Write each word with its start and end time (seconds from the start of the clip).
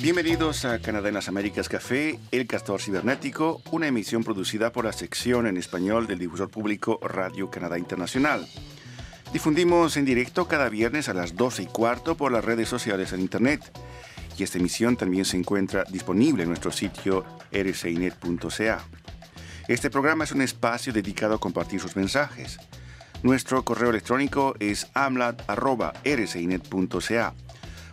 Bienvenidos 0.00 0.64
a 0.64 0.78
Canadá 0.80 1.08
en 1.08 1.14
las 1.14 1.28
Américas 1.28 1.68
Café, 1.68 2.20
El 2.30 2.46
Castor 2.46 2.80
Cibernético, 2.80 3.62
una 3.72 3.88
emisión 3.88 4.22
producida 4.22 4.70
por 4.70 4.84
la 4.84 4.92
sección 4.92 5.46
en 5.46 5.56
español 5.56 6.06
del 6.06 6.18
difusor 6.18 6.50
público 6.50 7.00
Radio 7.02 7.50
Canadá 7.50 7.78
Internacional. 7.78 8.46
Difundimos 9.32 9.96
en 9.96 10.04
directo 10.04 10.46
cada 10.46 10.68
viernes 10.68 11.08
a 11.08 11.14
las 11.14 11.34
12 11.34 11.64
y 11.64 11.66
cuarto 11.66 12.16
por 12.16 12.30
las 12.30 12.44
redes 12.44 12.68
sociales 12.68 13.12
en 13.12 13.20
Internet. 13.20 13.60
Y 14.38 14.42
esta 14.44 14.58
emisión 14.58 14.96
también 14.96 15.24
se 15.24 15.36
encuentra 15.36 15.84
disponible 15.90 16.42
en 16.42 16.50
nuestro 16.50 16.70
sitio 16.70 17.24
rcinet.ca. 17.50 18.84
Este 19.66 19.88
programa 19.88 20.24
es 20.24 20.32
un 20.32 20.42
espacio 20.42 20.92
dedicado 20.92 21.34
a 21.34 21.40
compartir 21.40 21.80
sus 21.80 21.96
mensajes. 21.96 22.58
Nuestro 23.22 23.64
correo 23.64 23.88
electrónico 23.88 24.54
es 24.60 24.88
amlat.rcinet.ca. 24.92 27.32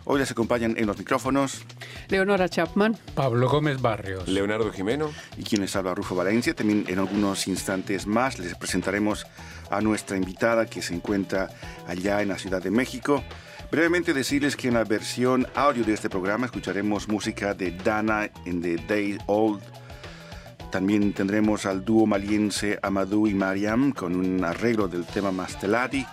Hoy 0.04 0.18
les 0.18 0.30
acompañan 0.30 0.74
en 0.76 0.86
los 0.86 0.98
micrófonos 0.98 1.64
Leonora 2.08 2.50
Chapman, 2.50 2.98
Pablo 3.14 3.48
Gómez 3.48 3.80
Barrios, 3.80 4.28
Leonardo 4.28 4.70
Jimeno 4.70 5.10
y 5.38 5.44
quien 5.44 5.62
les 5.62 5.74
habla 5.74 5.94
Rufo 5.94 6.14
Valencia. 6.14 6.54
También 6.54 6.84
en 6.88 6.98
algunos 6.98 7.48
instantes 7.48 8.06
más 8.06 8.38
les 8.38 8.54
presentaremos 8.54 9.26
a 9.70 9.80
nuestra 9.80 10.18
invitada 10.18 10.66
que 10.66 10.82
se 10.82 10.94
encuentra 10.94 11.48
allá 11.86 12.20
en 12.20 12.28
la 12.28 12.36
Ciudad 12.36 12.62
de 12.62 12.70
México. 12.70 13.24
Brevemente 13.70 14.12
decirles 14.12 14.56
que 14.56 14.68
en 14.68 14.74
la 14.74 14.84
versión 14.84 15.46
audio 15.54 15.84
de 15.84 15.94
este 15.94 16.10
programa 16.10 16.44
escucharemos 16.44 17.08
música 17.08 17.54
de 17.54 17.70
Dana 17.70 18.28
en 18.44 18.60
The 18.60 18.76
Day 18.76 19.16
Old. 19.26 19.62
También 20.72 21.12
tendremos 21.12 21.66
al 21.66 21.84
dúo 21.84 22.06
maliense 22.06 22.78
Amadou 22.82 23.26
y 23.26 23.34
Mariam 23.34 23.92
con 23.92 24.16
un 24.16 24.42
arreglo 24.42 24.88
del 24.88 25.04
tema 25.04 25.30
Mastelati. 25.30 26.06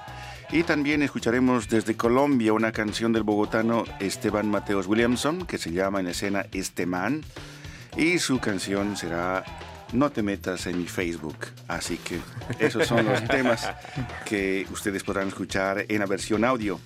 Y 0.52 0.64
también 0.64 1.02
escucharemos 1.02 1.70
desde 1.70 1.96
Colombia 1.96 2.52
una 2.52 2.74
canción 2.74 3.14
del 3.14 3.24
bogotano 3.24 3.86
Esteban 4.02 4.50
Mateos 4.50 4.86
Williamson 4.86 5.46
que 5.46 5.58
se 5.58 5.72
llama 5.72 6.02
en 6.02 6.08
escena 6.08 6.46
Este 6.52 6.86
Man. 6.86 7.24
Y 7.96 8.20
su 8.20 8.40
canción 8.40 8.98
será 8.98 9.46
No 9.94 10.10
te 10.10 10.24
metas 10.24 10.68
en 10.68 10.78
mi 10.78 10.88
Facebook. 10.88 11.38
Así 11.70 11.96
que 11.96 12.20
esos 12.60 12.86
son 12.86 13.06
los 13.06 13.24
temas 13.30 13.72
que 14.26 14.68
ustedes 14.74 15.06
podrán 15.06 15.30
escuchar 15.30 15.86
en 15.88 16.00
la 16.00 16.06
versión 16.06 16.44
audio. 16.44 16.82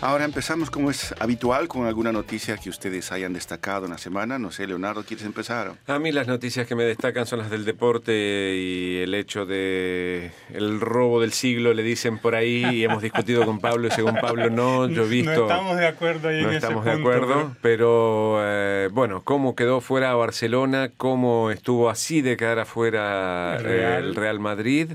Ahora 0.00 0.24
empezamos 0.24 0.70
como 0.70 0.90
es 0.92 1.12
habitual 1.18 1.66
con 1.66 1.86
alguna 1.86 2.12
noticia 2.12 2.56
que 2.56 2.70
ustedes 2.70 3.10
hayan 3.10 3.32
destacado 3.32 3.86
en 3.86 3.90
la 3.90 3.98
semana. 3.98 4.38
No 4.38 4.52
sé, 4.52 4.64
Leonardo, 4.68 5.02
¿quieres 5.02 5.26
empezar? 5.26 5.72
A 5.88 5.98
mí 5.98 6.12
las 6.12 6.28
noticias 6.28 6.68
que 6.68 6.76
me 6.76 6.84
destacan 6.84 7.26
son 7.26 7.40
las 7.40 7.50
del 7.50 7.64
deporte 7.64 8.54
y 8.56 8.98
el 8.98 9.12
hecho 9.14 9.44
de 9.44 10.30
el 10.54 10.80
robo 10.80 11.20
del 11.20 11.32
siglo, 11.32 11.74
le 11.74 11.82
dicen 11.82 12.18
por 12.18 12.36
ahí, 12.36 12.64
y 12.64 12.84
hemos 12.84 13.02
discutido 13.02 13.44
con 13.44 13.58
Pablo 13.58 13.88
y 13.88 13.90
según 13.90 14.14
Pablo 14.20 14.50
no, 14.50 14.86
yo 14.88 15.04
he 15.04 15.08
visto... 15.08 15.32
No 15.34 15.42
estamos 15.42 15.76
de 15.76 15.86
acuerdo 15.88 16.28
ahí 16.28 16.42
No 16.42 16.50
en 16.50 16.54
estamos 16.54 16.86
ese 16.86 16.96
de 16.96 17.02
punto, 17.02 17.16
acuerdo, 17.18 17.56
pero 17.60 18.36
eh, 18.40 18.88
bueno, 18.92 19.22
cómo 19.24 19.56
quedó 19.56 19.80
fuera 19.80 20.14
Barcelona, 20.14 20.90
cómo 20.96 21.50
estuvo 21.50 21.90
así 21.90 22.22
de 22.22 22.36
quedar 22.36 22.60
afuera 22.60 23.56
El 23.56 23.64
Real. 23.64 24.04
el 24.04 24.14
Real 24.14 24.38
Madrid. 24.38 24.92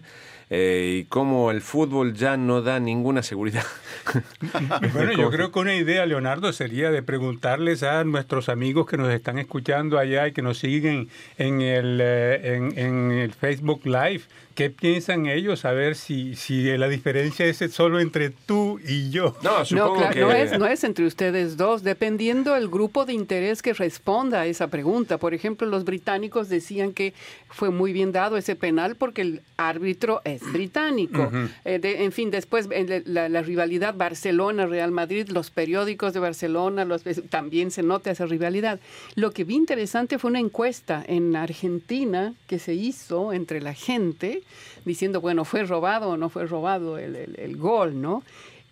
eh, 0.50 1.00
y 1.02 1.06
cómo 1.06 1.50
el 1.52 1.62
fútbol 1.62 2.14
ya 2.14 2.38
no 2.38 2.62
da 2.62 2.80
ninguna 2.80 3.24
seguridad. 3.24 3.66
Bueno, 4.94 5.14
yo 5.14 5.30
creo 5.32 5.52
que 5.52 5.60
una 5.60 5.76
idea, 5.76 6.06
Leonardo, 6.06 6.52
sería 6.54 6.92
de 6.92 7.02
preguntarles 7.04 7.84
a 7.84 8.04
nuestros 8.04 8.50
amigos 8.50 8.88
que 8.88 8.98
nos 8.98 9.12
están 9.14 9.38
escuchando 9.40 9.98
allá 9.98 10.28
y 10.28 10.32
que 10.34 10.42
nos 10.42 10.58
siguen 10.60 11.10
en 11.38 11.62
el, 11.62 12.00
eh, 12.02 12.56
en, 12.56 12.78
en 12.78 13.12
el 13.12 13.34
Facebook 13.34 13.82
Live, 13.86 14.22
qué 14.56 14.70
piensan 14.70 15.26
ellos, 15.26 15.66
a 15.66 15.72
ver 15.72 15.96
si, 15.96 16.36
si 16.36 16.64
la 16.78 16.88
diferencia 16.88 17.46
es 17.46 17.58
solo 17.72 18.00
entre 18.00 18.30
tú 18.30 18.80
y 18.88 19.10
yo. 19.10 19.36
No, 19.42 19.60
No, 19.60 19.66
supongo 19.66 19.96
claro, 19.98 20.14
que... 20.14 20.20
no, 20.22 20.32
es, 20.32 20.60
no 20.60 20.68
es 20.68 20.84
entre 20.84 21.06
ustedes 21.08 21.58
dos, 21.58 21.82
dependiendo 21.84 22.54
del 22.54 22.68
grupo 22.70 23.06
de 23.06 23.14
interés 23.14 23.62
que 23.64 23.74
responda 23.74 24.42
a 24.42 24.46
esa 24.46 24.68
pregunta. 24.68 25.18
Por 25.18 25.34
ejemplo, 25.34 25.66
los 25.68 25.86
británicos 25.86 26.50
decían 26.50 26.94
que 26.94 27.14
fue 27.50 27.72
muy 27.72 27.94
bien 27.94 28.12
dado 28.12 28.38
ese 28.38 28.56
penal 28.56 28.96
porque 28.96 29.22
el 29.22 29.42
árbitro 29.58 30.22
es 30.24 30.42
británico. 30.52 31.32
Eh, 31.66 31.80
de- 31.80 32.04
en 32.04 32.12
fin, 32.12 32.30
después 32.30 32.68
eh, 32.72 33.02
la, 33.06 33.30
la 33.30 33.42
rivalidad 33.42 33.96
Barcelona-Real 33.96 34.83
Madrid, 34.92 35.30
los 35.30 35.50
periódicos 35.50 36.14
de 36.14 36.20
Barcelona, 36.20 36.88
también 37.30 37.72
se 37.72 37.84
nota 37.84 38.12
esa 38.12 38.26
rivalidad. 38.26 38.80
Lo 39.16 39.32
que 39.32 39.44
vi 39.44 39.56
interesante 39.56 40.20
fue 40.20 40.30
una 40.30 40.40
encuesta 40.40 41.04
en 41.08 41.36
Argentina 41.36 42.34
que 42.48 42.60
se 42.60 42.74
hizo 42.74 43.34
entre 43.34 43.62
la 43.62 43.74
gente 43.74 44.44
diciendo, 44.86 45.22
bueno, 45.22 45.46
¿fue 45.46 45.64
robado 45.64 46.10
o 46.10 46.18
no 46.18 46.30
fue 46.30 46.46
robado 46.46 46.98
el 46.98 47.58
gol, 47.58 48.02
no? 48.02 48.24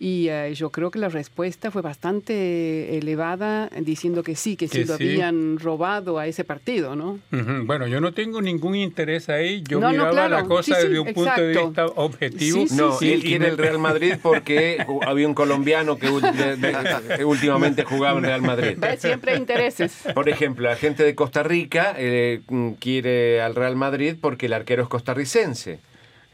Y 0.04 0.28
eh, 0.30 0.52
yo 0.54 0.70
creo 0.70 0.90
que 0.90 0.98
la 0.98 1.08
respuesta 1.08 1.70
fue 1.70 1.80
bastante 1.80 2.98
elevada, 2.98 3.70
diciendo 3.82 4.24
que 4.24 4.34
sí, 4.34 4.56
que 4.56 4.66
sí 4.66 4.80
Que 4.80 4.84
lo 4.86 4.94
habían 4.94 5.60
robado 5.60 6.18
a 6.18 6.26
ese 6.26 6.42
partido, 6.42 6.96
¿no? 6.96 7.20
Bueno, 7.30 7.86
yo 7.86 8.00
no 8.00 8.12
tengo 8.12 8.42
ningún 8.42 8.74
interés 8.74 9.28
ahí. 9.28 9.62
Yo 9.68 9.78
No, 9.78 9.86
no, 9.86 9.92
miraba 9.92 10.10
claro. 10.10 10.36
la 10.38 10.44
cosa 10.44 10.74
Sí, 10.74 10.80
sí, 10.80 10.88
desde 10.88 10.98
un 10.98 11.14
punto 11.14 11.40
de 11.40 11.56
vista 11.56 11.86
objetivo. 11.86 12.56
Sí, 12.62 12.68
sí, 12.70 12.74
No, 12.76 12.98
sí. 12.98 13.12
él 13.12 13.22
quiere 13.22 13.46
el 13.46 13.56
Real 13.56 13.78
Madrid 13.78 14.14
porque 14.20 14.84
había 15.06 15.28
un 15.28 15.34
colombiano 15.34 15.96
que, 15.96 16.08
ul- 16.10 16.32
de- 16.32 16.56
de- 16.56 17.16
que 17.18 17.24
últimamente 17.24 17.84
jugaba 17.84 18.18
en 18.18 18.24
Real 18.24 18.42
Madrid. 18.42 18.76
Siempre 18.98 19.34
hay 19.34 19.38
intereses. 19.38 20.02
Por 20.14 20.28
ejemplo, 20.28 20.68
la 20.68 20.74
gente 20.74 21.04
de 21.04 21.14
Costa 21.14 21.44
Rica 21.44 21.94
eh, 21.96 22.40
quiere 22.80 23.40
al 23.40 23.54
Real 23.54 23.76
Madrid 23.76 24.16
porque 24.20 24.46
el 24.46 24.52
arquero 24.54 24.82
es 24.82 24.88
costarricense. 24.88 25.78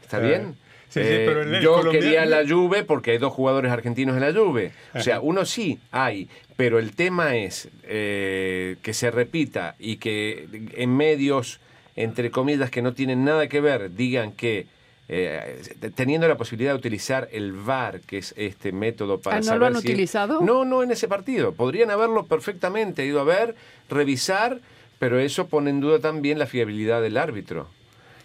¿Está 0.01 0.17
bien? 0.17 0.55
Sí, 0.89 1.01
sí, 1.01 1.07
Eh, 1.07 1.23
pero 1.27 1.43
el- 1.43 1.53
el 1.55 1.61
yo 1.61 1.73
colombiano- 1.75 1.91
quería 1.91 2.25
la 2.25 2.47
Juve 2.47 2.83
porque 2.83 3.11
hay 3.11 3.17
dos 3.19 3.31
jugadores 3.31 3.71
argentinos 3.71 4.15
en 4.17 4.21
la 4.21 4.33
Juve. 4.33 4.71
O 4.95 4.99
sea, 5.01 5.21
uno 5.21 5.45
sí 5.45 5.79
hay, 5.91 6.27
pero 6.57 6.79
el 6.79 6.95
tema 6.95 7.35
es 7.35 7.69
eh, 7.83 8.75
que 8.81 8.93
se 8.93 9.11
repita 9.11 9.75
y 9.79 9.97
que 9.97 10.47
en 10.75 10.95
medios, 10.97 11.59
entre 11.95 12.31
comillas, 12.31 12.69
que 12.71 12.81
no 12.81 12.93
tienen 12.93 13.23
nada 13.23 13.47
que 13.47 13.61
ver, 13.61 13.93
digan 13.95 14.31
que 14.31 14.65
eh, 15.11 15.59
teniendo 15.95 16.27
la 16.27 16.37
posibilidad 16.37 16.71
de 16.73 16.77
utilizar 16.77 17.29
el 17.31 17.53
VAR, 17.53 17.99
que 18.01 18.19
es 18.19 18.33
este 18.37 18.71
método 18.71 19.19
para 19.19 19.37
Ah, 19.37 19.39
¿no 19.39 19.45
saber 19.45 19.59
lo 19.61 19.65
han 19.67 19.81
si- 19.81 19.87
utilizado? 19.87 20.41
No, 20.41 20.65
no 20.65 20.83
en 20.83 20.91
ese 20.91 21.07
partido. 21.07 21.51
Podrían 21.53 21.89
haberlo 21.89 22.27
perfectamente 22.27 23.03
ido 23.07 23.19
a 23.19 23.23
ver, 23.23 23.55
revisar, 23.89 24.59
pero 24.99 25.17
eso 25.19 25.47
pone 25.47 25.71
en 25.71 25.79
duda 25.79 25.97
también 25.99 26.37
la 26.37 26.45
fiabilidad 26.45 27.01
del 27.01 27.17
árbitro. 27.17 27.67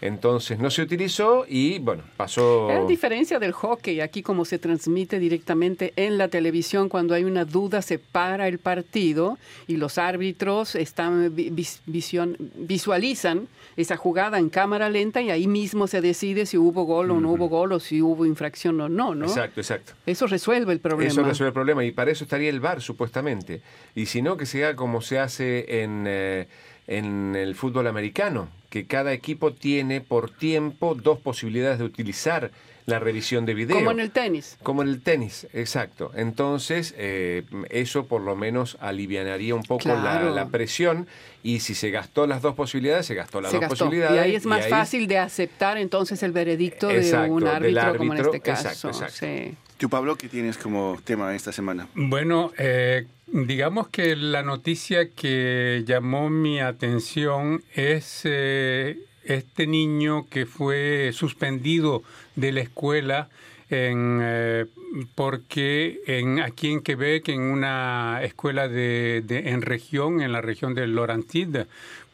Entonces 0.04 0.58
no 0.58 0.70
se 0.70 0.82
utilizó 0.82 1.46
y 1.48 1.78
bueno, 1.78 2.02
pasó... 2.18 2.70
Es 2.70 2.86
diferencia 2.86 3.38
del 3.38 3.52
hockey, 3.52 4.00
aquí 4.00 4.22
como 4.22 4.44
se 4.44 4.58
transmite 4.58 5.18
directamente 5.18 5.94
en 5.96 6.18
la 6.18 6.28
televisión, 6.28 6.90
cuando 6.90 7.14
hay 7.14 7.24
una 7.24 7.46
duda 7.46 7.80
se 7.80 7.98
para 7.98 8.46
el 8.46 8.58
partido 8.58 9.38
y 9.66 9.78
los 9.78 9.96
árbitros 9.96 10.74
están 10.74 11.34
vi- 11.34 11.48
vis- 11.48 11.80
visión- 11.86 12.36
visualizan 12.54 13.48
esa 13.76 13.96
jugada 13.96 14.38
en 14.38 14.50
cámara 14.50 14.90
lenta 14.90 15.22
y 15.22 15.30
ahí 15.30 15.46
mismo 15.46 15.86
se 15.86 16.02
decide 16.02 16.44
si 16.44 16.58
hubo 16.58 16.84
gol 16.84 17.10
o 17.10 17.18
no 17.20 17.30
hubo 17.32 17.48
gol 17.48 17.72
o 17.72 17.80
si 17.80 18.02
hubo 18.02 18.26
infracción 18.26 18.78
o 18.82 18.88
no, 18.90 19.14
¿no? 19.14 19.24
Exacto, 19.24 19.60
exacto. 19.60 19.94
Eso 20.04 20.26
resuelve 20.26 20.72
el 20.74 20.80
problema. 20.80 21.10
Eso 21.10 21.22
resuelve 21.22 21.48
el 21.48 21.54
problema 21.54 21.82
y 21.82 21.92
para 21.92 22.10
eso 22.10 22.24
estaría 22.24 22.50
el 22.50 22.60
VAR 22.60 22.82
supuestamente. 22.82 23.62
Y 23.94 24.04
si 24.06 24.20
no, 24.20 24.36
que 24.36 24.44
se 24.44 24.64
haga 24.64 24.76
como 24.76 25.00
se 25.00 25.18
hace 25.18 25.82
en, 25.82 26.04
eh, 26.06 26.46
en 26.86 27.34
el 27.36 27.54
fútbol 27.54 27.86
americano, 27.86 28.48
que 28.70 28.86
cada 28.86 29.12
equipo 29.12 29.52
tiene 29.52 30.00
por 30.00 30.30
tiempo 30.30 30.94
dos 30.94 31.18
posibilidades 31.18 31.78
de 31.78 31.84
utilizar 31.84 32.50
la 32.86 32.98
revisión 32.98 33.46
de 33.46 33.54
video. 33.54 33.76
Como 33.78 33.92
en 33.92 34.00
el 34.00 34.10
tenis. 34.10 34.58
Como 34.62 34.82
en 34.82 34.88
el 34.88 35.00
tenis, 35.00 35.46
exacto. 35.54 36.10
Entonces, 36.14 36.94
eh, 36.98 37.44
eso 37.70 38.04
por 38.06 38.20
lo 38.20 38.36
menos 38.36 38.76
alivianaría 38.80 39.54
un 39.54 39.62
poco 39.62 39.88
la, 39.88 40.00
Claro. 40.02 40.34
la 40.34 40.48
presión 40.48 41.06
y 41.42 41.60
si 41.60 41.74
se 41.74 41.90
gastó 41.90 42.26
las 42.26 42.42
dos 42.42 42.54
posibilidades, 42.54 43.06
se 43.06 43.14
gastó 43.14 43.40
las 43.40 43.52
Se 43.52 43.56
dos 43.56 43.62
gastó. 43.62 43.76
posibilidades. 43.86 44.16
Y 44.16 44.18
ahí 44.18 44.34
es 44.34 44.44
más 44.44 44.64
ahí- 44.64 44.70
fácil 44.70 45.06
de 45.06 45.16
aceptar 45.16 45.78
entonces 45.78 46.22
el 46.22 46.32
veredicto 46.32 46.90
Exacto, 46.90 47.24
de 47.24 47.30
un 47.30 47.40
del 47.44 47.78
árbitro, 47.78 47.96
como 47.96 48.12
en 48.14 48.20
este 48.20 48.40
caso. 48.40 48.68
Exacto, 48.68 48.88
exacto. 48.88 49.14
Sí. 49.18 49.54
Tú, 49.78 49.88
Pablo, 49.88 50.16
¿qué 50.16 50.28
tienes 50.28 50.58
como 50.58 50.98
tema 51.04 51.34
esta 51.34 51.52
semana? 51.52 51.88
Bueno, 51.94 52.52
eh, 52.58 53.06
digamos 53.26 53.88
que 53.88 54.16
la 54.16 54.42
noticia 54.42 55.10
que 55.10 55.84
llamó 55.86 56.30
mi 56.30 56.60
atención 56.60 57.62
es 57.74 58.22
eh, 58.24 58.98
este 59.24 59.66
niño 59.66 60.26
que 60.28 60.46
fue 60.46 61.10
suspendido 61.12 62.02
de 62.36 62.52
la 62.52 62.60
escuela 62.60 63.28
en, 63.70 64.20
eh, 64.22 64.66
porque 65.14 66.00
en, 66.06 66.40
aquí 66.40 66.70
en 66.70 66.82
Quebec, 66.82 67.28
en 67.28 67.40
una 67.40 68.20
escuela 68.22 68.68
de, 68.68 69.24
en 69.28 69.62
región, 69.62 70.20
en 70.20 70.32
la 70.32 70.40
región 70.40 70.74
de 70.74 70.86
Laurentide, 70.86 71.66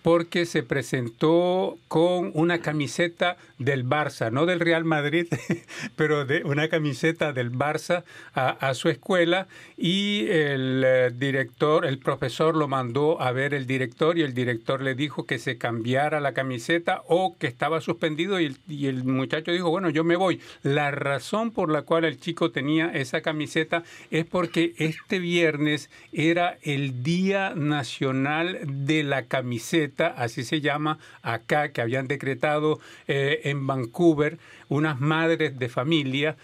porque 0.02 0.46
se 0.46 0.62
presentó 0.62 1.78
con 1.88 2.30
una 2.34 2.60
camiseta 2.60 3.36
del 3.58 3.86
Barça, 3.86 4.30
no 4.30 4.46
del 4.46 4.60
Real 4.60 4.84
Madrid, 4.84 5.26
pero 5.96 6.24
de 6.24 6.42
una 6.44 6.68
camiseta 6.68 7.32
del 7.32 7.52
Barça 7.52 8.04
a, 8.34 8.74
su 8.74 8.88
escuela 8.88 9.48
y 9.76 10.26
el 10.28 10.82
eh, 10.86 11.10
director, 11.14 11.84
el 11.84 11.98
profesor 11.98 12.56
lo 12.56 12.68
mandó 12.68 13.20
a 13.20 13.32
ver 13.32 13.52
el 13.52 13.66
director 13.66 14.16
y 14.16 14.22
el 14.22 14.32
director 14.32 14.80
le 14.80 14.94
dijo 14.94 15.26
que 15.26 15.38
se 15.38 15.58
cambiara 15.58 16.20
la 16.20 16.32
camiseta 16.32 17.02
o 17.06 17.36
que 17.36 17.46
estaba 17.46 17.80
suspendido 17.80 18.40
y 18.40 18.46
el, 18.46 18.56
y 18.68 18.86
el 18.86 19.04
muchacho 19.04 19.52
dijo, 19.52 19.70
bueno, 19.70 19.90
yo 19.90 20.04
me 20.04 20.16
voy. 20.16 20.40
La 20.62 20.90
razón 20.90 21.50
por 21.50 21.70
la 21.70 21.82
cual 21.82 22.04
el 22.04 22.18
chico 22.18 22.50
tenía 22.50 22.90
esa 22.92 23.20
camiseta 23.20 23.82
es 24.10 24.24
porque 24.24 24.74
este 24.78 25.18
viernes 25.18 25.90
era 26.12 26.58
el 26.62 27.02
Día 27.02 27.54
Nacional 27.54 28.58
de 28.64 29.02
la 29.02 29.26
Camiseta, 29.26 29.89
así 29.98 30.44
se 30.44 30.60
llama 30.60 30.98
acá, 31.22 31.72
que 31.72 31.80
habían 31.80 32.08
decretado 32.08 32.80
eh, 33.08 33.40
en 33.44 33.66
Vancouver 33.66 34.38
unas 34.68 35.00
madres 35.00 35.58
de 35.58 35.68
familia 35.68 36.36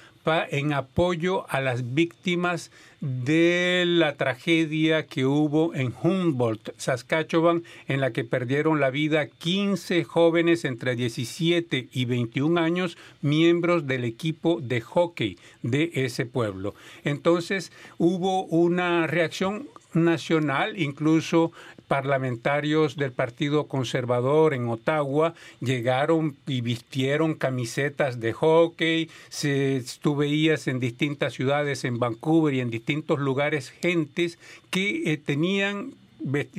en 0.51 0.73
apoyo 0.73 1.49
a 1.49 1.61
las 1.61 1.95
víctimas 1.95 2.73
de 3.01 3.85
la 3.87 4.17
tragedia 4.17 5.07
que 5.07 5.25
hubo 5.25 5.73
en 5.75 5.95
Humboldt, 6.03 6.71
Saskatchewan, 6.79 7.63
en 7.87 8.01
la 8.01 8.11
que 8.11 8.25
perdieron 8.25 8.81
la 8.81 8.91
vida 8.91 9.27
15 9.27 10.03
jóvenes 10.03 10.65
entre 10.65 10.97
17 10.97 11.89
y 11.93 12.05
21 12.07 12.61
años, 12.61 12.99
miembros 13.23 13.87
del 13.87 14.05
equipo 14.05 14.61
de 14.61 14.81
hockey 14.81 15.39
de 15.63 15.93
ese 15.95 16.27
pueblo. 16.27 16.75
Entonces 17.05 17.71
hubo 17.99 18.45
una 18.47 19.07
reacción 19.07 19.69
nacional, 19.93 20.79
incluso 20.79 21.53
parlamentarios 21.89 22.97
del 22.97 23.13
Partido 23.13 23.67
Conservador 23.67 24.55
en 24.55 24.69
Ottawa 24.69 25.35
llegaron 25.61 26.37
y 26.47 26.61
vistieron 26.61 27.35
camisetas 27.35 28.21
de 28.21 28.33
hockey, 28.33 29.11
se, 29.29 29.83
tú 30.01 30.17
veías 30.17 30.67
en 30.69 30.81
distintas 30.81 31.35
ciudades, 31.35 31.85
en 31.85 31.99
Vancouver 31.99 32.55
y 32.55 32.61
en 32.61 32.71
distintos 32.71 33.19
lugares, 33.19 33.71
gentes 33.71 34.39
que 34.71 35.13
eh, 35.13 35.17
tenían 35.17 35.95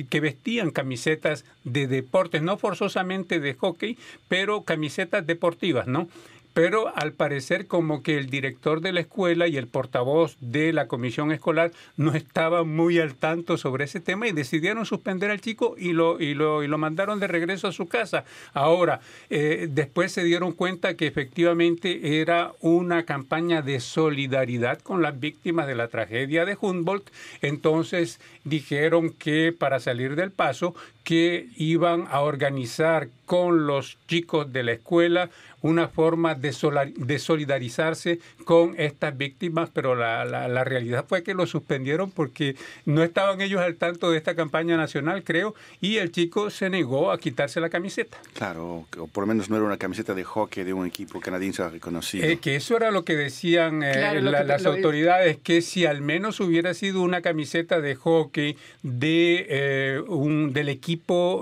que 0.08 0.20
vestían 0.20 0.70
camisetas 0.70 1.44
de 1.64 1.88
deportes, 1.88 2.42
no 2.42 2.56
forzosamente 2.56 3.40
de 3.40 3.54
hockey, 3.54 3.98
pero 4.28 4.62
camisetas 4.62 5.26
deportivas, 5.26 5.86
¿no? 5.88 6.08
Pero 6.58 6.92
al 6.96 7.12
parecer 7.12 7.68
como 7.68 8.02
que 8.02 8.18
el 8.18 8.30
director 8.30 8.80
de 8.80 8.90
la 8.90 8.98
escuela 8.98 9.46
y 9.46 9.56
el 9.56 9.68
portavoz 9.68 10.36
de 10.40 10.72
la 10.72 10.88
comisión 10.88 11.30
escolar 11.30 11.70
no 11.96 12.14
estaban 12.14 12.68
muy 12.68 12.98
al 12.98 13.14
tanto 13.14 13.56
sobre 13.56 13.84
ese 13.84 14.00
tema 14.00 14.26
y 14.26 14.32
decidieron 14.32 14.84
suspender 14.84 15.30
al 15.30 15.40
chico 15.40 15.76
y 15.78 15.92
lo, 15.92 16.20
y 16.20 16.34
lo, 16.34 16.64
y 16.64 16.66
lo 16.66 16.76
mandaron 16.76 17.20
de 17.20 17.28
regreso 17.28 17.68
a 17.68 17.72
su 17.72 17.86
casa. 17.86 18.24
Ahora, 18.54 18.98
eh, 19.30 19.68
después 19.70 20.10
se 20.10 20.24
dieron 20.24 20.50
cuenta 20.50 20.94
que 20.94 21.06
efectivamente 21.06 22.20
era 22.20 22.50
una 22.60 23.04
campaña 23.04 23.62
de 23.62 23.78
solidaridad 23.78 24.80
con 24.80 25.00
las 25.00 25.20
víctimas 25.20 25.68
de 25.68 25.76
la 25.76 25.86
tragedia 25.86 26.44
de 26.44 26.58
Humboldt, 26.60 27.08
entonces 27.40 28.18
dijeron 28.42 29.10
que 29.10 29.54
para 29.56 29.78
salir 29.78 30.16
del 30.16 30.32
paso 30.32 30.74
que 31.08 31.48
iban 31.56 32.06
a 32.10 32.20
organizar 32.20 33.08
con 33.24 33.66
los 33.66 33.96
chicos 34.08 34.52
de 34.52 34.62
la 34.62 34.72
escuela 34.72 35.30
una 35.60 35.88
forma 35.88 36.34
de, 36.34 36.54
de 36.96 37.18
solidarizarse 37.18 38.20
con 38.44 38.74
estas 38.78 39.16
víctimas, 39.16 39.70
pero 39.72 39.94
la, 39.94 40.24
la, 40.24 40.64
realidad 40.64 41.04
fue 41.08 41.22
que 41.22 41.34
lo 41.34 41.46
suspendieron 41.46 42.10
porque 42.10 42.56
no 42.84 43.02
estaban 43.02 43.40
ellos 43.40 43.60
al 43.60 43.76
tanto 43.76 44.10
de 44.10 44.18
esta 44.18 44.34
campaña 44.34 44.76
nacional, 44.76 45.24
creo, 45.24 45.54
y 45.80 45.96
el 45.96 46.12
chico 46.12 46.50
se 46.50 46.70
negó 46.70 47.10
a 47.10 47.18
quitarse 47.18 47.60
la 47.60 47.70
camiseta. 47.70 48.18
Claro, 48.34 48.86
o 48.98 49.06
por 49.08 49.24
lo 49.24 49.28
menos 49.28 49.50
no 49.50 49.56
era 49.56 49.64
una 49.64 49.78
camiseta 49.78 50.14
de 50.14 50.24
hockey 50.24 50.62
de 50.62 50.72
un 50.72 50.86
equipo 50.86 51.20
canadiense 51.20 51.68
reconocido. 51.68 52.24
Eh, 52.26 52.38
que 52.38 52.56
eso 52.56 52.76
era 52.76 52.90
lo 52.90 53.04
que 53.04 53.16
decían 53.16 53.82
eh, 53.82 54.20
las 54.20 54.64
autoridades, 54.64 55.38
que 55.38 55.60
si 55.60 55.86
al 55.86 56.02
menos 56.02 56.38
hubiera 56.40 56.72
sido 56.72 57.02
una 57.02 57.20
camiseta 57.20 57.80
de 57.80 57.94
hockey 57.96 58.56
de, 58.82 59.46
eh, 59.48 60.02
un, 60.06 60.52
del 60.52 60.68
equipo 60.68 60.97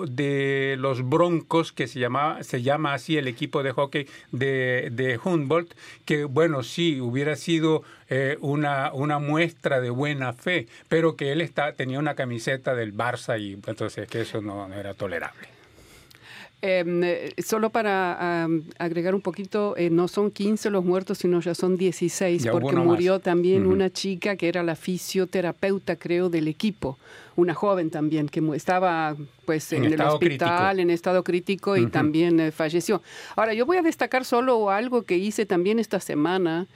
de 0.08 0.76
los 0.78 1.08
Broncos, 1.08 1.72
que 1.72 1.86
se, 1.86 1.98
llama, 1.98 2.42
se 2.42 2.62
llama 2.62 2.94
así 2.94 3.16
el 3.16 3.28
equipo 3.28 3.62
de 3.62 3.72
hockey 3.72 4.06
de, 4.32 4.88
de 4.92 5.18
Humboldt, 5.22 5.74
que 6.04 6.24
bueno, 6.24 6.62
sí, 6.62 7.00
hubiera 7.00 7.36
sido 7.36 7.82
eh, 8.08 8.36
una, 8.40 8.92
una 8.92 9.18
muestra 9.18 9.80
de 9.80 9.90
buena 9.90 10.32
fe, 10.32 10.66
pero 10.88 11.16
que 11.16 11.32
él 11.32 11.40
está, 11.40 11.72
tenía 11.72 11.98
una 11.98 12.14
camiseta 12.14 12.74
del 12.74 12.94
Barça 12.94 13.40
y 13.40 13.54
entonces 13.54 14.08
que 14.08 14.20
eso 14.22 14.40
no, 14.40 14.72
era 14.72 14.94
tolerable. 14.94 15.55
Em, 16.68 17.04
eh, 17.04 17.32
solo 17.38 17.70
para 17.70 18.48
agregar 18.78 19.14
un 19.14 19.20
poquito, 19.20 19.76
eh, 19.76 19.88
no 19.88 20.08
son 20.08 20.32
15 20.32 20.70
los 20.70 20.84
muertos, 20.84 21.18
sino 21.18 21.40
ya 21.40 21.54
son 21.54 21.76
16, 21.76 22.48
porque 22.50 22.74
murió 22.74 23.20
también 23.20 23.66
una 23.66 23.88
chica 23.88 24.34
que 24.34 24.48
era 24.48 24.64
la 24.64 24.74
fisioterapeuta, 24.74 25.94
creo, 25.94 26.28
del 26.28 26.48
equipo 26.48 26.98
una 27.36 27.52
joven 27.52 27.90
también 27.90 28.30
que 28.30 28.42
estaba 28.54 29.14
pues 29.44 29.70
en, 29.74 29.84
el 29.84 30.00
hospital 30.00 30.80
en 30.80 30.88
estado 30.88 31.22
crítico 31.22 31.76
y 31.76 31.86
también 31.86 32.40
eh, 32.40 32.50
falleció. 32.50 33.02
Ahora, 33.36 33.52
yo 33.52 33.66
voy 33.66 33.76
a 33.76 33.82
destacar 33.82 34.24
solo 34.24 34.70
algo 34.70 35.02
que 35.02 35.18
hice 35.18 35.44
también 35.44 35.78
esta 35.78 36.00
semana, 36.00 36.66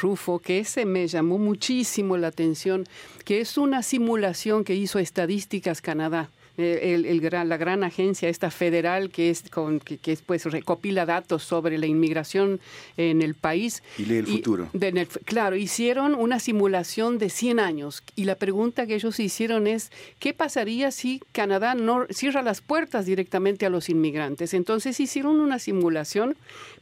Rufo, 0.00 0.38
que 0.38 0.60
ese 0.60 0.86
me 0.86 1.08
llamó 1.08 1.38
muchísimo 1.38 2.16
la 2.16 2.28
atención, 2.28 2.84
que 3.24 3.40
es 3.40 3.58
una 3.58 3.82
simulación 3.82 4.62
que 4.62 4.74
hizo 4.74 5.00
Estadísticas 5.00 5.82
Canadá. 5.82 6.30
Eh, 6.58 6.94
el, 6.94 7.48
la 7.48 7.56
gran 7.56 7.84
agencia 7.84 8.28
esta 8.28 8.50
federal 8.50 9.10
que 9.10 9.30
es 9.30 9.42
con 9.50 9.80
que, 9.80 10.18
pues 10.26 10.44
recopila 10.44 11.06
datos 11.06 11.42
sobre 11.42 11.78
la 11.78 11.86
inmigración 11.86 12.60
en 12.96 13.22
el 13.22 13.34
país. 13.34 13.82
Y 13.96 14.04
lee 14.04 14.16
el 14.18 14.26
futuro. 14.26 14.68
claro 15.24 15.56
hicieron 15.56 16.14
una 16.14 16.40
simulación 16.40 17.18
de 17.18 17.30
100 17.30 17.60
años. 17.60 18.02
Y 18.16 18.24
la 18.24 18.34
pregunta 18.34 18.86
que 18.86 18.94
ellos 18.94 19.18
hicieron 19.20 19.66
es 19.66 19.90
qué 20.18 20.34
pasaría 20.34 20.90
si 20.90 21.20
Canadá 21.32 21.74
no 21.74 22.06
cierra 22.10 22.42
las 22.42 22.60
puertas 22.60 23.06
directamente 23.06 23.64
a 23.64 23.70
los 23.70 23.88
inmigrantes 23.88 24.18
entonces 24.58 25.00
hicieron 25.00 25.40
una 25.40 25.58
simulación 25.58 26.36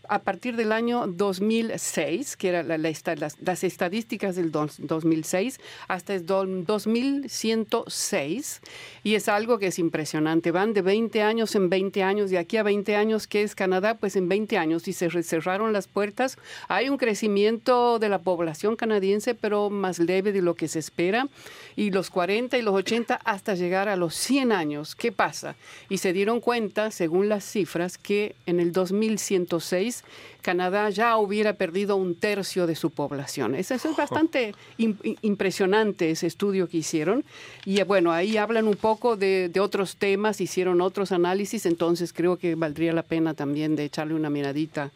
a 0.09 0.21
partir 0.21 0.57
del 0.57 0.73
año 0.73 1.07
2006 1.07 2.37
que 2.37 2.49
eran 2.49 2.69
las, 2.69 3.65
estadísticas 3.65 4.37
del 4.37 4.53
2006 4.53 5.61
hasta 5.89 6.15
el 6.15 6.27
2106 6.27 8.61
y 9.05 9.15
es 9.15 9.29
algo 9.29 9.59
que 9.59 9.69
es 9.69 9.79
impresionante. 9.79 10.51
Van 10.51 10.73
de 10.73 10.83
20 10.83 11.23
años 11.23 11.55
en 11.55 11.71
20 11.71 12.03
años, 12.03 12.31
de 12.31 12.39
aquí 12.39 12.57
a 12.57 12.63
20 12.63 12.97
años, 12.97 13.27
que 13.27 13.43
es 13.43 13.55
Canadá, 13.55 13.95
pues 13.95 14.17
en 14.17 14.29
20 14.29 14.59
años, 14.59 14.89
y 14.89 14.93
se 14.93 15.11
cerraron 15.23 15.73
las 15.73 15.87
puertas. 15.87 16.39
Hay 16.69 16.89
un 16.89 16.97
crecimiento 16.97 17.99
de 17.99 18.09
la 18.09 18.21
población 18.21 18.77
canadiense, 18.77 19.35
pero 19.35 19.71
más 19.71 19.99
leve 19.99 20.33
de 20.33 20.43
lo 20.43 20.55
que 20.55 20.69
se 20.69 20.79
espera. 20.79 21.29
Y 21.77 21.91
los 21.91 22.11
40 22.11 22.59
y 22.59 22.63
los 22.63 22.75
80 22.75 23.21
hasta 23.25 23.55
llegar 23.55 23.89
a 23.89 23.97
los 23.97 24.15
100 24.15 24.53
años. 24.53 24.97
¿Qué 24.97 25.13
pasa? 25.13 25.57
Y 25.89 25.99
se 25.99 26.13
dieron 26.13 26.41
cuenta, 26.41 26.91
según 26.91 27.29
las 27.29 27.45
cifras, 27.45 27.99
que 27.99 28.35
en 28.47 28.61
el 28.61 28.73
2106 28.73 29.96
Canadá 30.43 30.91
ya 30.91 31.17
hubiera 31.17 31.55
perdido 31.55 31.97
un 31.97 32.15
tercio 32.15 32.67
de 32.67 32.77
su 32.77 32.91
población. 32.91 33.55
Eso, 33.55 33.75
es 33.75 33.97
bastante 33.97 34.55
impresionante 34.79 36.11
ese 36.11 36.29
estudio 36.29 36.69
que 36.69 36.79
hicieron. 36.79 37.25
Y 37.65 37.83
bueno, 37.83 38.13
ahí 38.13 38.37
hablan 38.37 38.69
un 38.69 38.77
poco 38.77 39.17
de, 39.17 39.51
otros 39.61 39.97
temas, 39.97 40.41
hicieron 40.41 40.81
otros 40.81 41.11
análisis, 41.13 41.67
entonces 41.67 42.13
creo 42.13 42.37
que 42.37 42.55
valdría 42.55 42.93
la 42.93 43.03
pena 43.03 43.35
también 43.35 43.75
de 43.75 43.85
echarle 43.85 44.15
una 44.15 44.31
miradita 44.31 44.91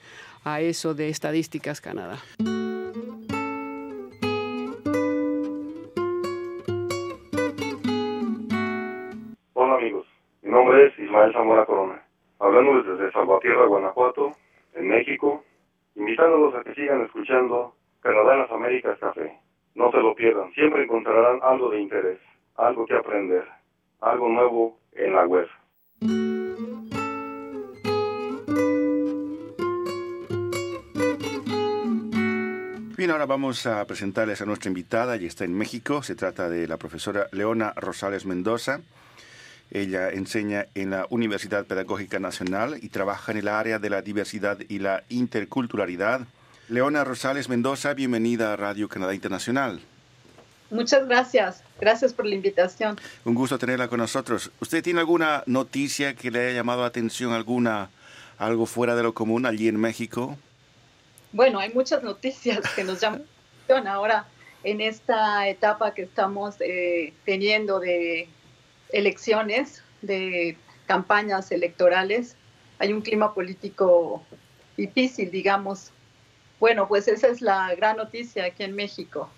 a 0.44 0.60
eso 0.60 0.94
de 0.94 1.08
Estadísticas 1.08 1.80
Canadá. 1.80 2.18
Hola 9.54 9.74
amigos, 9.74 10.06
mi 10.42 10.50
nombre 10.50 10.86
es 10.86 10.98
Ismael 10.98 11.32
Zamora 11.32 11.66
Corona, 11.66 12.02
hablando 12.38 12.82
desde 12.82 13.12
Salvatierra, 13.12 13.66
Guanajuato, 13.66 14.32
en 14.80 14.88
México, 14.88 15.44
invitándolos 15.94 16.54
a 16.54 16.64
que 16.64 16.74
sigan 16.74 17.02
escuchando 17.02 17.74
Canadá 18.00 18.34
en 18.34 18.40
las 18.40 18.50
Américas 18.50 18.98
Café. 18.98 19.38
No 19.74 19.90
se 19.92 19.98
lo 19.98 20.14
pierdan, 20.14 20.52
siempre 20.52 20.84
encontrarán 20.84 21.38
algo 21.42 21.70
de 21.70 21.80
interés, 21.80 22.18
algo 22.56 22.86
que 22.86 22.94
aprender, 22.94 23.44
algo 24.00 24.28
nuevo 24.28 24.78
en 24.92 25.14
la 25.14 25.26
web. 25.26 25.48
Bien, 32.96 33.10
ahora 33.12 33.26
vamos 33.26 33.66
a 33.66 33.86
presentarles 33.86 34.42
a 34.42 34.46
nuestra 34.46 34.68
invitada, 34.68 35.16
y 35.16 35.26
está 35.26 35.44
en 35.44 35.56
México. 35.56 36.02
Se 36.02 36.14
trata 36.14 36.48
de 36.48 36.66
la 36.66 36.76
profesora 36.76 37.26
Leona 37.32 37.72
Rosales 37.76 38.26
Mendoza. 38.26 38.80
Ella 39.70 40.10
enseña 40.10 40.66
en 40.74 40.90
la 40.90 41.06
Universidad 41.10 41.64
Pedagógica 41.64 42.18
Nacional 42.18 42.78
y 42.82 42.88
trabaja 42.88 43.30
en 43.30 43.38
el 43.38 43.48
área 43.48 43.78
de 43.78 43.90
la 43.90 44.02
diversidad 44.02 44.58
y 44.68 44.80
la 44.80 45.04
interculturalidad. 45.08 46.22
Leona 46.68 47.04
Rosales 47.04 47.48
Mendoza, 47.48 47.94
bienvenida 47.94 48.52
a 48.52 48.56
Radio 48.56 48.88
Canadá 48.88 49.14
Internacional. 49.14 49.80
Muchas 50.70 51.06
gracias. 51.06 51.62
Gracias 51.80 52.12
por 52.12 52.26
la 52.26 52.34
invitación. 52.34 52.98
Un 53.24 53.34
gusto 53.34 53.58
tenerla 53.58 53.88
con 53.88 53.98
nosotros. 53.98 54.50
¿Usted 54.60 54.82
tiene 54.82 55.00
alguna 55.00 55.44
noticia 55.46 56.14
que 56.14 56.30
le 56.30 56.46
haya 56.46 56.56
llamado 56.56 56.82
la 56.82 56.88
atención, 56.88 57.32
alguna 57.32 57.90
algo 58.38 58.66
fuera 58.66 58.96
de 58.96 59.02
lo 59.02 59.14
común 59.14 59.46
allí 59.46 59.68
en 59.68 59.78
México? 59.78 60.36
Bueno, 61.32 61.60
hay 61.60 61.72
muchas 61.72 62.02
noticias 62.02 62.60
que 62.74 62.82
nos 62.82 63.00
llaman 63.00 63.24
ahora 63.86 64.26
en 64.64 64.80
esta 64.80 65.48
etapa 65.48 65.94
que 65.94 66.02
estamos 66.02 66.56
eh, 66.60 67.12
teniendo 67.24 67.78
de 67.78 68.28
elecciones, 68.92 69.82
de 70.02 70.56
campañas 70.86 71.50
electorales. 71.52 72.36
Hay 72.78 72.92
un 72.92 73.02
clima 73.02 73.34
político 73.34 74.24
difícil, 74.76 75.30
digamos. 75.30 75.90
Bueno, 76.58 76.88
pues 76.88 77.08
esa 77.08 77.28
es 77.28 77.40
la 77.40 77.74
gran 77.74 77.96
noticia 77.96 78.44
aquí 78.44 78.62
en 78.62 78.74
México. 78.74 79.30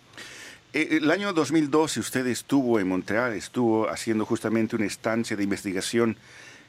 Eh, 0.73 0.99
el 1.02 1.11
año 1.11 1.32
2012 1.32 2.00
usted 2.00 2.26
estuvo 2.26 2.80
en 2.80 2.88
Montreal, 2.88 3.35
estuvo 3.35 3.88
haciendo 3.88 4.25
justamente 4.25 4.76
una 4.76 4.87
estancia 4.87 5.37
de 5.37 5.44
investigación 5.44 6.16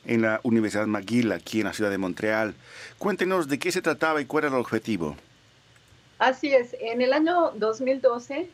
en 0.05 0.21
la 0.21 0.41
Universidad 0.43 0.85
McGill, 0.85 1.31
aquí 1.31 1.61
en 1.61 1.67
la 1.67 1.73
ciudad 1.73 1.89
de 1.89 1.97
Montreal. 1.97 2.55
Cuéntenos 2.97 3.47
de 3.47 3.59
qué 3.59 3.71
se 3.71 3.81
trataba 3.81 4.21
y 4.21 4.25
cuál 4.25 4.45
era 4.45 4.55
el 4.55 4.59
objetivo. 4.59 5.15
Así 6.19 6.53
es, 6.53 6.75
en 6.79 7.01
el 7.01 7.13
año 7.13 7.51
2012 7.55 8.49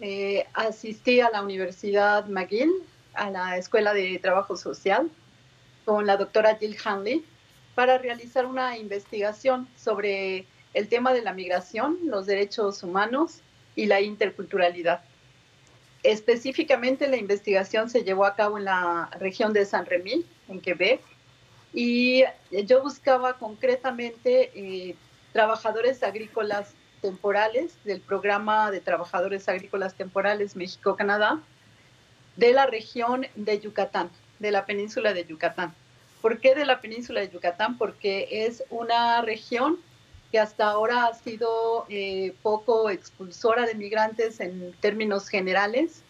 eh, 0.00 0.46
asistí 0.54 1.20
a 1.20 1.30
la 1.30 1.42
Universidad 1.42 2.26
McGill, 2.26 2.72
a 3.14 3.30
la 3.30 3.56
Escuela 3.56 3.94
de 3.94 4.18
Trabajo 4.18 4.56
Social, 4.56 5.10
con 5.84 6.06
la 6.06 6.16
doctora 6.16 6.56
Jill 6.56 6.76
Hanley, 6.84 7.24
para 7.74 7.98
realizar 7.98 8.46
una 8.46 8.76
investigación 8.76 9.68
sobre 9.76 10.46
el 10.74 10.88
tema 10.88 11.12
de 11.12 11.22
la 11.22 11.32
migración, 11.32 11.98
los 12.04 12.26
derechos 12.26 12.82
humanos 12.82 13.40
y 13.76 13.86
la 13.86 14.00
interculturalidad. 14.00 15.02
Específicamente 16.02 17.08
la 17.08 17.16
investigación 17.16 17.88
se 17.88 18.02
llevó 18.02 18.24
a 18.24 18.34
cabo 18.34 18.58
en 18.58 18.64
la 18.64 19.08
región 19.18 19.52
de 19.52 19.64
San 19.64 19.86
Remy, 19.86 20.24
en 20.48 20.60
Quebec, 20.60 21.00
y 21.72 22.24
yo 22.66 22.82
buscaba 22.82 23.38
concretamente 23.38 24.50
eh, 24.54 24.94
trabajadores 25.32 26.02
agrícolas 26.02 26.74
temporales 27.00 27.76
del 27.84 28.00
programa 28.00 28.70
de 28.70 28.80
trabajadores 28.80 29.48
agrícolas 29.48 29.94
temporales 29.94 30.54
México-Canadá 30.54 31.40
de 32.36 32.52
la 32.52 32.66
región 32.66 33.26
de 33.34 33.60
Yucatán, 33.60 34.10
de 34.38 34.50
la 34.50 34.66
península 34.66 35.12
de 35.12 35.24
Yucatán. 35.24 35.74
¿Por 36.20 36.38
qué 36.38 36.54
de 36.54 36.64
la 36.64 36.80
península 36.80 37.20
de 37.20 37.30
Yucatán? 37.30 37.78
Porque 37.78 38.28
es 38.46 38.62
una 38.70 39.22
región 39.22 39.78
que 40.30 40.38
hasta 40.38 40.70
ahora 40.70 41.06
ha 41.06 41.14
sido 41.14 41.84
eh, 41.88 42.34
poco 42.42 42.88
expulsora 42.90 43.66
de 43.66 43.74
migrantes 43.74 44.40
en 44.40 44.72
términos 44.80 45.28
generales 45.28 46.02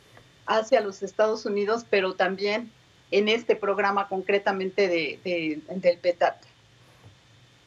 hacia 0.47 0.81
los 0.81 1.03
Estados 1.03 1.45
Unidos, 1.45 1.85
pero 1.89 2.15
también 2.15 2.71
en 3.11 3.29
este 3.29 3.57
programa 3.57 4.09
concretamente 4.09 4.89
de, 4.89 5.61
del 5.69 5.99
PETAT. 5.99 6.37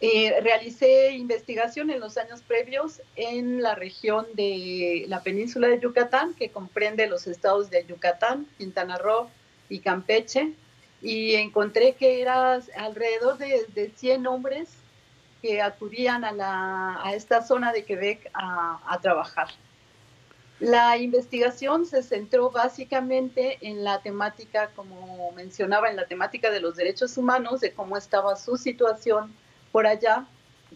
Eh, 0.01 0.41
realicé 0.41 1.11
investigación 1.11 1.89
en 1.89 2.01
los 2.01 2.17
años 2.17 2.41
previos 2.41 3.01
en 3.15 3.61
la 3.61 3.75
región 3.75 4.25
de 4.33 5.05
la 5.07 5.23
península 5.23 5.69
de 5.69 5.79
Yucatán, 5.79 6.33
que 6.33 6.51
comprende 6.51 7.07
los 7.07 7.27
estados 7.27 7.69
de 7.69 7.85
Yucatán, 7.85 8.45
Quintana 8.57 8.97
Roo 8.97 9.29
y 9.69 9.79
Campeche, 9.79 10.53
y 11.01 11.35
encontré 11.35 11.93
que 11.93 12.21
era 12.21 12.59
alrededor 12.75 13.37
de, 13.37 13.65
de 13.73 13.91
100 13.95 14.27
hombres 14.27 14.69
que 15.41 15.61
acudían 15.61 16.25
a, 16.25 16.33
la, 16.33 16.99
a 17.01 17.13
esta 17.13 17.41
zona 17.41 17.71
de 17.71 17.85
Quebec 17.85 18.29
a, 18.33 18.81
a 18.87 18.99
trabajar. 18.99 19.47
La 20.59 20.97
investigación 20.97 21.85
se 21.85 22.03
centró 22.03 22.49
básicamente 22.49 23.59
en 23.61 23.83
la 23.83 24.01
temática, 24.01 24.71
como 24.75 25.31
mencionaba, 25.33 25.89
en 25.89 25.95
la 25.95 26.05
temática 26.05 26.49
de 26.49 26.59
los 26.59 26.75
derechos 26.75 27.17
humanos, 27.17 27.61
de 27.61 27.71
cómo 27.71 27.97
estaba 27.97 28.35
su 28.35 28.57
situación 28.57 29.33
por 29.75 29.88
allá, 29.88 30.25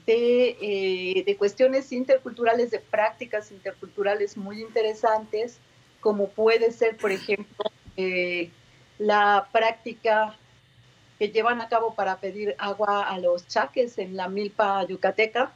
de, 0.05 0.57
eh, 0.59 1.23
de 1.25 1.37
cuestiones 1.37 1.93
interculturales, 1.93 2.69
de 2.69 2.79
prácticas 2.79 3.49
interculturales 3.49 4.35
muy 4.35 4.61
interesantes, 4.61 5.57
como 6.01 6.27
puede 6.27 6.73
ser, 6.73 6.97
por 6.97 7.09
ejemplo, 7.09 7.71
eh, 7.95 8.51
la 8.97 9.47
práctica 9.53 10.37
que 11.17 11.29
llevan 11.29 11.61
a 11.61 11.69
cabo 11.69 11.93
para 11.93 12.17
pedir 12.17 12.55
agua 12.57 13.07
a 13.07 13.17
los 13.19 13.47
chaques 13.47 13.97
en 13.99 14.17
la 14.17 14.27
milpa 14.27 14.85
yucateca. 14.85 15.53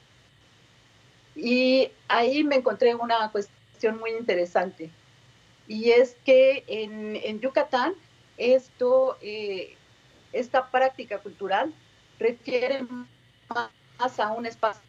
Y 1.36 1.92
ahí 2.08 2.46
me 2.46 2.56
encontré 2.56 2.96
una 2.96 3.30
cuestión 3.30 4.00
muy 4.00 4.12
interesante. 4.12 4.90
Y 5.68 5.90
es 5.90 6.16
que 6.24 6.64
en, 6.68 7.18
en 7.18 7.42
Yucatán, 7.42 7.94
esto, 8.38 9.18
eh, 9.22 9.76
esta 10.32 10.72
práctica 10.72 11.18
cultural 11.18 11.74
refiere 12.20 12.86
más 13.54 14.20
a 14.20 14.32
un 14.32 14.46
espacio, 14.46 14.82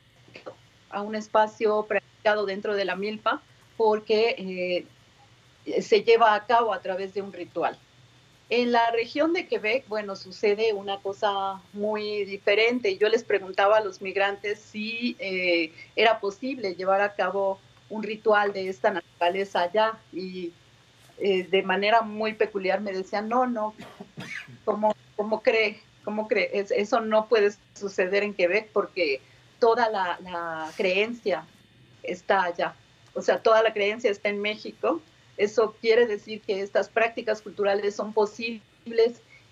a 0.91 1.03
un 1.03 1.15
espacio 1.15 1.85
practicado 1.85 2.47
dentro 2.47 2.75
de 2.75 2.85
la 2.85 2.97
milpa, 2.97 3.43
porque 3.77 4.87
eh, 5.67 5.83
se 5.83 6.03
lleva 6.03 6.35
a 6.35 6.47
cabo 6.47 6.73
a 6.73 6.81
través 6.81 7.15
de 7.15 7.23
un 7.23 7.33
ritual. 7.33 7.79
En 8.51 8.73
la 8.73 8.91
región 8.91 9.33
de 9.33 9.49
Quebec, 9.49 9.89
bueno, 9.89 10.17
sucede 10.17 10.75
una 10.75 11.01
cosa 11.01 11.63
muy 11.73 12.25
diferente. 12.25 12.99
Yo 12.99 13.09
les 13.09 13.25
preguntaba 13.25 13.79
a 13.79 13.81
los 13.81 14.03
migrantes 14.03 14.59
si 14.61 15.17
eh, 15.19 15.73
era 15.97 16.21
posible 16.21 16.75
llevar 16.75 17.01
a 17.01 17.15
cabo 17.15 17.59
un 17.89 18.03
ritual 18.03 18.53
de 18.53 18.69
esta 18.69 18.91
naturaleza 18.91 19.63
allá 19.63 19.99
y 20.13 20.53
eh, 21.19 21.45
de 21.45 21.63
manera 21.63 22.03
muy 22.03 22.35
peculiar 22.35 22.81
me 22.81 22.93
decían, 22.93 23.29
no, 23.29 23.47
no, 23.47 23.75
¿cómo, 24.65 24.95
cómo 25.17 25.43
cree? 25.43 25.81
¿Cómo 26.05 26.29
cree? 26.29 26.51
eso 26.53 27.01
no 27.01 27.27
puede 27.27 27.53
suceder 27.75 28.23
en 28.23 28.35
Quebec 28.35 28.71
porque 28.73 29.21
toda 29.59 29.89
la, 29.89 30.19
la 30.23 30.71
creencia 30.77 31.47
está 32.03 32.45
allá. 32.45 32.75
O 33.15 33.23
sea, 33.23 33.39
toda 33.39 33.63
la 33.63 33.73
creencia 33.73 34.11
está 34.11 34.29
en 34.29 34.41
México 34.41 35.01
eso 35.37 35.75
quiere 35.81 36.07
decir 36.07 36.41
que 36.43 36.61
estas 36.61 36.89
prácticas 36.89 37.43
culturales 37.43 37.97
son 37.97 38.13
posibles 38.13 38.63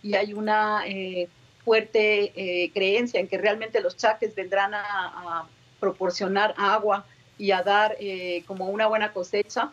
y 0.02 0.14
hay 0.14 0.32
una 0.32 0.86
eh, 0.86 1.28
fuerte 1.64 2.32
eh, 2.36 2.70
creencia 2.72 3.20
en 3.20 3.28
que 3.28 3.38
realmente 3.38 3.80
los 3.80 3.96
chaques 3.96 4.34
vendrán 4.34 4.74
a, 4.74 5.48
proporcionar 5.80 6.54
agua 6.58 7.04
y 7.36 7.50
a 7.50 7.60
dar 7.64 7.96
eh, 7.98 8.44
como 8.46 8.66
una 8.68 8.86
buena 8.86 9.12
cosecha, 9.12 9.72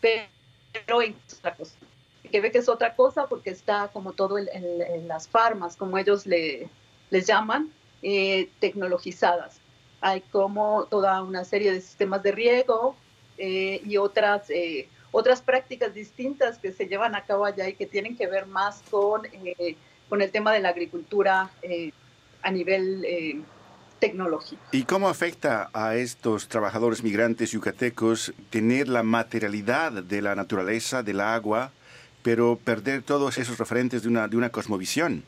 pero 0.00 1.02
en 1.02 1.16
otra 1.36 1.56
cosa. 1.56 1.74
Que 2.32 2.40
ve 2.40 2.50
que 2.50 2.58
es 2.58 2.68
otra 2.68 2.96
cosa 2.96 3.26
porque 3.28 3.50
está 3.50 3.88
como 3.92 4.12
todo 4.12 4.38
en, 4.38 5.06
las 5.06 5.28
farmas, 5.28 5.76
como 5.76 5.98
ellos 5.98 6.26
le, 6.26 6.68
les 7.10 7.26
llaman, 7.26 7.70
tecnologizadas. 8.58 9.60
Hay 10.00 10.22
como 10.22 10.86
toda 10.86 11.22
una 11.22 11.44
serie 11.44 11.70
de 11.72 11.80
sistemas 11.80 12.24
de 12.24 12.32
riego, 12.32 12.96
eh, 13.38 13.80
y 13.84 13.96
otras, 13.96 14.48
eh, 14.50 14.88
otras 15.10 15.42
prácticas 15.42 15.94
distintas 15.94 16.58
que 16.58 16.72
se 16.72 16.86
llevan 16.86 17.14
a 17.14 17.24
cabo 17.24 17.44
allá 17.44 17.68
y 17.68 17.74
que 17.74 17.86
tienen 17.86 18.16
que 18.16 18.26
ver 18.26 18.46
más 18.46 18.82
con, 18.90 19.26
eh, 19.26 19.76
con 20.08 20.22
el 20.22 20.30
tema 20.30 20.52
de 20.52 20.60
la 20.60 20.68
agricultura 20.68 21.50
a 22.42 22.50
nivel 22.50 23.44
tecnológico. 23.98 24.62
¿Y 24.72 24.84
cómo 24.84 25.08
afecta 25.08 25.70
a 25.72 25.96
estos 25.96 26.48
trabajadores 26.48 27.02
migrantes 27.02 27.50
yucatecos 27.52 28.32
tener 28.50 28.88
la 28.88 29.02
materialidad 29.02 29.90
de 29.90 30.22
la 30.22 30.34
naturaleza, 30.34 31.02
del 31.02 31.20
agua, 31.20 31.72
pero 32.22 32.56
perder 32.56 33.02
todos 33.02 33.38
esos 33.38 33.58
referentes 33.58 34.02
de 34.02 34.08
una, 34.08 34.28
de 34.28 34.36
una 34.36 34.50
cosmovisión? 34.50 35.22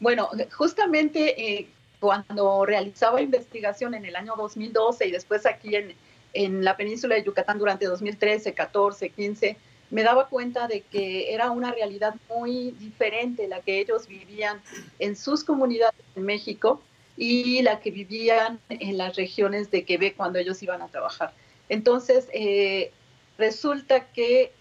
Bueno, 0.00 0.30
justamente 0.56 1.68
cuando 2.00 2.64
realizaba 2.64 3.20
investigación 3.20 3.94
en 3.94 4.04
el 4.04 4.16
año 4.16 4.34
2012 4.36 5.06
y 5.06 5.10
después 5.10 5.46
aquí 5.46 5.74
en, 5.74 5.94
en 6.32 6.64
la 6.64 6.76
península 6.76 7.16
de 7.16 7.24
Yucatán 7.24 7.58
durante 7.58 7.86
2013, 7.86 8.54
14, 8.54 9.10
15, 9.10 9.56
me 9.90 10.02
daba 10.02 10.28
cuenta 10.28 10.68
de 10.68 10.82
que 10.82 11.32
era 11.32 11.50
una 11.50 11.72
realidad 11.72 12.14
muy 12.28 12.72
diferente 12.72 13.48
la 13.48 13.60
que 13.60 13.80
ellos 13.80 14.06
vivían 14.06 14.60
en 14.98 15.16
sus 15.16 15.44
comunidades 15.44 16.00
en 16.14 16.24
México 16.24 16.82
y 17.16 17.62
la 17.62 17.80
que 17.80 17.90
vivían 17.90 18.60
en 18.68 18.96
las 18.96 19.16
regiones 19.16 19.70
de 19.70 19.84
Quebec 19.84 20.16
cuando 20.16 20.38
ellos 20.38 20.62
iban 20.62 20.82
a 20.82 20.88
trabajar. 20.88 21.32
Entonces, 21.68 22.28
eh, 22.32 22.92
resulta 23.38 24.06
que 24.12 24.52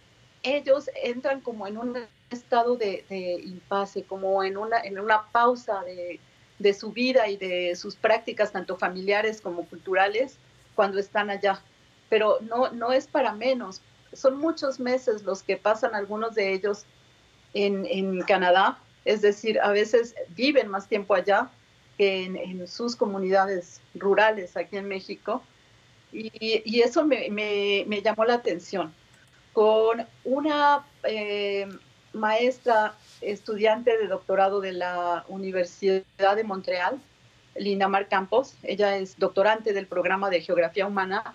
ellos 0.56 0.89
entran 1.04 1.42
como 1.42 1.68
en 1.68 1.77
un 1.77 1.98
estado 2.30 2.75
de, 2.75 3.06
impasse, 3.44 4.04
como 4.04 4.44
en 4.44 4.58
una, 4.58 4.80
en 4.80 5.00
una 5.00 5.27
pausa 5.32 5.82
de, 5.84 6.20
de 6.60 6.74
su 6.74 6.92
vida 6.92 7.27
y 7.27 7.38
de 7.38 7.75
sus 7.75 7.96
prácticas, 7.96 8.51
tanto 8.51 8.77
familiares 8.77 9.42
como 9.42 9.66
culturales, 9.66 10.38
cuando 10.75 11.00
están 11.00 11.30
allá. 11.30 11.62
Pero 12.10 12.39
no, 12.42 12.72
no 12.72 12.92
es 12.92 13.08
para 13.08 13.34
menos. 13.34 13.82
Son 14.13 14.38
muchos 14.38 14.80
meses 14.80 15.24
los 15.24 15.44
que 15.44 15.58
pasan 15.58 15.96
algunos 15.96 16.36
de 16.36 16.54
ellos 16.54 16.86
en, 17.54 17.86
en 17.86 18.22
Canadá. 18.22 18.80
Es 19.06 19.22
decir, 19.22 19.60
a 19.60 19.72
veces 19.72 20.16
viven 20.30 20.68
más 20.68 20.88
tiempo 20.88 21.13
allá 21.16 21.50
que 21.98 22.25
en, 22.25 22.68
sus 22.68 22.96
comunidades 22.96 23.82
rurales 23.96 24.56
aquí 24.56 24.77
en 24.77 24.88
México. 24.88 25.44
Y, 26.13 26.82
eso 26.82 27.06
me, 27.06 27.30
me, 27.30 28.01
llamó 28.01 28.24
la 28.24 28.36
atención. 28.36 28.94
Con 29.58 30.06
una 30.24 30.86
eh, 31.02 31.68
maestra 32.14 32.94
estudiante 33.22 33.98
de 33.98 34.08
doctorado 34.08 34.62
de 34.62 34.72
la 34.72 35.26
Universidad 35.30 36.36
de 36.36 36.44
Montreal, 36.44 37.02
Lina 37.56 37.88
Mar 37.88 38.08
Campos, 38.08 38.54
ella 38.62 38.98
es 38.98 39.18
doctorante 39.18 39.74
del 39.74 39.88
programa 39.88 40.30
de 40.30 40.42
Geografía 40.42 40.86
Humana, 40.86 41.34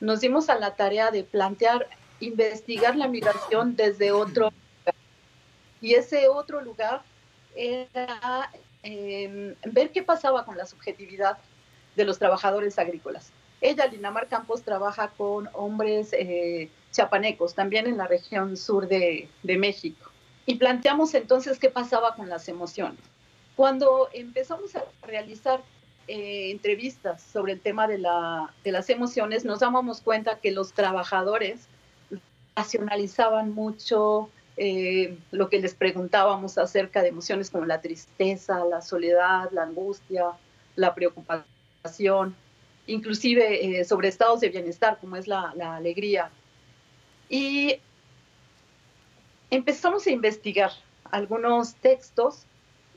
nos 0.00 0.22
dimos 0.22 0.48
a 0.48 0.58
la 0.58 0.76
tarea 0.76 1.10
de 1.10 1.24
plantear, 1.24 1.88
investigar 2.20 2.96
la 2.96 3.06
migración 3.06 3.76
desde 3.76 4.12
otro 4.12 4.44
lugar. 4.44 4.94
Y 5.82 5.92
ese 5.92 6.28
otro 6.28 6.62
lugar 6.62 7.02
era 7.54 8.50
em, 8.82 9.54
ver 9.66 9.90
qué 9.90 10.02
pasaba 10.02 10.46
con 10.46 10.56
la 10.56 10.64
subjetividad 10.64 11.36
de 11.96 12.04
los 12.06 12.18
trabajadores 12.18 12.78
agrícolas. 12.78 13.30
Ella, 13.60 13.84
Linamar 13.88 14.26
Campos, 14.28 14.62
trabaja 14.62 15.08
con 15.08 15.50
hombres 15.52 16.14
eh, 16.14 16.70
chapanecos, 16.92 17.54
también 17.54 17.86
en 17.86 17.96
la 17.96 18.06
región 18.06 18.56
sur 18.56 18.86
de, 18.86 19.28
México. 19.42 20.10
Y 20.46 20.56
planteamos 20.56 21.14
entonces 21.14 21.58
qué 21.58 21.70
pasaba 21.70 22.14
con 22.14 22.28
las 22.28 22.48
emociones. 22.48 23.00
Cuando 23.56 24.08
empezamos 24.12 24.74
a 24.76 24.84
realizar 25.06 25.62
eh, 26.08 26.50
entrevistas 26.50 27.22
sobre 27.22 27.52
el 27.52 27.60
tema 27.60 27.86
de, 27.86 27.98
las 27.98 28.90
emociones, 28.90 29.44
nos 29.44 29.60
dábamos 29.60 30.00
cuenta 30.00 30.38
que 30.38 30.50
los 30.50 30.72
trabajadores 30.72 31.66
racionalizaban 32.54 33.52
mucho 33.52 34.28
eh, 34.56 35.16
lo 35.30 35.48
que 35.48 35.60
les 35.60 35.74
preguntábamos 35.74 36.58
acerca 36.58 37.02
de 37.02 37.08
emociones 37.08 37.50
como 37.50 37.64
la 37.64 37.80
tristeza, 37.80 38.64
la 38.64 38.82
soledad, 38.82 39.50
la 39.52 39.62
angustia, 39.62 40.26
la 40.76 40.94
preocupación 40.94 42.36
inclusive 42.86 43.80
eh, 43.80 43.84
sobre 43.84 44.08
estados 44.08 44.40
de 44.40 44.48
bienestar, 44.48 44.98
como 45.00 45.16
es 45.16 45.26
la, 45.26 45.54
alegría. 45.76 46.30
Y 47.28 47.76
empezamos 49.50 50.06
a 50.06 50.10
investigar 50.10 50.72
algunos 51.10 51.74
textos 51.76 52.44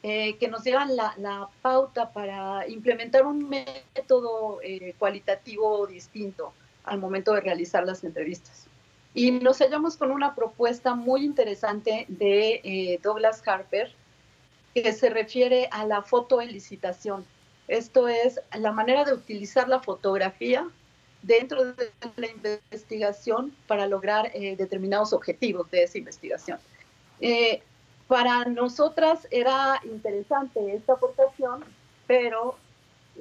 eh, 0.04 0.38
que 0.38 0.48
nos 0.48 0.64
dieran 0.64 0.96
la, 0.96 1.50
pauta 1.62 2.12
para 2.12 2.68
implementar 2.68 3.26
un 3.26 3.50
método 3.50 4.60
eh, 4.62 4.94
cualitativo 5.00 5.88
distinto 5.88 6.54
al 6.84 7.00
momento 7.00 7.34
de 7.34 7.42
realizar 7.42 7.86
las 7.86 8.04
entrevistas. 8.04 8.68
Y 9.14 9.32
nos 9.32 9.60
hallamos 9.60 9.98
con 9.98 10.12
una 10.12 10.36
propuesta 10.36 10.94
muy 10.94 11.24
interesante 11.24 12.06
de 12.10 13.00
Douglas 13.02 13.42
Harper 13.48 13.96
que 14.76 14.92
se 14.92 15.10
refiere 15.10 15.70
a 15.72 15.86
la 15.86 16.02
fotoelicitación. 16.02 17.26
Esto 17.68 18.08
es 18.08 18.40
la 18.54 18.72
manera 18.72 19.06
de 19.06 19.14
utilizar 19.14 19.70
la 19.70 19.80
fotografía 19.80 20.70
dentro 21.26 21.74
de 21.74 21.92
la 22.18 22.28
investigación 22.28 23.56
para 23.68 23.88
lograr 23.88 24.32
eh, 24.34 24.56
determinados 24.56 25.14
objetivos 25.14 25.70
de 25.72 25.84
esa 25.84 25.98
investigación. 25.98 26.60
Eh, 27.20 27.62
para 28.08 28.46
nosotras 28.46 29.28
era 29.32 29.82
interesante 29.84 30.76
esta 30.76 30.94
aportación, 30.94 31.64
pero 32.06 32.56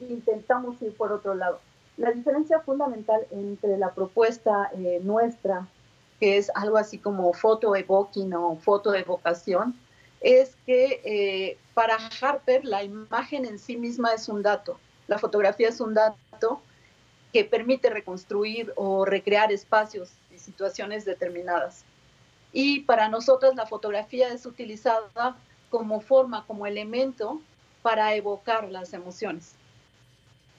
intentamos 0.08 0.80
ir 0.82 0.94
por 0.94 1.12
otro 1.12 1.34
lado. 1.34 1.60
La 1.96 2.10
diferencia 2.10 2.60
fundamental 2.60 3.26
entre 3.30 3.78
la 3.78 3.92
propuesta 3.92 4.70
eh, 4.76 5.00
nuestra, 5.02 5.66
que 6.20 6.36
es 6.36 6.50
algo 6.54 6.76
así 6.76 6.98
como 6.98 7.32
foto 7.32 7.74
evoking 7.74 8.34
o 8.34 8.56
foto 8.56 8.94
evocación, 8.94 9.74
es 10.20 10.56
que 10.66 11.00
eh, 11.04 11.58
para 11.72 11.96
Harper 12.20 12.64
la 12.64 12.82
imagen 12.82 13.44
en 13.44 13.58
sí 13.58 13.76
misma 13.76 14.12
es 14.12 14.28
un 14.28 14.42
dato, 14.42 14.78
la 15.06 15.18
fotografía 15.18 15.68
es 15.68 15.80
un 15.80 15.94
dato 15.94 16.60
que 17.34 17.44
permite 17.44 17.90
reconstruir 17.90 18.72
o 18.76 19.04
recrear 19.04 19.50
espacios 19.50 20.12
y 20.32 20.38
situaciones 20.38 21.04
determinadas. 21.04 21.84
Y 22.52 22.82
para 22.82 23.08
nosotros 23.08 23.56
la 23.56 23.66
fotografía 23.66 24.28
es 24.28 24.46
utilizada 24.46 25.36
como 25.68 26.00
forma, 26.00 26.46
como 26.46 26.64
elemento 26.64 27.40
para 27.82 28.14
evocar 28.14 28.70
las 28.70 28.92
emociones. 28.92 29.56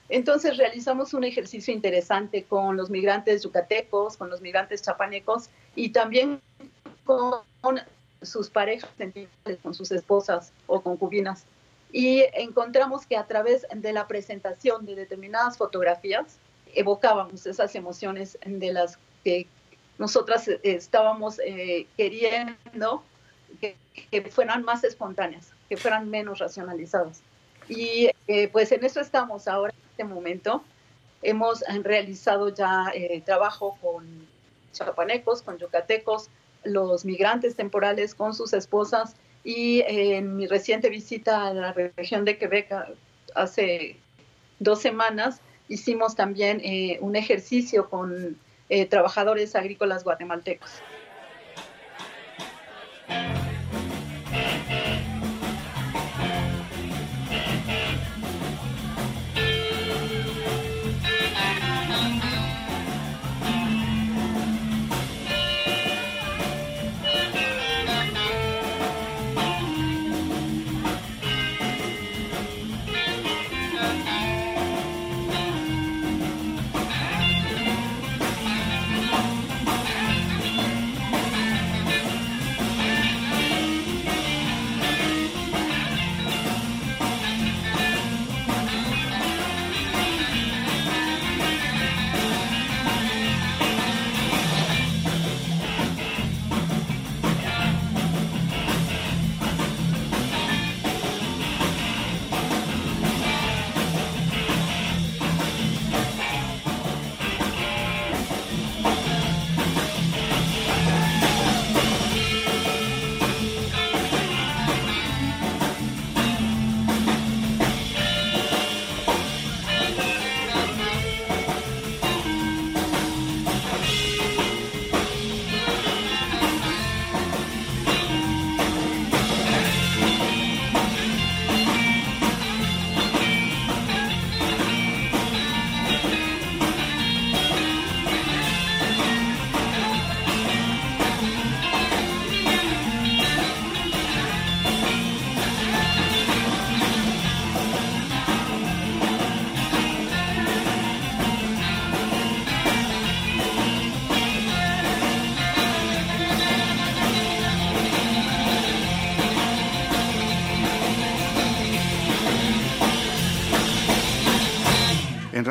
Entonces 0.10 0.58
realizamos 0.58 1.14
un 1.14 1.24
ejercicio 1.24 1.74
interesante 1.74 2.44
con 2.44 2.76
los 2.76 2.90
migrantes 2.90 3.44
yucatecos, 3.44 4.18
con 4.18 4.30
los 4.30 4.42
migrantes 4.42 4.82
chapanecos 4.82 5.50
y 5.78 5.92
también 5.92 6.42
con 7.06 7.80
sus 8.22 8.50
parejas 8.50 8.90
con 9.64 9.74
sus 9.74 9.94
esposas 9.94 10.52
o 10.68 10.82
concubinas. 10.82 11.46
Y 11.94 12.26
encontramos 12.34 13.06
que 13.06 13.16
a 13.16 13.28
través 13.28 13.66
de 13.74 13.94
la 13.94 14.08
presentación 14.08 14.86
de 14.86 14.96
determinadas 14.96 15.58
fotografías 15.58 16.38
evocábamos 16.76 17.46
esas 17.46 17.74
emociones 17.76 18.38
de 18.46 18.74
las 18.74 19.00
que 19.24 19.48
nosotras 19.98 20.50
estábamos 20.64 21.40
eh, 21.40 21.88
queriendo 21.98 23.04
que, 23.62 23.76
fueran 24.30 24.64
más 24.64 24.84
espontáneas, 24.84 25.52
que 25.70 25.78
fueran 25.78 26.10
menos 26.10 26.40
racionalizadas. 26.40 27.22
Y 27.70 28.10
eh, 28.28 28.50
pues 28.50 28.72
en 28.72 28.84
eso 28.84 29.00
estamos 29.00 29.48
ahora, 29.48 29.74
en 29.74 29.90
este 29.92 30.04
momento. 30.04 30.64
Hemos 31.22 31.62
realizado 31.84 32.50
ya 32.50 32.92
eh, 32.94 33.22
trabajo 33.26 33.78
con 33.82 34.28
chapanecos, 34.74 35.42
con 35.42 35.58
yucatecos, 35.58 36.30
los 36.64 37.06
migrantes 37.06 37.56
temporales 37.56 38.14
con 38.14 38.34
sus 38.34 38.54
esposas 38.54 39.16
y 39.44 39.82
en 39.88 40.36
mi 40.36 40.48
reciente 40.48 40.90
visita 40.90 41.48
a 41.48 41.54
la 41.54 41.72
región 41.72 42.26
de 42.26 42.38
Quebec 42.38 42.74
hace 43.36 43.98
dos 44.60 44.82
semanas 44.82 45.40
hicimos 45.68 46.16
también 46.16 46.62
eh, 46.64 46.98
un 47.02 47.16
ejercicio 47.16 47.90
con 47.90 48.38
eh, 48.70 48.86
trabajadores 48.86 49.56
agrícolas 49.56 50.04
guatemaltecos. 50.04 50.70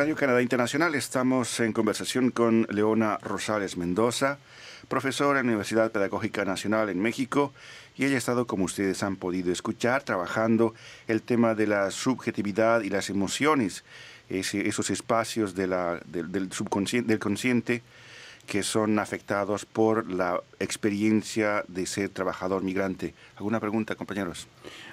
Radio 0.05 0.17
Canadá 0.17 0.43
Internacional. 0.43 0.95
Estamos 0.95 1.61
en 1.61 1.73
conversación 1.73 2.31
con 2.31 2.67
Leona 2.69 3.17
Rosales 3.23 3.79
Mendoza, 3.79 4.37
profesora 4.87 5.41
en 5.41 5.47
la 5.47 5.53
Universidad 5.53 5.93
Pedagógica 5.93 6.45
Nacional 6.45 6.91
en 6.91 7.01
México, 7.01 7.55
y 7.97 8.05
ella 8.05 8.17
ha 8.17 8.19
estado, 8.19 8.47
como 8.47 8.67
ustedes 8.67 9.03
han 9.03 9.17
podido 9.17 9.51
escuchar, 9.51 10.03
trabajando 10.03 10.75
el 11.09 11.23
tema 11.23 11.55
de 11.55 11.69
la 11.69 11.91
subjetividad 11.91 12.83
y 12.83 12.91
las 12.91 13.09
emociones, 13.09 13.83
esos 14.29 14.91
espacios 14.91 15.55
del, 15.55 15.73
subconsciente, 16.53 17.11
del 17.11 17.19
consciente 17.19 17.83
que 18.47 18.63
son 18.63 18.99
afectados 18.99 19.65
por 19.65 20.11
la 20.11 20.41
experiencia 20.61 21.65
de 21.69 21.87
ser 21.87 22.09
trabajador 22.11 22.63
migrante. 22.63 23.15
¿Alguna 23.37 23.61
pregunta, 23.61 23.95
compañeros? 23.95 24.47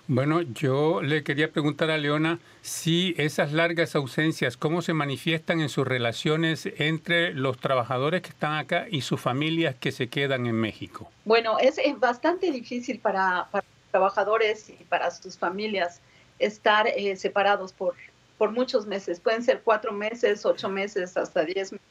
Bueno, 0.08 0.42
yo 0.42 1.02
le 1.02 1.24
quería 1.24 1.52
preguntar 1.52 1.92
a 1.92 1.98
Leona 1.98 2.40
si 2.62 3.14
esas 3.18 3.54
largas 3.54 3.96
ausencias, 3.96 4.58
¿cómo 4.58 4.82
se 4.82 4.94
manifiestan 4.94 5.62
en 5.62 5.70
sus 5.70 5.88
relaciones 5.88 6.68
entre 6.78 7.34
los 7.34 7.58
trabajadores 7.58 8.22
que 8.22 8.30
están 8.30 8.56
acá 8.56 8.88
y 8.90 9.02
sus 9.02 9.22
familias 9.22 9.76
que 9.76 9.92
se 9.92 10.08
quedan 10.08 10.48
en 10.48 10.56
México? 10.56 11.10
Bueno, 11.26 11.58
es 11.60 11.78
bastante 12.00 12.52
difícil 12.52 13.00
para, 13.00 13.48
para 13.52 13.66
trabajadores 13.92 14.70
y 14.70 14.84
para 14.86 15.12
sus 15.12 15.38
familias 15.38 16.02
estar 16.40 16.88
eh, 16.88 17.16
separados 17.16 17.72
por, 17.74 17.96
por 18.38 18.52
muchos 18.52 18.88
meses. 18.88 19.20
Pueden 19.20 19.44
ser 19.44 19.62
cuatro 19.64 19.92
meses, 19.92 20.46
ocho 20.46 20.68
meses, 20.70 21.16
hasta 21.16 21.44
diez 21.44 21.72
meses. 21.72 21.88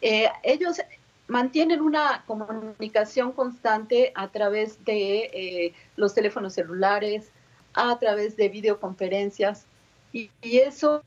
Eh, 0.00 0.28
ellos 0.42 0.80
mantienen 1.28 1.80
una 1.80 2.24
comunicación 2.26 3.32
constante 3.32 4.12
a 4.14 4.28
través 4.28 4.84
de 4.84 5.30
eh, 5.32 5.74
los 5.96 6.14
teléfonos 6.14 6.54
celulares, 6.54 7.30
a 7.74 7.98
través 7.98 8.36
de 8.36 8.48
videoconferencias, 8.48 9.66
y, 10.12 10.30
eso 10.42 11.02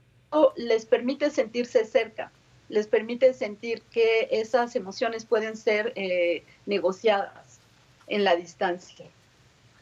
les 0.56 0.86
permite 0.86 1.32
sentirse 1.32 1.86
cerca, 1.86 2.32
les 2.68 2.86
permite 2.86 3.34
sentir 3.34 3.82
que 3.84 4.28
esas 4.30 4.76
emociones 4.76 5.26
pueden 5.26 5.58
ser 5.58 5.94
eh, 5.96 6.44
negociadas 6.68 7.60
en 8.08 8.24
la 8.24 8.36
distancia. 8.36 9.06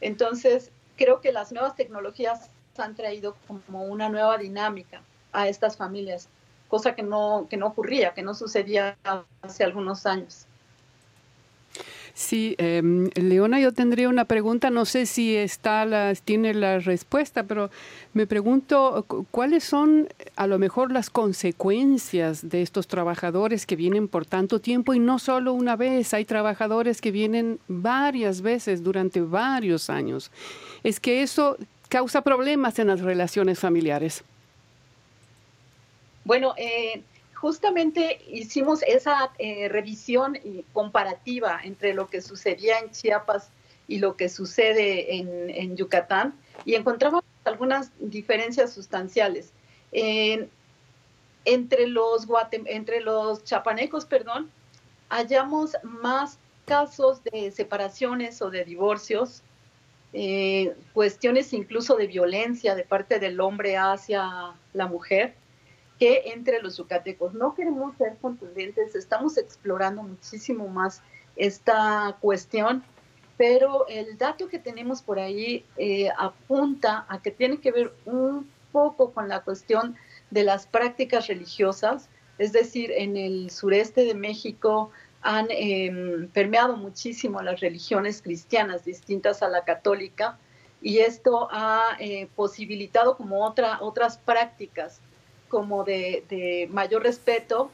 Entonces, 0.00 0.70
creo 0.96 1.20
que 1.20 1.32
las 1.32 1.52
nuevas 1.52 1.76
tecnologías 1.76 2.50
han 2.78 2.94
traído 2.94 3.36
como 3.46 3.84
una 3.84 4.08
nueva 4.08 4.38
dinámica 4.38 5.02
a 5.32 5.48
estas 5.48 5.76
familias 5.76 6.28
cosa 6.68 6.94
que 6.94 7.02
no, 7.02 7.46
que 7.50 7.56
no 7.56 7.66
ocurría, 7.66 8.14
que 8.14 8.22
no 8.22 8.34
sucedía 8.34 8.96
hace 9.42 9.64
algunos 9.64 10.06
años. 10.06 10.46
Sí, 12.18 12.56
em, 12.58 13.10
Leona, 13.14 13.60
yo 13.60 13.72
tendría 13.72 14.08
una 14.08 14.24
pregunta, 14.24 14.70
no 14.70 14.86
sé 14.86 15.06
si 15.06 15.36
está 15.36 16.12
tiene 16.24 16.52
la 16.52 16.80
respuesta, 16.80 17.44
pero 17.44 17.70
me 18.12 18.26
pregunto 18.26 19.06
cuáles 19.30 19.62
son 19.62 20.08
a 20.34 20.48
lo 20.48 20.58
mejor 20.58 20.90
las 20.90 21.10
consecuencias 21.10 22.48
de 22.48 22.62
estos 22.62 22.88
trabajadores 22.88 23.66
que 23.66 23.76
vienen 23.76 24.08
por 24.08 24.26
tanto 24.26 24.58
tiempo 24.58 24.94
y 24.94 24.98
no 24.98 25.20
solo 25.20 25.52
una 25.52 25.76
vez, 25.76 26.12
hay 26.12 26.24
trabajadores 26.24 27.00
que 27.00 27.12
vienen 27.12 27.60
varias 27.68 28.42
veces 28.42 28.82
durante 28.82 29.20
varios 29.20 29.88
años. 29.88 30.32
Es 30.82 30.98
que 30.98 31.22
eso 31.22 31.56
causa 31.88 32.22
problemas 32.22 32.80
en 32.80 32.88
las 32.88 33.00
relaciones 33.00 33.60
familiares. 33.60 34.24
Bueno, 36.28 36.52
eh, 36.58 37.04
justamente 37.32 38.20
hicimos 38.28 38.82
esa 38.82 39.32
eh, 39.38 39.66
revisión 39.70 40.38
comparativa 40.74 41.58
entre 41.64 41.94
lo 41.94 42.06
que 42.06 42.20
sucedía 42.20 42.80
en 42.80 42.90
Chiapas 42.90 43.48
y 43.86 43.98
lo 43.98 44.14
que 44.14 44.28
sucede 44.28 45.16
en, 45.16 45.74
Yucatán 45.74 46.34
y 46.66 46.74
encontramos 46.74 47.24
algunas 47.46 47.92
diferencias 47.98 48.74
sustanciales. 48.74 49.54
entre, 51.46 51.86
los 51.86 52.26
entre 52.66 53.00
los 53.00 53.42
chapanecos, 53.44 54.04
perdón, 54.04 54.50
hallamos 55.08 55.78
más 55.82 56.38
casos 56.66 57.24
de 57.24 57.52
separaciones 57.52 58.42
o 58.42 58.50
de 58.50 58.66
divorcios, 58.66 59.42
eh, 60.12 60.76
cuestiones 60.92 61.54
incluso 61.54 61.96
de 61.96 62.06
violencia 62.06 62.74
de 62.74 62.82
parte 62.82 63.18
del 63.18 63.40
hombre 63.40 63.78
hacia 63.78 64.52
la 64.74 64.86
mujer 64.86 65.34
que 65.98 66.22
entre 66.26 66.62
los 66.62 66.76
yucatecos. 66.76 67.34
No 67.34 67.54
queremos 67.54 67.96
ser 67.96 68.16
contundentes, 68.20 68.94
estamos 68.94 69.36
explorando 69.36 70.02
muchísimo 70.02 70.68
más 70.68 71.02
esta 71.36 72.16
cuestión, 72.20 72.84
pero 73.36 73.86
el 73.88 74.18
dato 74.18 74.48
que 74.48 74.58
tenemos 74.58 75.02
por 75.02 75.18
ahí 75.18 75.64
eh, 75.76 76.08
apunta 76.16 77.06
a 77.08 77.22
que 77.22 77.30
tiene 77.30 77.58
que 77.58 77.72
ver 77.72 77.92
un 78.04 78.50
poco 78.72 79.12
con 79.12 79.28
la 79.28 79.40
cuestión 79.40 79.96
de 80.30 80.44
las 80.44 80.66
prácticas 80.66 81.26
religiosas, 81.26 82.08
es 82.38 82.52
decir, 82.52 82.92
en 82.92 83.16
el 83.16 83.50
sureste 83.50 84.04
de 84.04 84.14
México 84.14 84.90
han 85.22 85.48
em, 85.50 86.28
permeado 86.28 86.76
muchísimo 86.76 87.42
las 87.42 87.60
religiones 87.60 88.22
cristianas 88.22 88.84
distintas 88.84 89.42
a 89.42 89.48
la 89.48 89.64
católica 89.64 90.38
y 90.80 90.98
esto 90.98 91.48
ha 91.50 91.96
eh, 91.98 92.28
posibilitado 92.36 93.16
como 93.16 93.44
otra, 93.44 93.78
otras 93.80 94.18
prácticas 94.18 95.00
como 95.48 95.84
de, 95.84 96.68
mayor 96.70 97.02
respeto, 97.02 97.70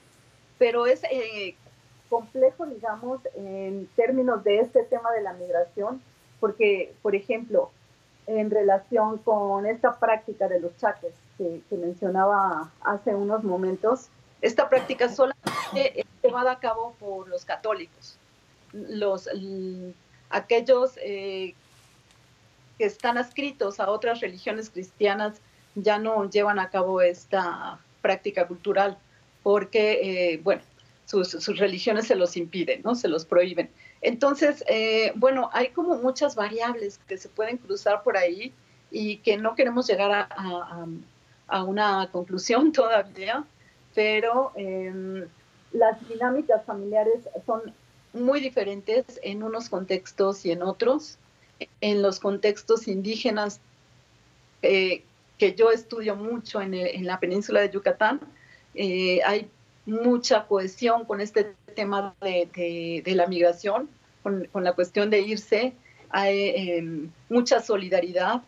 pero 0.58 0.86
es 0.86 1.02
eh, 1.04 1.56
complejo, 2.08 2.66
digamos, 2.66 3.20
en 3.34 3.88
términos 3.96 4.44
de 4.44 4.60
este 4.60 4.84
tema 4.84 5.10
de 5.12 5.22
la 5.22 5.32
migración, 5.32 6.00
porque, 6.40 6.94
por 7.02 7.14
ejemplo, 7.14 7.70
en 8.26 8.50
relación 8.50 9.18
con 9.18 9.66
esta 9.66 9.98
práctica 9.98 10.48
de 10.48 10.60
los 10.60 10.76
chaques 10.78 11.12
que, 11.36 11.60
mencionaba 11.70 12.70
hace 12.82 13.14
unos 13.14 13.44
momentos, 13.44 14.08
esta 14.40 14.68
práctica 14.68 15.08
solamente 15.08 16.00
es 16.00 16.06
llevada 16.22 16.52
a 16.52 16.58
cabo 16.58 16.94
por 16.98 17.28
los 17.28 17.44
católicos, 17.44 18.16
los, 18.72 19.28
aquellos 20.30 20.98
eh, 21.02 21.54
que 22.78 22.84
están 22.84 23.18
adscritos 23.18 23.80
a 23.80 23.90
otras 23.90 24.20
religiones 24.20 24.70
cristianas 24.70 25.40
ya 25.74 25.98
no 25.98 26.28
llevan 26.30 26.58
a 26.58 26.70
cabo 26.70 27.00
esta 27.00 27.78
práctica 28.02 28.46
cultural 28.46 28.98
porque, 29.42 30.32
eh, 30.32 30.40
bueno, 30.42 30.62
sus, 31.04 31.46
religiones 31.58 32.06
se 32.06 32.14
los 32.14 32.36
impiden, 32.36 32.82
¿no? 32.82 32.94
Se 32.94 33.08
los 33.08 33.24
prohíben. 33.24 33.70
Entonces, 34.00 34.64
eh, 34.68 35.12
bueno, 35.16 35.50
hay 35.52 35.68
como 35.68 35.96
muchas 35.96 36.34
variables 36.34 36.98
que 37.06 37.18
se 37.18 37.28
pueden 37.28 37.58
cruzar 37.58 38.02
por 38.02 38.16
ahí 38.16 38.52
y 38.90 39.18
que 39.18 39.36
no 39.36 39.54
queremos 39.54 39.86
llegar 39.86 40.28
a, 40.30 40.86
una 41.64 42.08
conclusión 42.10 42.72
todavía, 42.72 43.44
pero 43.94 44.52
em, 44.56 45.26
las 45.72 46.08
dinámicas 46.08 46.64
familiares 46.64 47.28
son 47.46 47.60
muy 48.12 48.40
diferentes 48.40 49.04
en 49.22 49.42
unos 49.42 49.68
contextos 49.68 50.44
y 50.46 50.52
en 50.52 50.62
otros. 50.62 51.18
En 51.80 52.02
los 52.02 52.18
contextos 52.18 52.88
indígenas, 52.88 53.60
eh, 54.62 55.04
que 55.44 55.54
yo 55.54 55.70
estudio 55.70 56.16
mucho 56.16 56.62
en, 56.62 57.04
la 57.04 57.20
península 57.20 57.60
de 57.60 57.68
Yucatán, 57.68 58.18
eh, 58.74 59.20
hay 59.26 59.50
mucha 59.84 60.46
cohesión 60.46 61.04
con 61.04 61.20
este 61.20 61.54
tema 61.76 62.14
de, 62.22 63.02
la 63.04 63.26
migración, 63.26 63.90
con, 64.22 64.48
la 64.54 64.72
cuestión 64.72 65.10
de 65.10 65.20
irse, 65.20 65.74
hay 66.08 66.48
em, 66.56 67.10
mucha 67.28 67.60
solidaridad. 67.60 68.40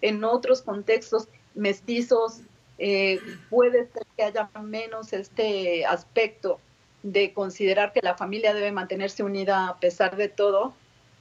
En 0.00 0.24
otros 0.24 0.62
contextos 0.62 1.28
mestizos 1.54 2.40
eh, 2.78 3.20
puede 3.50 3.88
ser 3.92 4.06
que 4.16 4.22
haya 4.22 4.48
menos 4.62 5.12
este 5.12 5.84
aspecto 5.84 6.60
de 7.02 7.34
considerar 7.34 7.92
que 7.92 8.00
la 8.00 8.16
familia 8.16 8.54
debe 8.54 8.72
mantenerse 8.72 9.22
unida 9.22 9.68
a 9.68 9.76
pesar 9.78 10.16
de 10.16 10.30
todo. 10.30 10.72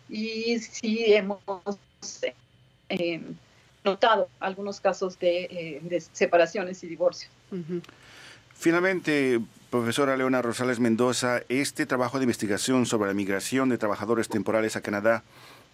Y 0.07 0.59
sí 0.59 1.13
hemos 1.13 1.41
eh, 2.87 3.21
notado 3.87 4.29
algunos 4.39 4.79
casos 4.79 5.17
de, 5.19 5.81
eh, 5.89 6.01
separaciones 6.11 6.83
y 6.83 6.87
divorcios. 6.87 7.31
Finalmente, 8.53 9.39
profesora 9.69 10.17
Leona 10.17 10.41
Rosales 10.41 10.79
Mendoza, 10.79 11.41
este 11.49 11.85
trabajo 11.85 12.17
de 12.17 12.23
investigación 12.23 12.85
sobre 12.85 13.09
la 13.09 13.13
migración 13.13 13.69
de 13.69 13.77
trabajadores 13.77 14.29
temporales 14.29 14.75
a 14.75 14.81
Canadá, 14.81 15.23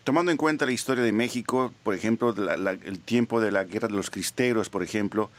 tomando 0.04 0.32
en 0.32 0.38
cuenta 0.38 0.66
la 0.66 0.74
historia 0.74 1.04
de 1.04 1.12
México, 1.12 1.74
por 1.84 1.96
ejemplo, 1.96 2.36
el 2.36 3.00
tiempo 3.00 3.40
de 3.40 3.52
la 3.52 3.64
guerra 3.64 3.88
de 3.88 3.96
los 3.96 4.10
cristeros, 4.10 4.70
por 4.70 4.84
ejemplo, 4.84 5.30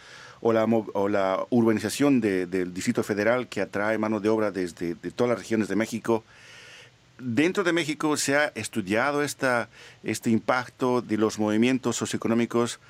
o 0.41 0.53
la, 0.53 0.65
o 0.65 1.09
la 1.09 1.47
urbanización 1.51 2.21
del 2.21 2.75
Distrito 2.75 3.03
Federal 3.03 3.49
que 3.49 3.61
atrae 3.61 3.99
mano 3.99 4.21
de 4.21 4.29
obra 4.29 4.51
desde 4.51 4.95
de 4.95 5.11
todas 5.11 5.31
las 5.31 5.39
regiones 5.39 5.69
de 5.69 5.77
México, 5.77 6.25
Dentro 7.19 7.63
de 7.63 7.73
México 7.73 8.17
se 8.17 8.37
ha 8.37 8.47
estudiado 8.55 9.23
esta, 9.23 9.69
este 10.03 10.31
impacto 10.31 11.01
de 11.01 11.17
los 11.17 11.39
movimientos 11.39 11.97
socioeconómicos 11.97 12.81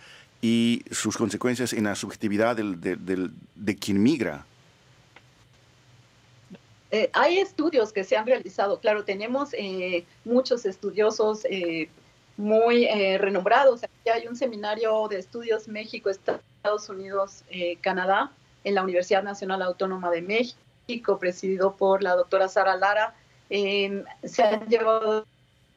y 0.41 0.83
sus 0.91 1.17
consecuencias 1.17 1.73
en 1.73 1.85
la 1.85 1.95
subjetividad 1.95 2.57
del, 2.57 3.33
de 3.55 3.77
quien 3.77 4.03
migra. 4.03 4.47
Eh, 6.91 7.11
hay 7.13 7.39
estudios 7.39 7.93
que 7.93 8.05
se 8.05 8.17
han 8.17 8.25
realizado, 8.25 8.79
claro, 8.79 9.05
tenemos 9.05 9.53
eh, 9.53 10.05
muchos 10.25 10.65
estudiosos 10.65 11.45
eh, 11.47 11.89
muy 12.37 12.87
renombrados. 13.19 13.85
Aquí 13.85 14.11
hay 14.13 14.27
un 14.27 14.37
seminario 14.37 15.09
de 15.09 15.19
estudios 15.19 15.67
México, 15.67 16.09
Estados 16.09 16.89
Unidos, 16.89 17.45
Canadá, 17.81 18.33
en 18.65 18.75
la 18.75 18.83
Universidad 18.83 19.23
Nacional 19.23 19.63
Autónoma 19.63 20.11
de 20.11 20.23
México, 20.23 21.19
presidido 21.19 21.75
por 21.77 22.03
la 22.03 22.17
doctora 22.17 22.49
Sara 22.49 22.77
Lara. 22.77 23.15
Em, 23.57 24.05
se 24.25 24.43
han 24.43 24.67
llevado 24.67 25.25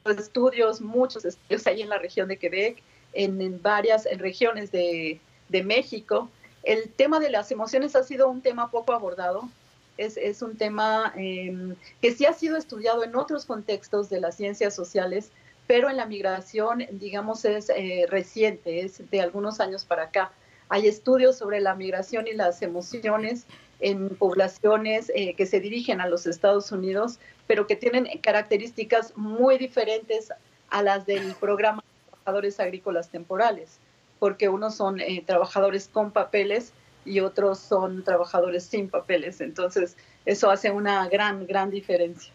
estudios, 0.04 0.82
muchos 0.82 1.24
estudios 1.26 1.68
ahí 1.68 1.84
en 1.84 1.90
la 1.90 2.00
región 2.00 2.28
de 2.28 2.38
Quebec, 2.38 2.82
en, 3.14 3.62
varias 3.62 4.08
regiones 4.18 4.72
de, 4.72 5.20
México. 5.64 6.28
El 6.64 6.90
tema 6.90 7.20
de 7.20 7.30
las 7.30 7.52
emociones 7.52 7.96
ha 7.96 8.02
sido 8.02 8.30
un 8.30 8.42
tema 8.42 8.72
poco 8.72 8.94
abordado. 8.94 9.48
Es, 9.96 10.42
un 10.42 10.58
tema 10.58 11.14
em, 11.18 11.76
que 12.02 12.14
sí 12.14 12.26
ha 12.26 12.34
sido 12.34 12.58
estudiado 12.58 13.04
en 13.04 13.16
otros 13.16 13.46
contextos 13.46 14.10
de 14.10 14.22
las 14.22 14.36
ciencias 14.38 14.74
sociales, 14.74 15.30
pero 15.68 15.92
en 15.92 15.98
la 15.98 16.08
migración, 16.08 16.84
digamos, 16.94 17.46
es 17.46 17.70
eh, 17.70 18.08
reciente, 18.10 18.86
es 18.86 19.08
de 19.12 19.22
algunos 19.22 19.60
años 19.60 19.86
para 19.86 20.06
acá. 20.06 20.32
Hay 20.70 20.88
estudios 20.88 21.38
sobre 21.38 21.62
la 21.62 21.76
migración 21.76 22.28
y 22.28 22.34
las 22.34 22.62
emociones 22.62 23.46
en 23.80 24.10
poblaciones 24.10 25.12
eh, 25.16 25.34
que 25.36 25.46
se 25.46 25.60
dirigen 25.60 26.02
a 26.02 26.08
los 26.08 26.26
Estados 26.26 26.72
Unidos, 26.72 27.20
pero 27.46 27.68
que 27.68 27.76
tienen 27.76 28.08
características 28.22 29.16
muy 29.16 29.58
diferentes 29.58 30.34
a 30.70 30.84
las 30.84 31.06
del 31.06 31.34
programa 31.36 31.82
de 31.82 32.12
trabajadores 32.12 32.60
agrícolas 32.60 33.10
temporales, 33.10 33.80
porque 34.20 34.50
unos 34.50 34.76
son 34.76 35.00
eh, 35.00 35.24
trabajadores 35.26 35.88
con 35.88 36.12
papeles 36.12 36.74
y 37.06 37.22
otros 37.22 37.60
son 37.60 38.04
trabajadores 38.04 38.64
sin 38.64 38.90
papeles. 38.90 39.40
Entonces, 39.40 39.96
eso 40.26 40.50
hace 40.50 40.72
una 40.72 41.08
gran, 41.08 41.48
gran 41.48 41.70
diferencia. 41.70 42.34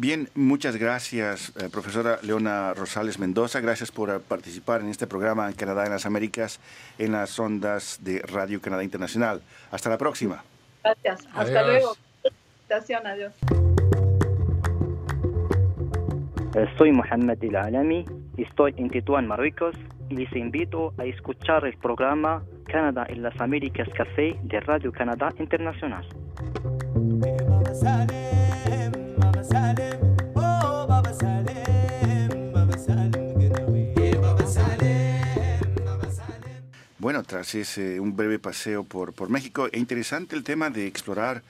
Bien, 0.00 0.28
muchas 0.36 0.76
gracias, 0.76 1.52
eh, 1.56 1.68
profesora 1.72 2.20
Leona 2.22 2.72
Rosales 2.72 3.18
Mendoza. 3.18 3.58
Gracias 3.58 3.90
por 3.90 4.10
eh, 4.10 4.20
participar 4.20 4.80
en 4.80 4.90
este 4.90 5.08
programa 5.08 5.48
en 5.48 5.54
Canadá 5.54 5.86
en 5.86 5.90
las 5.90 6.06
Américas 6.06 6.60
en 6.98 7.10
las 7.10 7.36
ondas 7.40 7.98
de 8.02 8.20
Radio 8.20 8.60
Canadá 8.60 8.84
Internacional. 8.84 9.42
Hasta 9.72 9.90
la 9.90 9.98
próxima. 9.98 10.44
Gracias. 10.84 11.26
Hasta 11.34 11.62
luego. 11.64 11.96
Adiós. 13.04 13.34
Soy 16.76 16.92
Mohamed 16.92 17.42
El 17.42 17.56
Alami, 17.56 18.04
estoy 18.36 18.74
en 18.76 18.90
Tetuán, 18.90 19.26
Marruecos, 19.26 19.74
y 20.10 20.14
les 20.14 20.32
invito 20.36 20.94
a 20.96 21.06
escuchar 21.06 21.66
el 21.66 21.76
programa 21.76 22.44
Canadá 22.68 23.04
en 23.08 23.22
las 23.22 23.40
Américas 23.40 23.88
Café 23.96 24.38
de 24.44 24.60
Radio 24.60 24.92
Canadá 24.92 25.34
Internacional. 25.40 26.06
Bueno, 37.00 37.22
tras 37.22 37.54
ese 37.54 38.00
un 38.00 38.16
breve 38.16 38.40
paseo 38.40 38.82
por, 38.82 39.12
por 39.12 39.28
México, 39.28 39.68
es 39.70 39.78
interesante 39.78 40.34
el 40.34 40.42
tema 40.42 40.68
de 40.68 40.88
explorar 40.88 41.44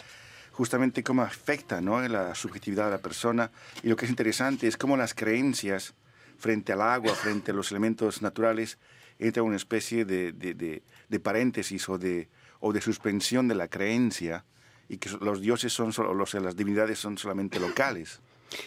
justamente 0.53 1.03
cómo 1.03 1.23
afecta 1.23 1.81
¿no? 1.81 2.07
la 2.07 2.35
subjetividad 2.35 2.85
de 2.85 2.91
la 2.91 2.99
persona 2.99 3.51
y 3.83 3.89
lo 3.89 3.97
que 3.97 4.05
es 4.05 4.11
interesante 4.11 4.67
es 4.67 4.77
cómo 4.77 4.99
las 4.99 5.15
creencias 5.15 5.95
frente 6.37 6.75
al 6.75 6.83
agua, 6.83 7.15
frente 7.15 7.53
a 7.53 7.55
los 7.55 7.71
elementos 7.71 8.21
naturales, 8.21 8.77
entran 9.19 9.45
en 9.45 9.49
una 9.49 9.57
especie 9.57 10.05
de, 10.05 10.33
de, 10.33 10.83
de, 11.09 11.21
paréntesis 11.21 11.89
o 11.89 11.97
de, 11.97 12.29
o 12.61 12.75
de 12.75 12.83
suspensión 12.83 13.49
de 13.49 13.55
la 13.55 13.69
creencia 13.69 14.45
y 14.87 14.99
que 14.99 15.09
los 15.19 15.41
dioses 15.41 15.73
son 15.73 15.95
solo, 15.95 16.13
las 16.15 16.57
divinidades 16.57 16.99
son 16.99 17.17
solamente 17.17 17.59
locales. 17.59 18.21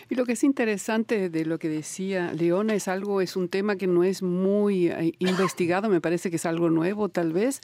Y 0.09 0.15
lo 0.15 0.25
que 0.25 0.33
es 0.33 0.43
interesante 0.43 1.29
de 1.29 1.45
lo 1.45 1.59
que 1.59 1.69
decía 1.69 2.33
Leona 2.33 2.75
es 2.75 2.87
algo, 2.87 3.21
es 3.21 3.35
un 3.35 3.49
tema 3.49 3.75
que 3.75 3.87
no 3.87 4.03
es 4.03 4.21
muy 4.21 4.87
eh, 4.87 5.13
investigado, 5.19 5.89
me 5.89 6.01
parece 6.01 6.29
que 6.29 6.35
es 6.35 6.45
algo 6.45 6.69
nuevo 6.69 7.09
tal 7.09 7.33
vez, 7.33 7.61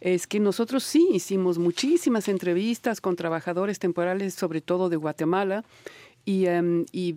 es 0.00 0.26
que 0.26 0.40
nosotros 0.40 0.84
sí 0.84 1.08
hicimos 1.12 1.58
muchísimas 1.58 2.28
entrevistas 2.28 3.00
con 3.00 3.16
trabajadores 3.16 3.78
temporales, 3.78 4.34
sobre 4.34 4.60
todo 4.60 4.88
de 4.88 4.96
Guatemala, 4.96 5.64
y, 6.24 6.46
em, 6.46 6.84
y 6.92 7.16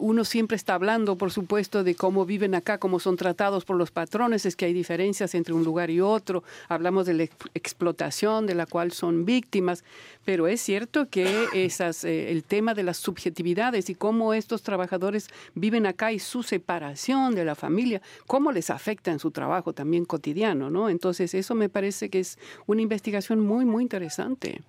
uno 0.00 0.24
siempre 0.24 0.56
está 0.56 0.74
hablando, 0.74 1.16
por 1.16 1.30
supuesto, 1.30 1.84
de 1.84 1.94
cómo 1.94 2.26
viven 2.26 2.56
acá, 2.56 2.78
cómo 2.78 2.98
son 2.98 3.16
tratados 3.16 3.64
por 3.64 3.76
los 3.76 3.92
patrones, 3.92 4.44
es 4.46 4.56
que 4.56 4.64
hay 4.64 4.72
diferencias 4.72 5.34
entre 5.34 5.54
un 5.54 5.62
lugar 5.62 5.90
y 5.90 6.00
otro, 6.00 6.42
hablamos 6.68 7.06
de 7.06 7.14
la 7.14 7.22
explotación 7.54 8.46
de 8.46 8.56
la 8.56 8.66
cual 8.66 8.90
son 8.90 9.24
víctimas, 9.24 9.84
pero 10.24 10.48
es 10.48 10.60
cierto 10.60 11.08
que 11.08 11.46
esas, 11.54 12.04
eh, 12.04 12.32
el 12.32 12.42
tema 12.42 12.74
de 12.74 12.82
las 12.82 12.96
subjetividades 12.96 13.90
y 13.90 13.94
cómo 13.94 14.34
estos 14.34 14.62
trabajadores 14.62 15.28
viven 15.54 15.86
acá 15.86 16.12
y 16.12 16.18
su 16.18 16.42
separación 16.42 17.34
de 17.34 17.44
la 17.44 17.54
familia, 17.54 18.02
cómo 18.26 18.50
les 18.50 18.70
afecta 18.70 19.12
en 19.12 19.20
su 19.20 19.30
trabajo 19.30 19.72
también 19.72 20.04
cotidiano, 20.04 20.68
¿no? 20.68 20.88
Entonces 20.88 21.32
eso 21.34 21.54
me 21.54 21.68
parece 21.68 22.08
que 22.10 22.20
es 22.20 22.38
una 22.66 22.82
investigación 22.82 23.40
muy, 23.40 23.64
muy 23.64 23.82
interesante. 23.84 24.62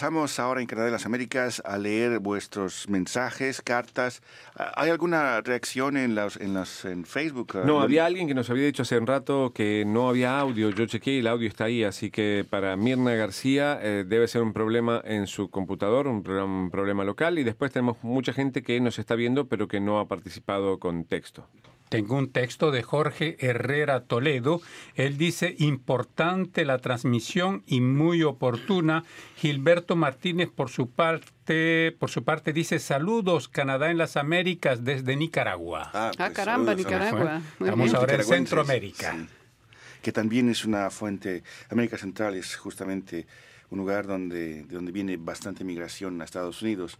Pasamos 0.00 0.38
ahora 0.38 0.62
en 0.62 0.66
Canadá 0.66 0.86
de 0.86 0.92
las 0.92 1.04
Américas 1.04 1.60
a 1.62 1.76
leer 1.76 2.20
vuestros 2.20 2.88
mensajes, 2.88 3.60
cartas. 3.60 4.22
¿Hay 4.56 4.88
alguna 4.88 5.42
reacción 5.42 5.98
en 5.98 6.14
las 6.14 6.38
en 6.38 6.54
las 6.54 6.86
en 6.86 7.04
Facebook? 7.04 7.58
No, 7.66 7.82
había 7.82 8.06
alguien 8.06 8.26
que 8.26 8.32
nos 8.32 8.48
había 8.48 8.64
dicho 8.64 8.80
hace 8.80 8.96
un 8.96 9.06
rato 9.06 9.52
que 9.54 9.84
no 9.86 10.08
había 10.08 10.38
audio. 10.38 10.70
Yo 10.70 10.86
chequeé 10.86 11.16
y 11.16 11.18
el 11.18 11.26
audio 11.26 11.46
está 11.46 11.64
ahí, 11.64 11.84
así 11.84 12.10
que 12.10 12.46
para 12.48 12.78
Mirna 12.78 13.12
García 13.12 13.78
eh, 13.82 14.06
debe 14.08 14.26
ser 14.26 14.40
un 14.40 14.54
problema 14.54 15.02
en 15.04 15.26
su 15.26 15.50
computador, 15.50 16.06
un 16.06 16.26
un 16.26 16.70
problema 16.70 17.04
local. 17.04 17.38
Y 17.38 17.44
después 17.44 17.70
tenemos 17.70 17.98
mucha 18.02 18.32
gente 18.32 18.62
que 18.62 18.80
nos 18.80 18.98
está 18.98 19.16
viendo 19.16 19.48
pero 19.48 19.68
que 19.68 19.80
no 19.80 20.00
ha 20.00 20.08
participado 20.08 20.78
con 20.78 21.04
texto. 21.04 21.46
Tengo 21.90 22.16
un 22.16 22.30
texto 22.30 22.70
de 22.70 22.84
Jorge 22.84 23.36
Herrera 23.40 24.04
Toledo. 24.04 24.62
Él 24.94 25.18
dice, 25.18 25.56
importante 25.58 26.64
la 26.64 26.78
transmisión 26.78 27.64
y 27.66 27.80
muy 27.80 28.22
oportuna. 28.22 29.02
Gilberto 29.36 29.96
Martínez, 29.96 30.50
por 30.54 30.70
su 30.70 30.88
parte, 30.88 31.96
por 31.98 32.08
su 32.08 32.22
parte 32.22 32.52
dice, 32.52 32.78
saludos 32.78 33.48
Canadá 33.48 33.90
en 33.90 33.98
las 33.98 34.16
Américas 34.16 34.84
desde 34.84 35.16
Nicaragua. 35.16 35.90
Ah, 35.92 36.12
pues, 36.16 36.30
ah 36.30 36.32
caramba, 36.32 36.76
Nicaragua. 36.76 37.42
Estamos 37.58 37.92
ahora 37.92 38.14
en 38.14 38.24
Centroamérica. 38.24 39.26
Que 40.00 40.12
también 40.12 40.48
es 40.48 40.64
una 40.64 40.90
fuente, 40.90 41.42
América 41.70 41.98
Central 41.98 42.36
es 42.36 42.54
justamente 42.54 43.26
un 43.70 43.78
lugar 43.78 44.06
donde, 44.06 44.62
de 44.62 44.74
donde 44.76 44.92
viene 44.92 45.16
bastante 45.16 45.64
migración 45.64 46.22
a 46.22 46.24
Estados 46.24 46.62
Unidos. 46.62 46.98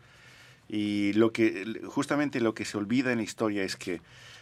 Y 0.68 1.12
lo 1.12 1.32
que, 1.32 1.80
justamente 1.86 2.40
lo 2.40 2.54
que 2.54 2.64
se 2.64 2.76
olvida 2.76 3.12
en 3.12 3.18
la 3.18 3.24
historia 3.24 3.62
es 3.62 3.76
que 3.76 4.00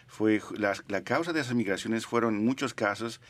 fue 0.09 0.43
la, 0.57 0.75
la 0.89 1.05
causa 1.05 1.33
de 1.33 1.41
esas 1.41 1.55
migraciones 1.55 2.07
fueron 2.07 2.35
en 2.35 2.45
muchos 2.45 2.75
casos 2.75 3.21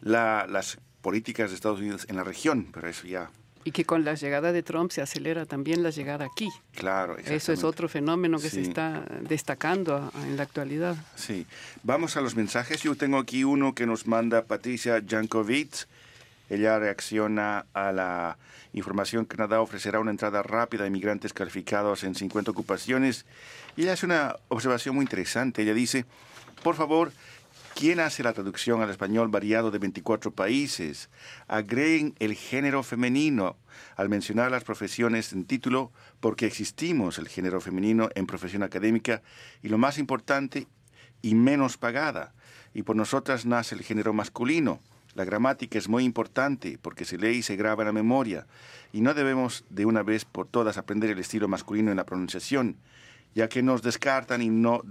la, 0.00 0.46
las 0.48 0.78
políticas 1.00 1.50
de 1.50 1.54
Estados 1.54 1.78
Unidos 1.78 2.06
en 2.08 2.16
la 2.16 2.24
región, 2.24 2.68
pero 2.72 2.88
eso 2.88 3.06
ya 3.06 3.30
y 3.64 3.72
que 3.72 3.84
con 3.84 4.04
la 4.04 4.14
llegada 4.14 4.52
de 4.52 4.62
Trump 4.62 4.90
se 4.90 5.02
acelera 5.02 5.46
también 5.46 5.82
la 5.82 5.90
llegada 5.90 6.24
aquí. 6.24 6.48
Claro, 6.74 7.16
Eso 7.18 7.52
es 7.52 7.64
otro 7.64 7.88
fenómeno 7.88 8.38
que 8.38 8.50
se 8.50 8.60
está 8.60 9.04
destacando 9.20 10.10
en 10.24 10.36
la 10.36 10.42
actualidad. 10.42 10.96
Sí. 11.14 11.46
Vamos 11.82 12.16
a 12.16 12.20
los 12.20 12.34
mensajes. 12.34 12.82
Yo 12.82 12.96
tengo 12.96 13.18
aquí 13.18 13.44
uno 13.44 13.74
que 13.74 13.86
nos 13.86 14.06
manda 14.06 14.44
Patricia 14.44 15.02
Jankovic. 15.06 15.86
Ella 16.50 16.78
reacciona 16.78 17.66
a 17.72 17.92
la 17.92 18.36
información 18.72 19.26
que 19.26 19.36
Canadá 19.36 19.60
ofrecerá 19.60 20.00
una 20.00 20.10
entrada 20.10 20.42
rápida 20.42 20.84
a 20.84 20.86
inmigrantes 20.86 21.32
calificados 21.32 22.04
en 22.04 22.14
50 22.14 22.50
ocupaciones. 22.50 23.24
Y 23.76 23.82
ella 23.82 23.94
hace 23.94 24.06
una 24.06 24.36
observación 24.48 24.94
muy 24.94 25.04
interesante. 25.04 25.62
Ella 25.62 25.74
dice, 25.74 26.04
por 26.62 26.74
favor, 26.74 27.12
¿quién 27.74 28.00
hace 28.00 28.22
la 28.22 28.32
traducción 28.32 28.82
al 28.82 28.90
español 28.90 29.28
variado 29.28 29.70
de 29.70 29.78
24 29.78 30.30
países? 30.30 31.08
Agreguen 31.48 32.14
el 32.18 32.34
género 32.34 32.82
femenino 32.82 33.56
al 33.96 34.08
mencionar 34.08 34.50
las 34.50 34.64
profesiones 34.64 35.32
en 35.32 35.44
título 35.44 35.90
porque 36.20 36.46
existimos 36.46 37.18
el 37.18 37.28
género 37.28 37.60
femenino 37.60 38.10
en 38.14 38.26
profesión 38.26 38.62
académica 38.62 39.22
y 39.62 39.68
lo 39.68 39.78
más 39.78 39.98
importante 39.98 40.66
y 41.22 41.34
menos 41.34 41.78
pagada. 41.78 42.34
Y 42.74 42.82
por 42.82 42.96
nosotras 42.96 43.46
nace 43.46 43.74
el 43.74 43.82
género 43.82 44.12
masculino 44.12 44.80
la 45.14 45.24
gramática 45.26 45.78
es 45.78 45.88
muy 45.88 46.04
importante 46.04 46.78
porque 46.80 47.04
se 47.04 47.18
lee 47.18 47.38
y 47.38 47.42
se 47.42 47.56
graba 47.56 47.82
en 47.82 47.88
la 47.88 47.92
memoria 47.92 48.46
y 48.92 49.02
no 49.02 49.12
debemos 49.12 49.64
de 49.68 49.84
una 49.84 50.02
vez 50.02 50.24
por 50.24 50.46
todas 50.46 50.78
aprender 50.78 51.10
el 51.10 51.18
estilo 51.18 51.48
masculino 51.48 51.90
en 51.90 51.98
la 51.98 52.06
pronunciación, 52.06 52.76
ya 53.34 53.48
que 53.48 53.62
nos 53.62 53.82
descartan 53.82 54.42
y 54.42 54.48
no 54.48 54.82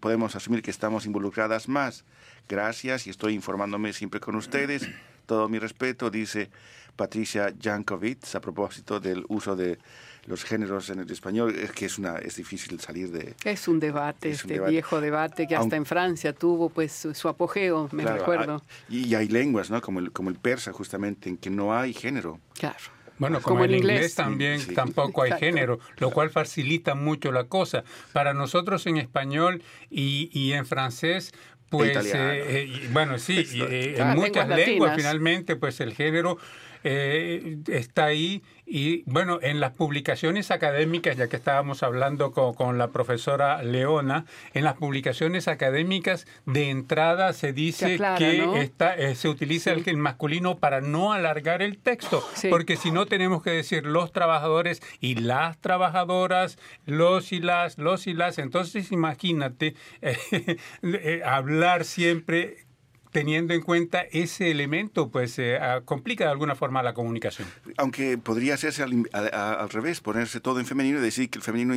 podemos 0.00 0.36
asumir 0.36 0.62
que 0.62 0.70
estamos 0.70 1.06
involucradas 1.06 1.68
más. 1.68 2.04
Gracias 2.48 3.06
y 3.06 3.10
estoy 3.10 3.34
informándome 3.34 3.92
siempre 3.92 4.20
con 4.20 4.34
ustedes. 4.36 4.88
Todo 5.26 5.48
mi 5.48 5.58
respeto, 5.58 6.10
dice 6.10 6.50
Patricia 6.96 7.54
Jankovic 7.60 8.34
a 8.34 8.40
propósito 8.40 9.00
del 9.00 9.24
uso 9.28 9.54
de 9.56 9.78
los 10.26 10.44
géneros 10.44 10.90
en 10.90 11.00
el 11.00 11.10
español, 11.10 11.54
es 11.54 11.72
que 11.72 11.86
es, 11.86 11.98
una, 11.98 12.18
es 12.18 12.36
difícil 12.36 12.78
salir 12.80 13.10
de... 13.10 13.34
Es 13.44 13.68
un 13.68 13.80
debate, 13.80 14.30
este 14.30 14.60
viejo 14.60 15.00
debate 15.00 15.46
que 15.46 15.56
hasta 15.56 15.76
en 15.76 15.86
Francia 15.86 16.34
tuvo 16.34 16.68
pues 16.68 17.06
su, 17.12 17.28
apogeo, 17.28 17.88
me 17.92 18.04
recuerdo. 18.04 18.62
y 18.88 19.14
hay 19.14 19.28
lenguas, 19.28 19.70
¿no? 19.70 19.80
Como 19.80 20.00
el, 20.00 20.12
como 20.12 20.30
el 20.30 20.36
persa, 20.36 20.72
justamente, 20.72 21.28
en 21.28 21.36
que 21.36 21.50
no 21.50 21.74
hay 21.76 21.94
género. 21.94 22.38
Claro. 22.54 22.99
Bueno, 23.20 23.42
como, 23.42 23.64
en 23.66 23.74
inglés, 23.74 24.14
también 24.14 24.74
tampoco 24.74 25.22
hay 25.22 25.32
género, 25.32 25.78
lo 25.98 26.10
cual 26.10 26.30
facilita 26.30 26.94
mucho 26.94 27.30
la 27.30 27.44
cosa. 27.44 27.84
Para 28.14 28.32
nosotros 28.32 28.86
en 28.86 28.96
español 28.96 29.62
y, 29.90 30.30
y 30.32 30.54
en 30.54 30.64
francés, 30.64 31.32
pues, 31.68 32.14
eh, 32.14 32.14
eh, 32.14 32.88
bueno, 32.92 33.18
sí, 33.18 33.46
eh, 33.54 33.96
en 33.98 34.08
muchas 34.16 34.48
lenguas 34.48 34.96
finalmente, 34.96 35.54
pues 35.54 35.80
el 35.80 35.94
género 35.94 36.38
eh, 36.84 37.58
está 37.68 38.06
ahí 38.06 38.42
y 38.72 39.02
bueno, 39.06 39.40
en 39.42 39.58
las 39.58 39.72
publicaciones 39.72 40.52
académicas, 40.52 41.16
ya 41.16 41.28
que 41.28 41.34
estábamos 41.34 41.82
hablando 41.82 42.30
con, 42.30 42.78
la 42.78 42.92
profesora 42.92 43.64
Leona, 43.64 44.26
en 44.54 44.62
las 44.62 44.74
publicaciones 44.74 45.48
académicas 45.48 46.24
de 46.46 46.70
entrada 46.70 47.32
se 47.32 47.52
dice 47.52 47.98
que 48.16 48.62
está, 48.62 48.94
eh, 48.94 49.16
se 49.16 49.28
utiliza 49.28 49.72
el, 49.72 49.96
masculino 49.96 50.58
para 50.58 50.80
no 50.80 51.12
alargar 51.12 51.62
el 51.62 51.78
texto, 51.78 52.24
porque 52.48 52.76
si 52.76 52.92
no 52.92 53.06
tenemos 53.06 53.42
que 53.42 53.50
decir 53.50 53.84
los 53.84 54.12
trabajadores 54.12 54.80
y 55.00 55.16
las 55.16 55.58
trabajadoras, 55.58 56.56
los 56.86 57.32
y 57.32 57.40
las, 57.40 57.76
los 57.76 58.06
y 58.06 58.14
las, 58.14 58.38
entonces 58.38 58.92
imagínate 58.92 59.74
eh, 60.00 61.22
hablar 61.24 61.84
siempre 61.84 62.69
teniendo 63.10 63.54
en 63.54 63.62
cuenta 63.62 64.02
ese 64.12 64.50
elemento, 64.50 65.10
pues 65.10 65.38
eh, 65.38 65.58
complica 65.84 66.24
de 66.24 66.30
alguna 66.30 66.54
forma 66.54 66.82
la 66.82 66.94
comunicación. 66.94 67.48
Aunque 67.76 68.18
podría 68.18 68.54
hacerse 68.54 68.82
al, 68.82 69.70
revés, 69.70 70.00
ponerse 70.00 70.40
todo 70.40 70.60
en 70.60 70.66
femenino 70.66 70.98
y 70.98 71.02
decir 71.02 71.30
que 71.30 71.38
el 71.38 71.42
femenino 71.42 71.74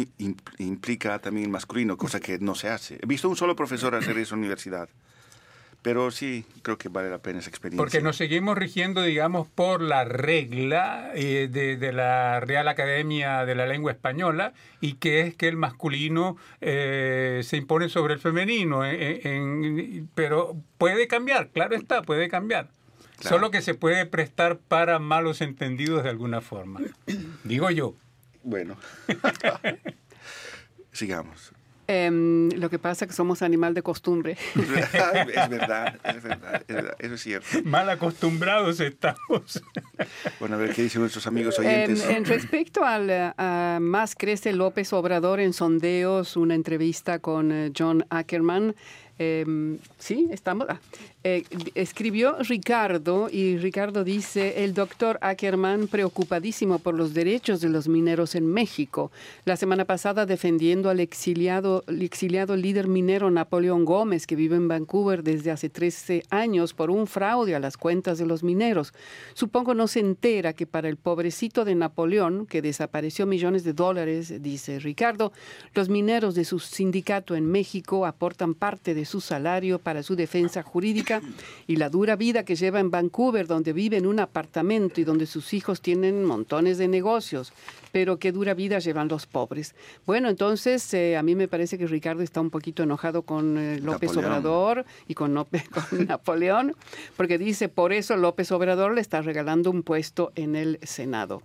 implica 0.57 1.19
también 1.19 1.45
el 1.45 1.51
masculino, 1.51 1.97
cosa 1.97 2.19
que 2.19 2.39
no 2.39 2.55
se 2.55 2.69
hace. 2.69 2.99
He 3.01 3.07
visto 3.07 3.29
un 3.29 3.35
solo 3.35 3.55
profesor 3.55 3.95
hacer 3.95 4.17
eso 4.17 4.35
en 4.35 4.41
la 4.41 4.45
universidad. 4.45 4.89
Pero 5.83 6.11
sí, 6.11 6.45
creo 6.61 6.77
que 6.77 6.87
vale 6.87 7.09
la 7.09 7.17
pena 7.17 7.39
esa 7.39 7.49
experiencia. 7.49 7.77
Porque 7.77 8.01
nos 8.01 8.15
seguimos 8.15 8.57
rigiendo, 8.57 9.03
digamos, 9.03 9.49
por 9.49 9.81
la 9.81 10.05
regla 10.05 11.11
eh, 11.13 11.49
de, 11.51 11.91
la 11.91 12.39
Real 12.39 12.69
Academia 12.69 13.45
de 13.45 13.53
la 13.53 13.67
Lengua 13.67 13.91
Española 13.91 14.53
y 14.79 14.93
que 14.93 15.19
es 15.19 15.35
que 15.35 15.49
el 15.49 15.57
masculino 15.57 16.37
eh, 16.61 17.41
se 17.43 17.57
impone 17.57 17.89
sobre 17.89 18.13
el 18.13 18.21
femenino. 18.21 18.85
Eh, 18.85 20.05
pero 20.15 20.55
puede 20.77 21.09
cambiar, 21.09 21.49
claro 21.49 21.75
está, 21.75 22.01
puede 22.01 22.29
cambiar. 22.29 22.69
Solo 23.19 23.51
que 23.51 23.61
se 23.61 23.73
puede 23.73 24.05
prestar 24.05 24.59
para 24.59 24.99
malos 24.99 25.41
entendidos 25.41 26.03
de 26.03 26.09
alguna 26.09 26.39
forma. 26.39 26.79
Digo 27.43 27.69
yo. 27.71 27.93
Bueno. 28.41 28.77
Sigamos. 30.93 31.53
Em, 31.87 32.49
lo 32.51 32.69
que 32.69 32.79
pasa 32.79 33.05
es 33.05 33.09
que 33.09 33.15
somos 33.15 33.41
animal 33.41 33.73
de 33.73 33.81
costumbre. 33.81 34.37
es 34.55 34.69
verdad, 34.69 35.99
es 36.03 36.23
verdad, 36.23 36.63
eso 36.99 37.13
es 37.15 37.21
cierto. 37.21 37.47
Mal 37.65 37.89
acostumbrados 37.89 38.79
estamos. 38.79 39.61
bueno, 40.39 40.55
a 40.55 40.59
ver 40.59 40.73
qué 40.73 40.83
dicen 40.83 41.01
nuestros 41.01 41.27
amigos 41.27 41.59
oyentes. 41.59 42.07
En, 42.07 42.25
respecto 42.25 42.85
al 42.85 43.33
a 43.37 43.79
más 43.81 44.15
crece 44.15 44.53
López 44.53 44.93
Obrador 44.93 45.39
en 45.39 45.53
sondeos, 45.53 46.37
una 46.37 46.55
entrevista 46.55 47.19
con 47.19 47.51
eh, 47.51 47.71
John 47.77 48.05
Ackerman, 48.09 48.75
Em, 49.19 49.77
sí, 49.99 50.27
estamos. 50.31 50.67
Ah, 50.69 50.79
eh, 51.25 51.45
escribió 51.75 52.35
Ricardo 52.39 53.29
y 53.31 53.57
Ricardo 53.57 54.03
dice, 54.03 54.65
el 54.65 54.73
doctor 54.73 55.17
Ackerman 55.21 55.87
preocupadísimo 55.87 56.79
por 56.79 56.95
los 56.95 57.13
derechos 57.13 57.61
de 57.61 57.69
los 57.69 57.87
mineros 57.87 58.35
en 58.35 58.45
México. 58.45 59.09
La 59.45 59.55
semana 59.55 59.85
pasada 59.85 60.25
defendiendo 60.25 60.89
al 60.89 60.99
exiliado, 60.99 61.85
exiliado 61.87 62.57
líder 62.57 62.89
minero 62.89 63.31
Napoleón 63.31 63.85
Gómez, 63.85 64.27
que 64.27 64.35
vive 64.35 64.57
en 64.57 64.67
Vancouver 64.67 65.23
desde 65.23 65.51
hace 65.51 65.69
13 65.69 66.23
años 66.29 66.73
por 66.73 66.91
un 66.91 67.07
fraude 67.07 67.55
a 67.55 67.61
las 67.61 67.77
cuentas 67.77 68.17
de 68.17 68.25
los 68.25 68.43
mineros. 68.43 68.93
Supongo 69.33 69.73
no 69.73 69.87
se 69.87 70.01
entera 70.01 70.51
que 70.51 70.67
para 70.67 70.89
el 70.89 70.97
pobrecito 70.97 71.63
de 71.63 71.75
Napoleón, 71.75 72.47
que 72.47 72.61
desapareció 72.61 73.25
millones 73.25 73.63
de 73.63 73.71
dólares, 73.71 74.43
dice 74.43 74.77
Ricardo, 74.79 75.31
los 75.73 75.87
mineros 75.87 76.35
de 76.35 76.43
su 76.43 76.59
sindicato 76.59 77.33
en 77.33 77.45
México 77.45 78.05
aportan 78.05 78.55
parte 78.55 78.93
de 78.93 79.05
su 79.05 79.21
salario 79.21 79.79
para 79.79 80.03
su 80.03 80.17
defensa 80.17 80.63
jurídica 80.63 81.12
y 81.67 81.75
la 81.75 81.89
dura 81.89 82.15
vida 82.15 82.45
que 82.45 82.55
lleva 82.55 82.79
en 82.79 82.91
Vancouver, 82.91 83.47
donde 83.47 83.73
vive 83.73 83.97
en 83.97 84.05
un 84.05 84.19
apartamento 84.19 85.01
y 85.01 85.03
donde 85.03 85.25
sus 85.25 85.53
hijos 85.53 85.81
tienen 85.81 86.23
montones 86.23 86.77
de 86.77 86.87
negocios. 86.87 87.53
Pero 87.91 88.17
qué 88.17 88.31
dura 88.31 88.53
vida 88.53 88.79
llevan 88.79 89.07
los 89.07 89.27
pobres. 89.27 89.75
Bueno, 90.05 90.29
entonces 90.29 90.93
eh, 90.93 91.15
a 91.15 91.23
mí 91.23 91.35
me 91.35 91.47
parece 91.47 91.77
que 91.77 91.85
Ricardo 91.85 92.23
está 92.23 92.41
un 92.41 92.49
poquito 92.49 92.83
enojado 92.83 93.21
con 93.21 93.57
eh, 93.57 93.79
López 93.79 94.15
Obrador 94.17 94.85
y 95.07 95.13
con, 95.13 95.33
con 95.89 96.07
Napoleón, 96.07 96.75
porque 97.15 97.37
dice, 97.37 97.69
por 97.69 97.93
eso 97.93 98.17
López 98.17 98.51
Obrador 98.51 98.93
le 98.95 99.01
está 99.01 99.21
regalando 99.21 99.69
un 99.69 99.83
puesto 99.83 100.31
en 100.35 100.55
el 100.55 100.79
Senado. 100.81 101.43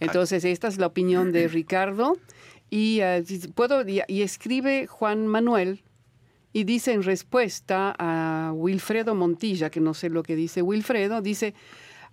Entonces, 0.00 0.44
esta 0.44 0.68
es 0.68 0.78
la 0.78 0.86
opinión 0.86 1.32
de 1.32 1.48
Ricardo. 1.48 2.16
Y, 2.70 3.00
eh, 3.00 3.24
puedo, 3.54 3.84
y 3.86 4.22
escribe 4.22 4.86
Juan 4.86 5.26
Manuel, 5.26 5.82
y 6.54 6.64
dice 6.64 6.92
en 6.94 7.02
respuesta 7.02 7.94
a 7.98 8.52
Wilfredo 8.54 9.14
Montilla, 9.14 9.68
que 9.68 9.80
no 9.80 9.92
sé 9.92 10.08
lo 10.08 10.22
que 10.22 10.36
dice 10.36 10.62
Wilfredo, 10.62 11.20
dice, 11.20 11.52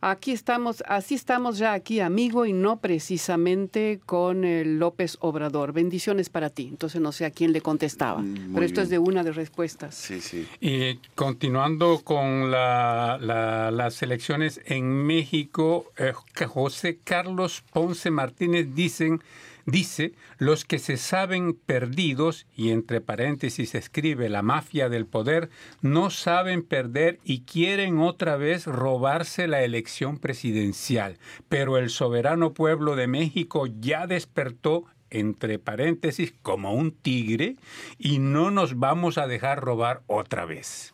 Aquí 0.03 0.31
estamos, 0.31 0.81
así 0.87 1.13
estamos 1.13 1.59
ya 1.59 1.73
aquí, 1.73 1.99
amigo, 1.99 2.47
y 2.47 2.53
no 2.53 2.79
precisamente 2.79 3.99
con 4.03 4.45
el 4.45 4.79
López 4.79 5.15
Obrador. 5.19 5.73
Bendiciones 5.73 6.27
para 6.29 6.49
ti. 6.49 6.67
Entonces 6.71 6.99
no 6.99 7.11
sé 7.11 7.23
a 7.25 7.29
quién 7.29 7.53
le 7.53 7.61
contestaba, 7.61 8.19
Mm, 8.19 8.51
pero 8.51 8.65
esto 8.65 8.81
es 8.81 8.89
de 8.89 8.97
una 8.97 9.23
de 9.23 9.31
respuestas. 9.31 9.93
Sí, 9.93 10.19
sí. 10.19 10.47
Y 10.59 10.95
continuando 11.13 12.01
con 12.03 12.49
la- 12.49 13.19
la- 13.21 13.69
las 13.69 14.01
elecciones 14.01 14.59
en 14.65 14.87
México, 15.05 15.85
eh, 15.97 16.13
José 16.47 16.97
Carlos 17.03 17.63
Ponce 17.71 18.09
Martínez 18.09 18.73
dicen, 18.73 19.21
dice, 19.65 20.13
los 20.37 20.65
que 20.65 20.79
se 20.79 20.97
saben 20.97 21.53
perdidos, 21.53 22.47
y 22.55 22.71
entre 22.71 23.01
paréntesis 23.01 23.75
escribe 23.75 24.29
la 24.29 24.41
mafia 24.41 24.89
del 24.89 25.05
poder, 25.05 25.49
no 25.81 26.09
saben 26.09 26.63
perder 26.63 27.19
y 27.23 27.41
quieren 27.41 27.99
otra 27.99 28.37
vez 28.37 28.65
robarse 28.65 29.47
la 29.47 29.63
elección 29.63 30.17
presidencial. 30.17 31.17
Pero 31.49 31.77
el 31.77 31.89
soberano 31.89 32.53
pueblo 32.53 32.95
de 32.95 33.07
México 33.07 33.67
ya 33.67 34.07
despertó 34.07 34.85
entre 35.11 35.59
paréntesis, 35.59 36.33
como 36.41 36.73
un 36.73 36.91
tigre, 36.91 37.57
y 37.99 38.19
no 38.19 38.49
nos 38.49 38.79
vamos 38.79 39.17
a 39.17 39.27
dejar 39.27 39.59
robar 39.59 40.01
otra 40.07 40.45
vez. 40.45 40.93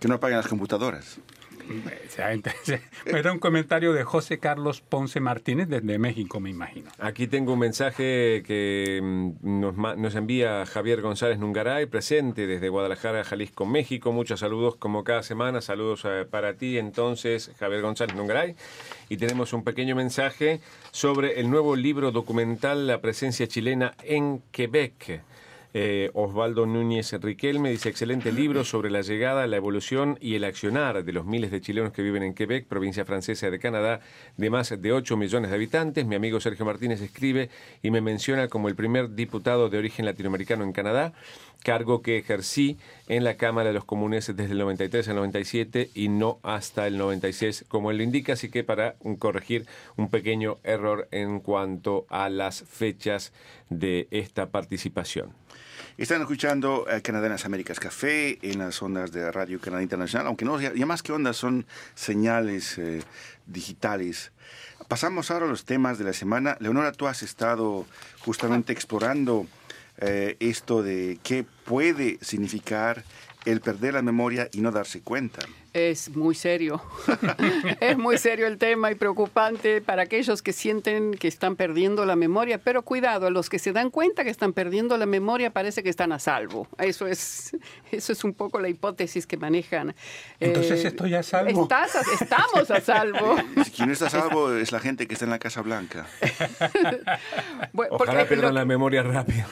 Que 0.00 0.08
no 0.08 0.14
apaguen 0.14 0.38
las 0.38 0.48
computadoras. 0.48 1.20
Era 3.06 3.32
un 3.32 3.38
comentario 3.38 3.92
de 3.92 4.04
José 4.04 4.38
Carlos 4.38 4.80
Ponce 4.80 5.20
Martínez 5.20 5.68
desde 5.68 5.98
México, 5.98 6.40
me 6.40 6.50
imagino. 6.50 6.90
Aquí 6.98 7.26
tengo 7.26 7.52
un 7.52 7.58
mensaje 7.60 8.42
que 8.46 9.00
mm, 9.02 9.60
nos, 9.60 9.76
nos 9.76 10.14
envía 10.14 10.66
Javier 10.66 11.00
González 11.00 11.38
Nungaray, 11.38 11.86
presente 11.86 12.46
desde 12.46 12.68
Guadalajara, 12.68 13.24
Jalisco, 13.24 13.66
México. 13.66 14.12
Muchos 14.12 14.40
saludos 14.40 14.76
como 14.76 15.04
cada 15.04 15.22
semana. 15.22 15.60
Saludos 15.60 16.02
eh, 16.04 16.26
para 16.28 16.54
ti 16.54 16.78
entonces, 16.78 17.52
Javier 17.58 17.82
González 17.82 18.14
Nungaray. 18.16 18.56
Y 19.08 19.16
tenemos 19.16 19.52
un 19.52 19.64
pequeño 19.64 19.94
mensaje 19.94 20.60
sobre 20.90 21.40
el 21.40 21.50
nuevo 21.50 21.76
libro 21.76 22.12
documental 22.12 22.86
La 22.86 23.00
presencia 23.00 23.46
chilena 23.46 23.94
en 24.02 24.42
Quebec. 24.50 25.22
Eh, 25.74 26.10
Osvaldo 26.14 26.64
Núñez 26.64 27.12
Riquelme 27.12 27.70
dice, 27.70 27.90
excelente 27.90 28.32
libro 28.32 28.64
sobre 28.64 28.90
la 28.90 29.02
llegada, 29.02 29.46
la 29.46 29.56
evolución 29.56 30.16
y 30.18 30.34
el 30.34 30.44
accionar 30.44 31.04
de 31.04 31.12
los 31.12 31.26
miles 31.26 31.50
de 31.50 31.60
chilenos 31.60 31.92
que 31.92 32.02
viven 32.02 32.22
en 32.22 32.32
Quebec, 32.32 32.66
provincia 32.66 33.04
francesa 33.04 33.50
de 33.50 33.58
Canadá, 33.58 34.00
de 34.38 34.48
más 34.48 34.74
de 34.80 34.92
8 34.92 35.16
millones 35.18 35.50
de 35.50 35.56
habitantes. 35.56 36.06
Mi 36.06 36.14
amigo 36.14 36.40
Sergio 36.40 36.64
Martínez 36.64 37.02
escribe 37.02 37.50
y 37.82 37.90
me 37.90 38.00
menciona 38.00 38.48
como 38.48 38.68
el 38.68 38.76
primer 38.76 39.14
diputado 39.14 39.68
de 39.68 39.76
origen 39.76 40.06
latinoamericano 40.06 40.64
en 40.64 40.72
Canadá, 40.72 41.12
cargo 41.62 42.00
que 42.00 42.18
ejercí 42.18 42.78
en 43.08 43.24
la 43.24 43.36
Cámara 43.36 43.68
de 43.68 43.74
los 43.74 43.84
Comunes 43.84 44.26
desde 44.34 44.52
el 44.52 44.58
93 44.58 45.08
al 45.08 45.16
97 45.16 45.90
y 45.94 46.08
no 46.08 46.38
hasta 46.42 46.86
el 46.86 46.96
96, 46.96 47.66
como 47.68 47.90
él 47.90 47.98
lo 47.98 48.04
indica, 48.04 48.34
así 48.34 48.50
que 48.50 48.64
para 48.64 48.94
corregir 49.18 49.66
un 49.96 50.08
pequeño 50.08 50.58
error 50.62 51.08
en 51.10 51.40
cuanto 51.40 52.06
a 52.08 52.30
las 52.30 52.62
fechas 52.62 53.32
de 53.70 54.08
esta 54.10 54.50
participación. 54.50 55.32
Están 55.96 56.20
escuchando 56.20 56.86
eh, 56.88 57.02
Canadá 57.02 57.26
en 57.26 57.32
las 57.32 57.44
Américas 57.44 57.80
Café 57.80 58.38
en 58.42 58.60
las 58.60 58.80
ondas 58.82 59.10
de 59.10 59.32
Radio 59.32 59.60
Canadá 59.60 59.82
Internacional, 59.82 60.28
aunque 60.28 60.44
no, 60.44 60.60
ya, 60.60 60.86
más 60.86 61.02
que 61.02 61.12
ondas 61.12 61.36
son 61.36 61.66
señales 61.94 62.78
eh, 62.78 63.02
digitales. 63.46 64.30
Pasamos 64.86 65.30
ahora 65.30 65.46
a 65.46 65.48
los 65.48 65.64
temas 65.64 65.98
de 65.98 66.04
la 66.04 66.12
semana. 66.12 66.56
Leonora, 66.60 66.92
tú 66.92 67.08
has 67.08 67.24
estado 67.24 67.84
justamente 68.20 68.72
explorando 68.72 69.48
eh, 69.98 70.36
esto 70.38 70.84
de 70.84 71.18
qué 71.24 71.44
puede 71.64 72.18
significar 72.20 73.02
el 73.44 73.60
perder 73.60 73.94
la 73.94 74.02
memoria 74.02 74.48
y 74.52 74.60
no 74.60 74.70
darse 74.70 75.00
cuenta. 75.00 75.40
Es 75.74 76.14
muy 76.16 76.34
serio. 76.34 76.82
es 77.80 77.96
muy 77.98 78.16
serio 78.18 78.46
el 78.46 78.58
tema 78.58 78.90
y 78.90 78.94
preocupante 78.94 79.80
para 79.80 80.02
aquellos 80.02 80.40
que 80.42 80.52
sienten 80.52 81.12
que 81.12 81.28
están 81.28 81.56
perdiendo 81.56 82.06
la 82.06 82.16
memoria. 82.16 82.58
Pero 82.58 82.82
cuidado, 82.82 83.26
a 83.26 83.30
los 83.30 83.48
que 83.50 83.58
se 83.58 83.72
dan 83.72 83.90
cuenta 83.90 84.24
que 84.24 84.30
están 84.30 84.52
perdiendo 84.54 84.96
la 84.96 85.06
memoria 85.06 85.50
parece 85.50 85.82
que 85.82 85.90
están 85.90 86.10
a 86.12 86.18
salvo. 86.18 86.66
Eso 86.78 87.06
es, 87.06 87.56
eso 87.92 88.12
es 88.12 88.24
un 88.24 88.32
poco 88.34 88.60
la 88.60 88.68
hipótesis 88.68 89.26
que 89.26 89.36
manejan. 89.36 89.94
Entonces 90.40 90.84
Eh, 90.84 90.88
estoy 90.88 91.14
a 91.14 91.22
salvo. 91.22 91.62
estás 91.62 91.96
a- 91.96 92.02
estamos 92.14 92.70
a 92.70 92.80
salvo. 92.80 93.36
Si 93.64 93.70
quien 93.70 93.90
está 93.90 94.06
a 94.06 94.10
salvo 94.10 94.52
es 94.54 94.72
la 94.72 94.80
gente 94.80 95.06
que 95.06 95.14
está 95.14 95.26
en 95.26 95.30
la 95.30 95.38
Casa 95.38 95.62
Blanca. 95.62 96.06
Bueno, 97.72 97.96
Ojalá 97.96 98.20
porque 98.20 98.34
pierdan 98.34 98.54
la 98.54 98.64
memoria 98.64 99.02
rápido. 99.02 99.46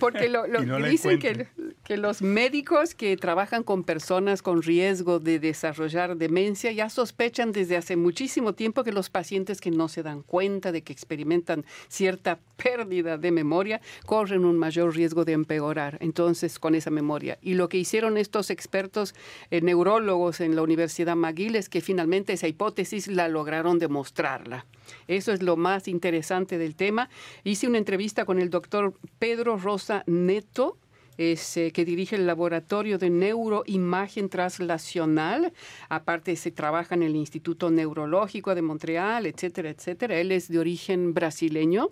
Porque 0.00 0.28
lo, 0.28 0.46
no 0.46 0.78
dicen 0.78 1.18
que, 1.18 1.46
que 1.84 1.96
los 1.96 2.22
médicos 2.22 2.94
que 2.94 3.16
trabajan 3.16 3.62
con 3.62 3.82
personas 3.84 4.42
con 4.42 4.62
riesgo 4.62 5.18
de 5.18 5.38
desarrollar 5.56 6.18
demencia 6.18 6.70
ya 6.70 6.90
sospechan 6.90 7.50
desde 7.50 7.78
hace 7.78 7.96
muchísimo 7.96 8.52
tiempo 8.52 8.84
que 8.84 8.92
los 8.92 9.08
pacientes 9.08 9.62
que 9.62 9.70
no 9.70 9.88
se 9.88 10.02
dan 10.02 10.22
cuenta 10.22 10.70
de 10.70 10.82
que 10.82 10.92
experimentan 10.92 11.64
cierta 11.88 12.38
pérdida 12.62 13.16
de 13.16 13.30
memoria 13.30 13.80
corren 14.04 14.44
un 14.44 14.58
mayor 14.58 14.94
riesgo 14.94 15.24
de 15.24 15.32
empeorar 15.32 15.96
entonces 16.00 16.58
con 16.58 16.74
esa 16.74 16.90
memoria. 16.90 17.38
Y 17.40 17.54
lo 17.54 17.70
que 17.70 17.78
hicieron 17.78 18.18
estos 18.18 18.50
expertos 18.50 19.14
eh, 19.50 19.62
neurólogos 19.62 20.40
en 20.40 20.56
la 20.56 20.62
Universidad 20.62 21.16
McGill 21.16 21.56
es 21.56 21.70
que 21.70 21.80
finalmente 21.80 22.34
esa 22.34 22.48
hipótesis 22.48 23.08
la 23.08 23.28
lograron 23.28 23.78
demostrarla. 23.78 24.66
Eso 25.08 25.32
es 25.32 25.42
lo 25.42 25.56
más 25.56 25.88
interesante 25.88 26.58
del 26.58 26.76
tema. 26.76 27.08
Hice 27.44 27.66
una 27.66 27.78
entrevista 27.78 28.26
con 28.26 28.38
el 28.38 28.50
doctor 28.50 28.92
Pedro 29.18 29.56
Rosa 29.56 30.04
Neto, 30.06 30.76
es, 31.18 31.58
que 31.72 31.84
dirige 31.84 32.16
el 32.16 32.26
laboratorio 32.26 32.98
de 32.98 33.10
neuroimagen 33.10 34.28
translacional. 34.28 35.52
Aparte, 35.88 36.36
se 36.36 36.50
trabaja 36.50 36.94
en 36.94 37.02
el 37.02 37.16
Instituto 37.16 37.70
Neurológico 37.70 38.54
de 38.54 38.62
Montreal, 38.62 39.26
etcétera, 39.26 39.70
etcétera. 39.70 40.18
Él 40.18 40.32
es 40.32 40.48
de 40.48 40.58
origen 40.58 41.14
brasileño. 41.14 41.90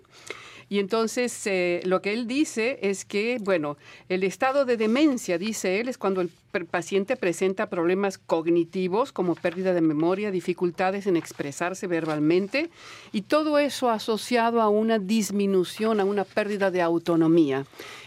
Y 0.67 0.79
entonces 0.79 1.45
eh, 1.45 1.81
lo 1.85 2.01
que 2.01 2.13
él 2.13 2.25
dice 2.25 2.79
es 2.81 3.05
que, 3.05 3.37
bueno, 3.39 3.77
el 4.09 4.23
estado 4.23 4.65
de 4.65 4.77
demencia, 4.77 5.37
dice 5.37 5.79
él, 5.79 5.89
es 5.89 5.97
cuando 5.99 6.21
el 6.21 6.31
paciente 6.65 7.17
presenta 7.17 7.69
problemas 7.69 8.17
cognitivos 8.17 9.11
como 9.11 9.35
pérdida 9.35 9.73
de 9.73 9.81
memoria, 9.81 10.31
dificultades 10.31 11.05
en 11.05 11.17
expresarse 11.17 11.85
verbalmente 11.85 12.71
y 13.11 13.23
todo 13.23 13.59
eso 13.59 13.89
asociado 13.89 14.61
a 14.61 14.69
una 14.69 14.97
disminución, 14.97 15.99
a 15.99 16.05
una 16.05 16.23
pérdida 16.23 16.71
de 16.71 16.81
autonomía. 16.81 17.65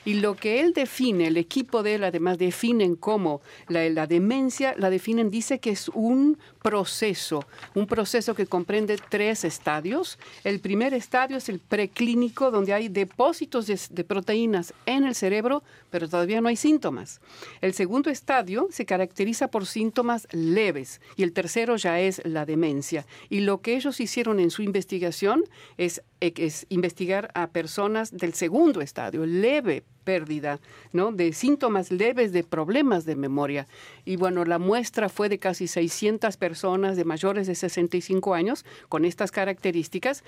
Y 0.08 0.14
lo 0.14 0.36
que 0.36 0.60
él 0.60 0.72
define, 0.72 1.26
el 1.26 1.36
equipo 1.36 1.82
de 1.82 1.96
él 1.96 2.04
además 2.04 2.38
definen 2.38 2.96
como 2.96 3.42
la, 3.68 4.06
demencia, 4.06 4.74
la 4.78 4.88
definen, 4.88 5.30
dice 5.30 5.58
que 5.58 5.68
es 5.68 5.90
un 5.90 6.38
proceso, 6.62 7.44
un 7.74 7.86
proceso 7.86 8.34
que 8.34 8.46
comprende 8.46 8.96
tres 9.10 9.44
estadios. 9.44 10.18
El 10.44 10.60
primer 10.60 10.94
estadio 10.94 11.36
es 11.36 11.50
el 11.50 11.58
preclínico, 11.58 12.50
donde 12.50 12.72
hay 12.72 12.88
depósitos 12.88 13.66
de, 13.66 13.78
de 13.90 14.02
proteínas 14.02 14.72
en 14.86 15.04
el 15.04 15.14
cerebro, 15.14 15.62
pero 15.90 16.08
todavía 16.08 16.40
no 16.40 16.48
hay 16.48 16.56
síntomas. 16.56 17.20
El 17.60 17.74
segundo 17.74 18.08
estadio 18.08 18.68
se 18.70 18.86
caracteriza 18.86 19.48
por 19.48 19.66
síntomas 19.66 20.26
leves 20.32 21.02
y 21.16 21.22
el 21.22 21.34
tercero 21.34 21.76
ya 21.76 22.00
es 22.00 22.22
la 22.24 22.46
demencia. 22.46 23.04
Y 23.28 23.40
lo 23.40 23.60
que 23.60 23.76
ellos 23.76 24.00
hicieron 24.00 24.40
en 24.40 24.50
su 24.50 24.62
investigación 24.62 25.44
es, 25.76 26.00
es 26.20 26.66
investigar 26.68 27.30
a 27.34 27.48
personas 27.48 28.16
del 28.16 28.34
segundo 28.34 28.80
estadio, 28.80 29.26
leve 29.26 29.84
pérdida, 30.04 30.58
¿no? 30.92 31.12
De 31.12 31.32
síntomas 31.32 31.92
leves 31.92 32.32
de 32.32 32.42
problemas 32.42 33.04
de 33.04 33.14
memoria. 33.14 33.66
Y 34.04 34.16
bueno, 34.16 34.44
la 34.44 34.58
muestra 34.58 35.08
fue 35.08 35.28
de 35.28 35.38
casi 35.38 35.68
600 35.68 36.36
personas 36.38 36.96
de 36.96 37.04
mayores 37.04 37.46
de 37.46 37.54
65 37.54 38.34
años 38.34 38.64
con 38.88 39.04
estas 39.04 39.30
características. 39.30 40.24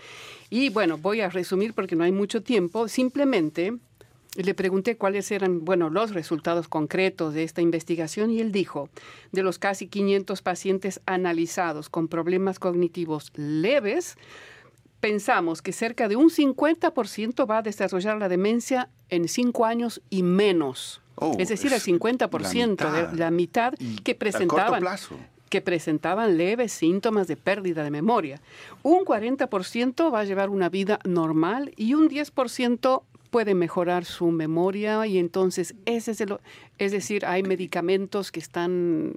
Y 0.51 0.69
bueno, 0.69 0.99
voy 0.99 1.23
a 1.23 1.31
resumir 1.31 1.73
porque 1.73 1.97
no 1.97 2.05
hay 2.05 2.13
mucho 2.13 2.43
tiempo. 2.43 2.89
Simplemente 2.89 3.79
le 4.37 4.55
pregunté 4.55 4.97
cuáles 4.97 5.31
eran, 5.31 5.65
bueno, 5.65 5.91
los 5.91 6.13
resultados 6.13 6.69
concretos 6.69 7.35
de 7.35 7.43
esta 7.43 7.63
investigación 7.63 8.31
y 8.31 8.41
él 8.41 8.53
dijo, 8.53 8.89
de 9.33 9.43
los 9.43 9.59
casi 9.59 9.89
500 9.89 10.43
pacientes 10.43 11.01
analizados 11.07 11.89
con 11.89 12.07
problemas 12.07 12.59
cognitivos 12.59 13.33
leves, 13.35 14.17
pensamos 15.01 15.63
que 15.63 15.73
cerca 15.73 16.09
de 16.09 16.17
un 16.17 16.31
50% 16.31 17.51
va 17.51 17.59
a 17.59 17.63
desarrollar 17.63 18.19
la 18.19 18.29
demencia 18.29 18.89
en 19.09 19.29
5 19.29 19.65
años 19.65 20.03
y 20.11 20.23
menos. 20.23 21.03
Oh, 21.17 21.37
es 21.39 21.49
decir, 21.49 21.73
el 21.73 21.79
es 21.79 21.87
50%, 21.87 22.31
la 22.31 22.91
mitad. 22.91 23.09
de 23.09 23.17
la 23.19 23.31
mitad 23.31 23.75
que 24.05 24.15
presentaban 24.15 24.83
que 25.51 25.61
presentaban 25.61 26.39
leves 26.39 26.71
síntomas 26.71 27.27
de 27.27 27.37
pérdida 27.37 27.83
de 27.83 27.91
memoria. 27.91 28.41
Un 28.85 29.05
40% 29.05 30.15
va 30.15 30.21
a 30.21 30.25
llevar 30.25 30.49
una 30.49 30.69
vida 30.69 31.01
normal 31.05 31.73
y 31.77 31.95
un 31.95 32.09
10% 32.09 33.03
puede 33.31 33.55
mejorar 33.55 34.05
su 34.05 34.31
memoria 34.31 35.07
y 35.07 35.19
entonces 35.19 35.75
ese 35.87 36.13
es 36.13 36.21
el, 36.21 36.37
es 36.79 36.93
decir, 36.93 37.27
hay 37.27 37.43
medicamentos 37.43 38.31
que 38.31 38.41
están 38.41 39.15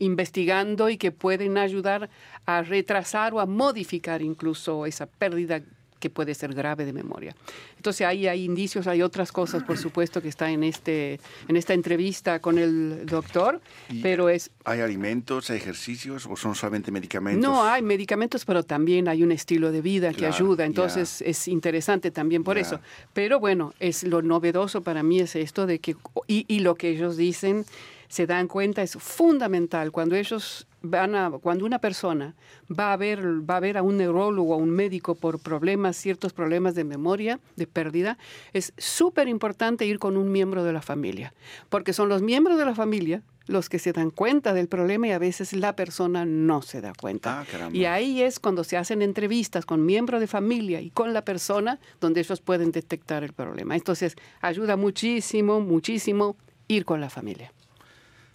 investigando 0.00 0.90
y 0.90 0.96
que 0.96 1.12
pueden 1.12 1.56
ayudar 1.56 2.10
a 2.46 2.62
retrasar 2.62 3.32
o 3.32 3.40
a 3.40 3.46
modificar 3.46 4.20
incluso 4.22 4.86
esa 4.86 5.06
pérdida 5.06 5.62
que 6.00 6.10
puede 6.10 6.34
ser 6.34 6.54
grave 6.54 6.84
de 6.84 6.92
memoria. 6.92 7.36
Entonces 7.76 8.06
ahí 8.06 8.26
hay 8.26 8.44
indicios, 8.44 8.86
hay 8.86 9.02
otras 9.02 9.30
cosas, 9.30 9.62
por 9.62 9.78
supuesto, 9.78 10.20
que 10.20 10.28
está 10.28 10.50
en, 10.50 10.64
este, 10.64 11.20
en 11.46 11.56
esta 11.56 11.74
entrevista 11.74 12.40
con 12.40 12.58
el 12.58 13.06
doctor, 13.06 13.60
pero 14.02 14.28
es... 14.28 14.50
¿Hay 14.64 14.80
alimentos, 14.80 15.50
hay 15.50 15.58
ejercicios 15.58 16.26
o 16.26 16.36
son 16.36 16.54
solamente 16.54 16.90
medicamentos? 16.90 17.42
No, 17.42 17.62
hay 17.62 17.82
medicamentos, 17.82 18.44
pero 18.44 18.62
también 18.62 19.08
hay 19.08 19.22
un 19.22 19.30
estilo 19.30 19.70
de 19.70 19.82
vida 19.82 20.12
que 20.12 20.26
ayuda, 20.26 20.64
entonces 20.64 21.22
es 21.22 21.46
interesante 21.46 22.10
también 22.10 22.42
por 22.42 22.58
eso. 22.58 22.80
Pero 23.12 23.38
bueno, 23.38 23.74
es 23.78 24.02
lo 24.02 24.22
novedoso 24.22 24.82
para 24.82 25.02
mí 25.02 25.20
es 25.20 25.36
esto 25.36 25.66
de 25.66 25.78
que, 25.78 25.96
y, 26.26 26.46
y 26.48 26.60
lo 26.60 26.74
que 26.74 26.88
ellos 26.88 27.18
dicen, 27.18 27.66
se 28.10 28.26
dan 28.26 28.48
cuenta 28.48 28.82
es 28.82 28.94
fundamental 28.94 29.92
cuando 29.92 30.16
ellos 30.16 30.66
van 30.82 31.14
a, 31.14 31.30
cuando 31.30 31.64
una 31.64 31.78
persona 31.78 32.34
va 32.68 32.92
a 32.92 32.96
ver 32.96 33.48
va 33.48 33.56
a 33.56 33.60
ver 33.60 33.78
a 33.78 33.82
un 33.82 33.98
neurólogo 33.98 34.52
a 34.54 34.56
un 34.56 34.70
médico 34.70 35.14
por 35.14 35.38
problemas 35.38 35.96
ciertos 35.96 36.32
problemas 36.32 36.74
de 36.74 36.82
memoria 36.82 37.38
de 37.54 37.68
pérdida 37.68 38.18
es 38.52 38.72
súper 38.78 39.28
importante 39.28 39.86
ir 39.86 40.00
con 40.00 40.16
un 40.16 40.32
miembro 40.32 40.64
de 40.64 40.72
la 40.72 40.82
familia 40.82 41.32
porque 41.68 41.92
son 41.92 42.08
los 42.08 42.20
miembros 42.20 42.58
de 42.58 42.64
la 42.64 42.74
familia 42.74 43.22
los 43.46 43.68
que 43.68 43.78
se 43.78 43.92
dan 43.92 44.10
cuenta 44.10 44.54
del 44.54 44.66
problema 44.66 45.06
y 45.06 45.12
a 45.12 45.18
veces 45.18 45.52
la 45.52 45.74
persona 45.74 46.24
no 46.24 46.62
se 46.62 46.80
da 46.80 46.92
cuenta. 46.92 47.40
Ah, 47.40 47.68
y 47.72 47.84
ahí 47.84 48.22
es 48.22 48.38
cuando 48.38 48.62
se 48.62 48.76
hacen 48.76 49.02
entrevistas 49.02 49.66
con 49.66 49.84
miembros 49.84 50.20
de 50.20 50.28
familia 50.28 50.80
y 50.80 50.90
con 50.90 51.12
la 51.12 51.24
persona 51.24 51.80
donde 52.00 52.20
ellos 52.20 52.40
pueden 52.40 52.70
detectar 52.70 53.24
el 53.24 53.32
problema. 53.32 53.74
Entonces 53.74 54.14
ayuda 54.40 54.76
muchísimo, 54.76 55.60
muchísimo 55.60 56.36
ir 56.68 56.84
con 56.84 57.00
la 57.00 57.10
familia. 57.10 57.52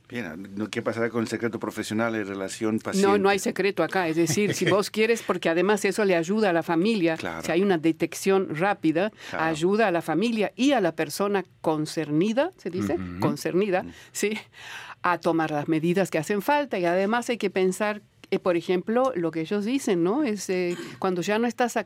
Bien, 0.08 0.68
¿qué 0.70 0.82
pasará 0.82 1.10
con 1.10 1.22
el 1.22 1.28
secreto 1.28 1.60
profesional 1.60 2.16
en 2.16 2.28
relación 2.28 2.80
paciente? 2.80 3.08
No, 3.08 3.18
no 3.18 3.30
hay 3.30 3.40
secreto 3.40 3.84
acá. 3.84 4.08
Es 4.08 4.16
decir, 4.16 4.54
si 4.54 4.66
vos 4.70 4.92
quieres, 4.92 5.24
porque 5.24 5.50
además 5.50 5.84
eso 5.86 6.06
le 6.06 6.16
ayuda 6.16 6.52
a 6.52 6.54
la 6.54 6.64
familia, 6.64 7.18
si 7.44 7.52
hay 7.52 7.62
una 7.64 7.78
detección 7.78 8.56
rápida, 8.56 9.12
ayuda 9.32 9.88
a 9.88 9.92
la 9.92 10.02
familia 10.02 10.52
y 10.56 10.74
a 10.74 10.82
la 10.82 10.96
persona 10.96 11.44
concernida, 11.62 12.52
¿se 12.58 12.70
dice? 12.70 12.98
Concernida, 13.20 13.86
¿sí? 14.12 14.38
A 15.02 15.20
tomar 15.20 15.52
las 15.52 15.68
medidas 15.68 16.12
que 16.12 16.18
hacen 16.18 16.42
falta 16.42 16.78
y 16.78 16.86
además 16.86 17.30
hay 17.30 17.38
que 17.38 17.50
pensar 17.50 18.02
eh, 18.32 18.40
por 18.40 18.58
ejemplo, 18.58 19.12
lo 19.16 19.30
que 19.32 19.42
ellos 19.42 19.66
dicen, 19.66 20.04
¿no? 20.04 20.24
Es 20.24 20.50
eh, 20.50 20.76
cuando 21.00 21.22
ya 21.22 21.38
no 21.38 21.48
estás 21.48 21.78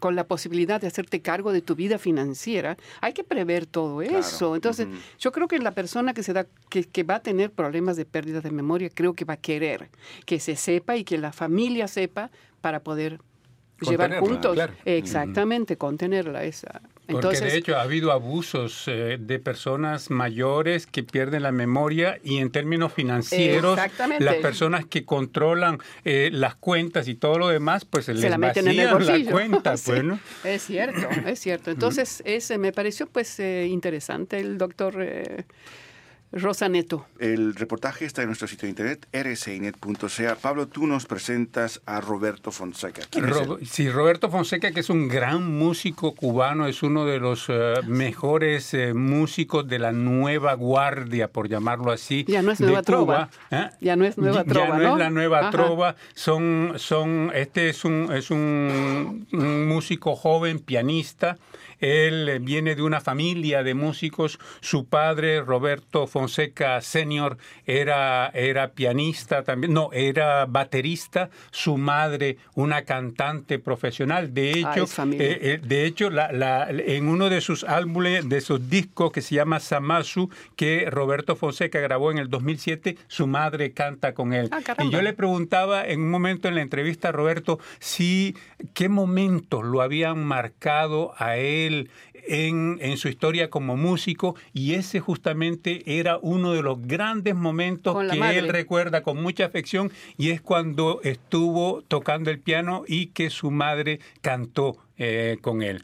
con 0.00 0.16
la 0.16 0.24
posibilidad 0.26 0.80
de 0.80 0.88
hacerte 0.88 1.22
cargo 1.22 1.52
de 1.52 1.62
tu 1.62 1.76
vida 1.76 1.98
financiera, 1.98 2.76
hay 3.00 3.12
que 3.12 3.22
prever 3.22 3.66
todo 3.66 4.02
eso. 4.02 4.56
Entonces, 4.56 4.88
yo 5.18 5.30
creo 5.30 5.46
que 5.46 5.58
la 5.60 5.72
persona 5.72 6.12
que 6.14 6.24
se 6.24 6.32
da 6.32 6.46
que, 6.68 6.84
que, 6.84 7.04
va 7.04 7.16
a 7.16 7.22
tener 7.22 7.52
problemas 7.52 7.96
de 7.96 8.04
pérdida 8.04 8.40
de 8.40 8.50
memoria, 8.50 8.90
creo 8.92 9.14
que 9.14 9.24
va 9.24 9.34
a 9.34 9.36
querer 9.36 9.90
que 10.26 10.40
se 10.40 10.56
sepa 10.56 10.96
y 10.96 11.04
que 11.04 11.18
la 11.18 11.32
familia 11.32 11.86
sepa 11.86 12.30
para 12.60 12.80
poder 12.80 13.20
llevar 13.80 14.18
juntos. 14.18 14.58
Exactamente, 14.84 15.76
contenerla 15.76 16.44
esa. 16.44 16.80
Porque 17.10 17.40
de 17.40 17.56
hecho 17.56 17.76
ha 17.76 17.82
habido 17.82 18.12
abusos 18.12 18.84
eh, 18.86 19.18
de 19.20 19.38
personas 19.38 20.10
mayores 20.10 20.86
que 20.86 21.02
pierden 21.02 21.42
la 21.42 21.52
memoria 21.52 22.18
y 22.22 22.38
en 22.38 22.50
términos 22.50 22.92
financieros 22.92 23.78
las 24.18 24.34
personas 24.36 24.84
que 24.86 25.04
controlan 25.04 25.78
eh, 26.04 26.30
las 26.32 26.54
cuentas 26.54 27.08
y 27.08 27.14
todo 27.14 27.38
lo 27.38 27.48
demás 27.48 27.84
pues 27.84 28.06
se 28.06 28.14
les 28.14 28.30
la 28.30 28.38
meten 28.38 28.68
en 28.68 28.80
el 28.80 29.06
la 29.06 29.30
cuenta. 29.30 29.74
bueno. 29.86 30.18
Es 30.44 30.62
cierto, 30.62 31.08
es 31.26 31.38
cierto. 31.38 31.70
Entonces 31.70 32.22
ese 32.24 32.58
me 32.58 32.72
pareció 32.72 33.06
pues 33.06 33.38
eh, 33.40 33.66
interesante 33.68 34.38
el 34.38 34.58
doctor 34.58 34.96
Rosa 36.32 36.68
Neto. 36.68 37.06
El 37.18 37.56
reportaje 37.56 38.04
está 38.04 38.22
en 38.22 38.28
nuestro 38.28 38.46
sitio 38.46 38.66
de 38.66 38.70
internet, 38.70 39.08
rcinet.ca. 39.12 40.36
Pablo, 40.40 40.68
tú 40.68 40.86
nos 40.86 41.06
presentas 41.06 41.80
a 41.86 42.00
Roberto 42.00 42.52
Fonseca. 42.52 43.02
sí, 43.64 43.90
Roberto 43.90 44.30
Fonseca, 44.30 44.70
que 44.70 44.80
es 44.80 44.90
un 44.90 45.08
gran 45.08 45.58
músico 45.58 46.14
cubano, 46.14 46.68
es 46.68 46.84
uno 46.84 47.04
de 47.04 47.18
los 47.18 47.46
eh, 47.48 47.74
mejores 47.84 48.72
eh, 48.74 48.94
músicos 48.94 49.66
de 49.66 49.80
la 49.80 49.90
nueva 49.90 50.54
guardia, 50.54 51.28
por 51.28 51.48
llamarlo 51.48 51.90
así. 51.90 52.24
Ya 52.28 52.42
no 52.42 52.52
es 52.52 52.60
nueva 52.60 52.82
trova. 52.82 53.28
¿eh? 53.50 53.70
Ya 53.80 53.96
no 53.96 54.04
es 54.04 54.16
nueva 54.16 54.44
trova. 54.44 54.78
Ya 54.78 54.78
no, 54.78 54.92
es 54.92 54.98
la 54.98 55.10
nueva 55.10 55.50
trova. 55.50 55.96
Son, 56.14 56.74
son, 56.76 57.32
este 57.34 57.70
es 57.70 57.84
un, 57.84 58.08
es 58.12 58.30
un 58.30 59.26
músico 59.32 60.14
joven, 60.14 60.60
pianista. 60.60 61.38
Él 61.80 62.38
viene 62.40 62.74
de 62.74 62.82
una 62.82 63.00
familia 63.00 63.62
de 63.62 63.74
músicos. 63.74 64.38
Su 64.60 64.86
padre, 64.86 65.40
Roberto 65.40 66.06
Fonseca 66.06 66.80
Senior, 66.80 67.38
era, 67.66 68.28
era 68.34 68.72
pianista 68.72 69.42
también, 69.42 69.72
no, 69.72 69.90
era 69.92 70.46
baterista. 70.46 71.30
Su 71.50 71.76
madre, 71.76 72.38
una 72.54 72.82
cantante 72.82 73.58
profesional. 73.58 74.34
De 74.34 74.52
hecho, 74.52 74.84
eh, 74.84 75.38
eh, 75.42 75.60
de 75.62 75.86
hecho 75.86 76.10
la, 76.10 76.68
en 76.70 77.08
uno 77.08 77.28
de 77.28 77.40
sus 77.40 77.64
álbumes, 77.64 78.28
de 78.28 78.40
sus 78.40 78.68
discos 78.68 79.12
que 79.12 79.22
se 79.22 79.34
llama 79.34 79.60
Samasu, 79.60 80.30
que 80.56 80.88
Roberto 80.90 81.36
Fonseca 81.36 81.80
grabó 81.80 82.10
en 82.10 82.18
el 82.18 82.28
2007, 82.28 82.96
su 83.08 83.26
madre 83.26 83.72
canta 83.72 84.14
con 84.14 84.32
él. 84.32 84.50
Ah, 84.52 84.60
y 84.82 84.90
yo 84.90 85.02
le 85.02 85.12
preguntaba 85.12 85.86
en 85.86 86.00
un 86.00 86.10
momento 86.10 86.48
en 86.48 86.54
la 86.54 86.62
entrevista 86.62 87.08
a 87.08 87.12
Roberto 87.12 87.58
si 87.78 88.36
qué 88.74 88.88
momentos 88.88 89.64
lo 89.64 89.82
habían 89.82 90.24
marcado 90.24 91.12
a 91.16 91.36
él 91.36 91.69
will 91.70 91.84
en, 92.28 92.78
en, 92.80 92.96
su 92.96 93.08
historia 93.08 93.50
como 93.50 93.76
músico 93.76 94.34
y 94.52 94.74
ese 94.74 95.00
justamente 95.00 95.98
era 95.98 96.18
uno 96.20 96.52
de 96.52 96.62
los 96.62 96.80
grandes 96.82 97.34
momentos 97.34 97.96
que 98.10 98.38
él 98.38 98.48
recuerda 98.48 99.02
con 99.02 99.22
mucha 99.22 99.46
afección 99.46 99.90
y 100.16 100.30
es 100.30 100.40
cuando 100.40 101.00
estuvo 101.02 101.82
tocando 101.88 102.30
el 102.30 102.40
piano 102.40 102.84
y 102.86 103.06
que 103.06 103.30
su 103.30 103.50
madre 103.50 104.00
cantó 104.20 104.76
eh, 105.02 105.38
con 105.40 105.62
él. 105.62 105.82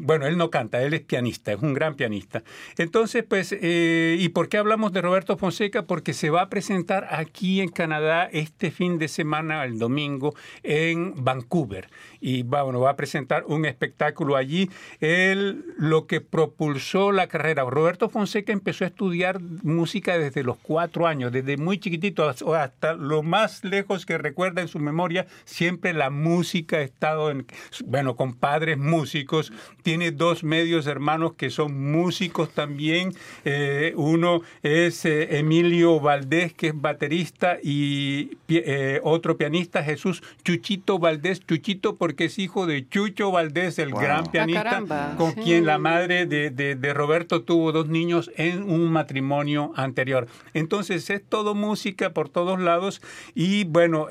Bueno, 0.00 0.26
él 0.26 0.36
no 0.36 0.50
canta, 0.50 0.82
él 0.82 0.92
es 0.92 1.02
pianista, 1.02 1.52
es 1.52 1.62
un 1.62 1.72
gran 1.72 1.94
pianista. 1.94 2.42
Entonces, 2.76 3.22
pues, 3.22 3.56
eh, 3.56 4.16
¿y 4.18 4.28
por 4.30 4.48
qué 4.48 4.58
hablamos 4.58 4.92
de 4.92 5.02
Roberto 5.02 5.36
Fonseca? 5.36 5.86
Porque 5.86 6.12
se 6.12 6.30
va 6.30 6.42
a 6.42 6.48
presentar 6.48 7.06
aquí 7.12 7.60
en 7.60 7.68
Canadá 7.68 8.28
este 8.32 8.72
fin 8.72 8.98
de 8.98 9.06
semana, 9.06 9.64
el 9.64 9.78
domingo, 9.78 10.34
en 10.64 11.14
Vancouver. 11.22 11.88
Y 12.20 12.42
va, 12.42 12.64
bueno, 12.64 12.80
va 12.80 12.90
a 12.90 12.96
presentar 12.96 13.44
un 13.46 13.66
espectáculo 13.66 14.34
allí. 14.34 14.68
Él, 14.98 15.64
lo 15.76 16.06
que 16.06 16.20
propulsó 16.20 17.12
la 17.12 17.26
carrera. 17.26 17.64
Roberto 17.64 18.08
Fonseca 18.08 18.52
empezó 18.52 18.84
a 18.84 18.88
estudiar 18.88 19.40
música 19.40 20.18
desde 20.18 20.42
los 20.42 20.56
cuatro 20.56 21.06
años, 21.06 21.32
desde 21.32 21.56
muy 21.56 21.78
chiquitito 21.78 22.28
hasta 22.28 22.94
lo 22.94 23.22
más 23.22 23.62
lejos 23.64 24.06
que 24.06 24.18
recuerda 24.18 24.62
en 24.62 24.68
su 24.68 24.78
memoria, 24.78 25.26
siempre 25.44 25.92
la 25.92 26.10
música 26.10 26.78
ha 26.78 26.82
estado 26.82 27.30
en, 27.30 27.46
bueno, 27.84 28.16
con 28.16 28.34
padres 28.34 28.78
músicos, 28.78 29.52
tiene 29.82 30.12
dos 30.12 30.44
medios 30.44 30.86
hermanos 30.86 31.34
que 31.34 31.50
son 31.50 31.90
músicos 31.92 32.50
también. 32.50 33.12
Eh, 33.44 33.92
uno 33.96 34.40
es 34.62 35.04
eh, 35.04 35.38
Emilio 35.38 36.00
Valdés, 36.00 36.54
que 36.54 36.68
es 36.68 36.80
baterista, 36.80 37.58
y 37.62 38.38
eh, 38.48 39.00
otro 39.02 39.36
pianista, 39.36 39.82
Jesús 39.82 40.22
Chuchito 40.42 40.98
Valdés. 40.98 41.40
Chuchito 41.46 41.96
porque 41.96 42.26
es 42.26 42.38
hijo 42.38 42.66
de 42.66 42.88
Chucho 42.88 43.30
Valdés, 43.30 43.78
el 43.78 43.90
gran 43.90 44.24
ah, 44.26 44.30
pianista, 44.30 45.14
con 45.16 45.32
quien 45.32 45.65
la 45.66 45.78
madre 45.78 46.26
de, 46.26 46.50
de, 46.50 46.94
Roberto 46.94 47.42
tuvo 47.42 47.72
dos 47.72 47.88
niños 47.88 48.30
en 48.36 48.62
un 48.62 48.90
matrimonio 48.90 49.72
anterior. 49.76 50.26
Entonces 50.54 51.10
es 51.10 51.22
todo 51.22 51.54
música 51.54 52.10
por 52.10 52.28
todos 52.28 52.60
lados. 52.60 53.02
Y 53.34 53.64
bueno, 53.64 54.08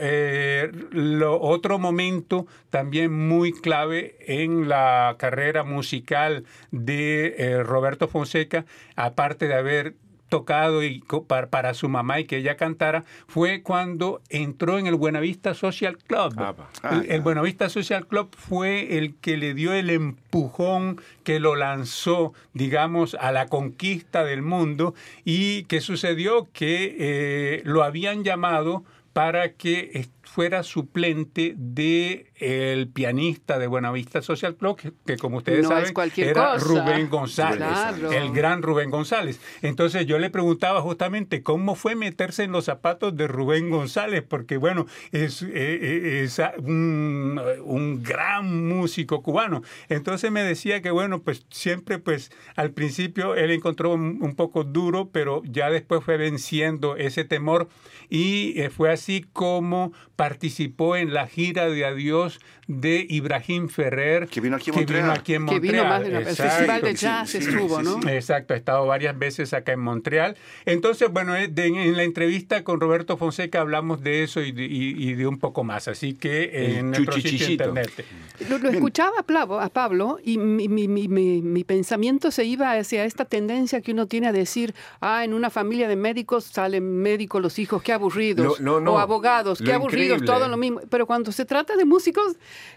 lo 0.92 1.42
otro 1.42 1.80
momento 1.80 2.46
también 2.70 3.12
muy 3.28 3.54
clave 3.54 4.18
en 4.28 4.68
la 4.68 5.16
carrera 5.18 5.64
musical 5.64 6.44
de 6.72 7.36
eh, 7.38 7.64
Roberto 7.64 8.08
Fonseca, 8.08 8.66
aparte 8.96 9.48
de 9.48 9.54
haber 9.54 9.96
tocado 10.30 10.84
y 10.84 11.04
para, 11.28 11.74
su 11.74 11.90
mamá 11.90 12.20
y 12.20 12.26
que 12.26 12.38
ella 12.38 12.58
cantara 12.58 13.04
fue 13.28 13.62
cuando 13.62 14.22
entró 14.30 14.80
en 14.80 14.88
el 14.88 14.96
Buenavista 14.96 15.54
Social 15.54 15.98
Club. 15.98 16.34
Ah, 16.38 16.56
el, 16.92 17.12
el, 17.12 17.22
Buenavista 17.22 17.70
Social 17.70 18.08
Club 18.08 18.30
fue 18.36 18.98
el 18.98 19.16
que 19.16 19.38
le 19.38 19.54
dio 19.54 19.74
el 19.74 19.90
empujón 19.90 21.02
que 21.24 21.40
lo 21.40 21.56
lanzó, 21.56 22.34
digamos, 22.54 23.16
a 23.20 23.32
la 23.32 23.48
conquista 23.48 24.24
del 24.24 24.42
mundo. 24.42 24.94
Y 25.24 25.64
que 25.64 25.82
sucedió 25.82 26.48
que 26.54 26.96
eh, 27.00 27.62
lo 27.66 27.84
habían 27.84 28.24
llamado 28.24 28.84
para 29.14 29.54
que 29.54 30.08
fuera 30.36 30.64
suplente 30.64 31.54
de 31.56 32.30
el 32.36 32.90
pianista 32.90 33.58
de 33.58 33.68
Buenavista 33.68 34.22
Social 34.22 34.58
Club, 34.58 34.94
que, 35.06 35.16
como 35.16 35.38
ustedes 35.38 35.66
saben 35.66 35.94
era 36.18 36.58
Rubén 36.58 37.10
González, 37.10 37.70
el 38.12 38.34
gran 38.34 38.62
Rubén 38.62 38.92
González. 38.92 39.40
Entonces 39.62 40.06
yo 40.06 40.20
le 40.20 40.30
preguntaba 40.30 40.82
justamente 40.82 41.42
cómo 41.42 41.76
fue 41.76 41.96
meterse 41.96 42.44
en 42.44 42.52
los 42.52 42.66
zapatos 42.66 43.16
de 43.16 43.30
Rubén 43.30 43.70
González, 43.70 44.26
porque 44.28 44.58
bueno, 44.58 44.88
es, 45.14 45.42
eh, 45.42 45.48
eh, 45.54 46.24
es 46.26 46.42
un, 46.58 47.40
un, 47.64 48.04
gran 48.04 48.68
músico 48.68 49.24
cubano. 49.24 49.62
Entonces 49.88 50.32
me 50.34 50.44
decía 50.44 50.82
que 50.82 50.92
bueno, 50.92 51.22
pues 51.22 51.46
siempre 51.50 51.98
pues 51.98 52.34
al 52.58 52.72
principio 52.72 53.36
él 53.36 53.52
encontró 53.52 53.94
un, 53.94 54.36
poco 54.36 54.66
duro, 54.66 55.12
pero 55.14 55.42
ya 55.46 55.70
después 55.70 56.04
fue 56.04 56.18
venciendo 56.18 56.98
ese 56.98 57.24
temor 57.24 57.70
y 58.10 58.60
eh, 58.60 58.70
fue 58.70 58.92
así 58.92 59.26
como 59.32 59.94
participó 60.30 60.96
en 60.96 61.14
la 61.14 61.28
gira 61.28 61.70
de 61.70 61.86
adiós 61.86 62.40
de 62.68 63.06
Ibrahim 63.08 63.70
Ferrer. 63.70 64.28
Que 64.28 64.42
vino 64.42 64.56
aquí 64.56 64.72
en 64.72 64.74
que 64.74 64.80
Montreal. 64.82 65.04
vino 65.04 65.14
aquí 65.14 65.34
en 65.36 65.46
Que 65.46 65.60
vino 65.60 65.84
Montreal. 65.84 66.14
más, 66.14 66.30
el 66.30 66.36
festival 66.36 66.82
de 66.82 66.96
jazz 66.96 67.30
sí, 67.30 67.38
estuvo, 67.38 67.78
sí, 67.78 67.84
¿no? 67.86 68.02
sí. 68.02 68.10
Exacto, 68.10 68.56
ha 68.56 68.58
estado 68.58 68.88
varias 68.88 69.18
veces 69.20 69.54
acá 69.54 69.74
en 69.74 69.82
Montreal. 69.82 70.36
Entonces, 70.66 71.12
bueno, 71.12 71.36
eh, 71.36 71.48
de- 71.48 71.68
en 71.68 71.96
la 71.96 72.02
entrevista 72.04 72.64
con 72.64 72.80
Roberto 72.80 73.18
Fonseca 73.18 73.62
hablamos 73.62 74.02
de 74.02 74.24
eso 74.24 74.42
y 74.42 74.52
de, 74.52 74.64
y- 74.66 74.96
y 74.98 75.14
de 75.14 75.28
un 75.28 75.38
poco 75.38 75.64
más. 75.64 75.88
Así 75.88 76.16
que 76.16 76.46
El 76.46 76.76
en 76.78 76.86
nuestro 76.92 77.14
sitio 77.14 77.30
chuchichichito. 77.32 77.64
internet. 77.66 78.06
Lo, 78.50 78.58
lo 78.58 78.70
escuchaba 78.70 79.12
a 79.20 79.24
Pablo, 79.24 79.60
a 79.62 79.70
Pablo 79.70 80.18
y 80.24 80.40
mi, 80.40 80.68
mi- 80.68 80.88
mi- 80.88 81.08
mi- 81.08 81.42
mi 81.44 81.64
pensamiento 81.64 82.32
se 82.32 82.46
iba 82.46 82.72
hacia 82.72 83.06
esta 83.06 83.26
tendencia 83.26 83.80
que 83.82 83.92
uno 83.92 84.08
tiene 84.08 84.26
a 84.28 84.32
decir, 84.32 84.74
ah, 85.02 85.24
en 85.24 85.36
una 85.36 85.52
familia 85.52 85.88
de 85.88 85.96
médicos 85.98 86.46
salen 86.46 86.98
médicos 87.04 87.44
los 87.44 87.60
hijos, 87.60 87.84
qué 87.84 87.94
aburridos, 87.94 88.60
Lo- 88.60 88.80
no, 88.80 88.80
no. 88.82 88.94
o 88.94 88.98
abogados, 88.98 89.60
qué 89.60 89.66
Lo 89.66 89.76
aburridos, 89.76 90.15
increíble. 90.16 90.40
todo 90.40 90.48
lo 90.50 90.58
mismo. 90.58 90.82
Pero 90.90 91.06
cuando 91.06 91.32
se 91.32 91.46
trata 91.46 91.76
de 91.76 91.86
músicos, 91.86 92.36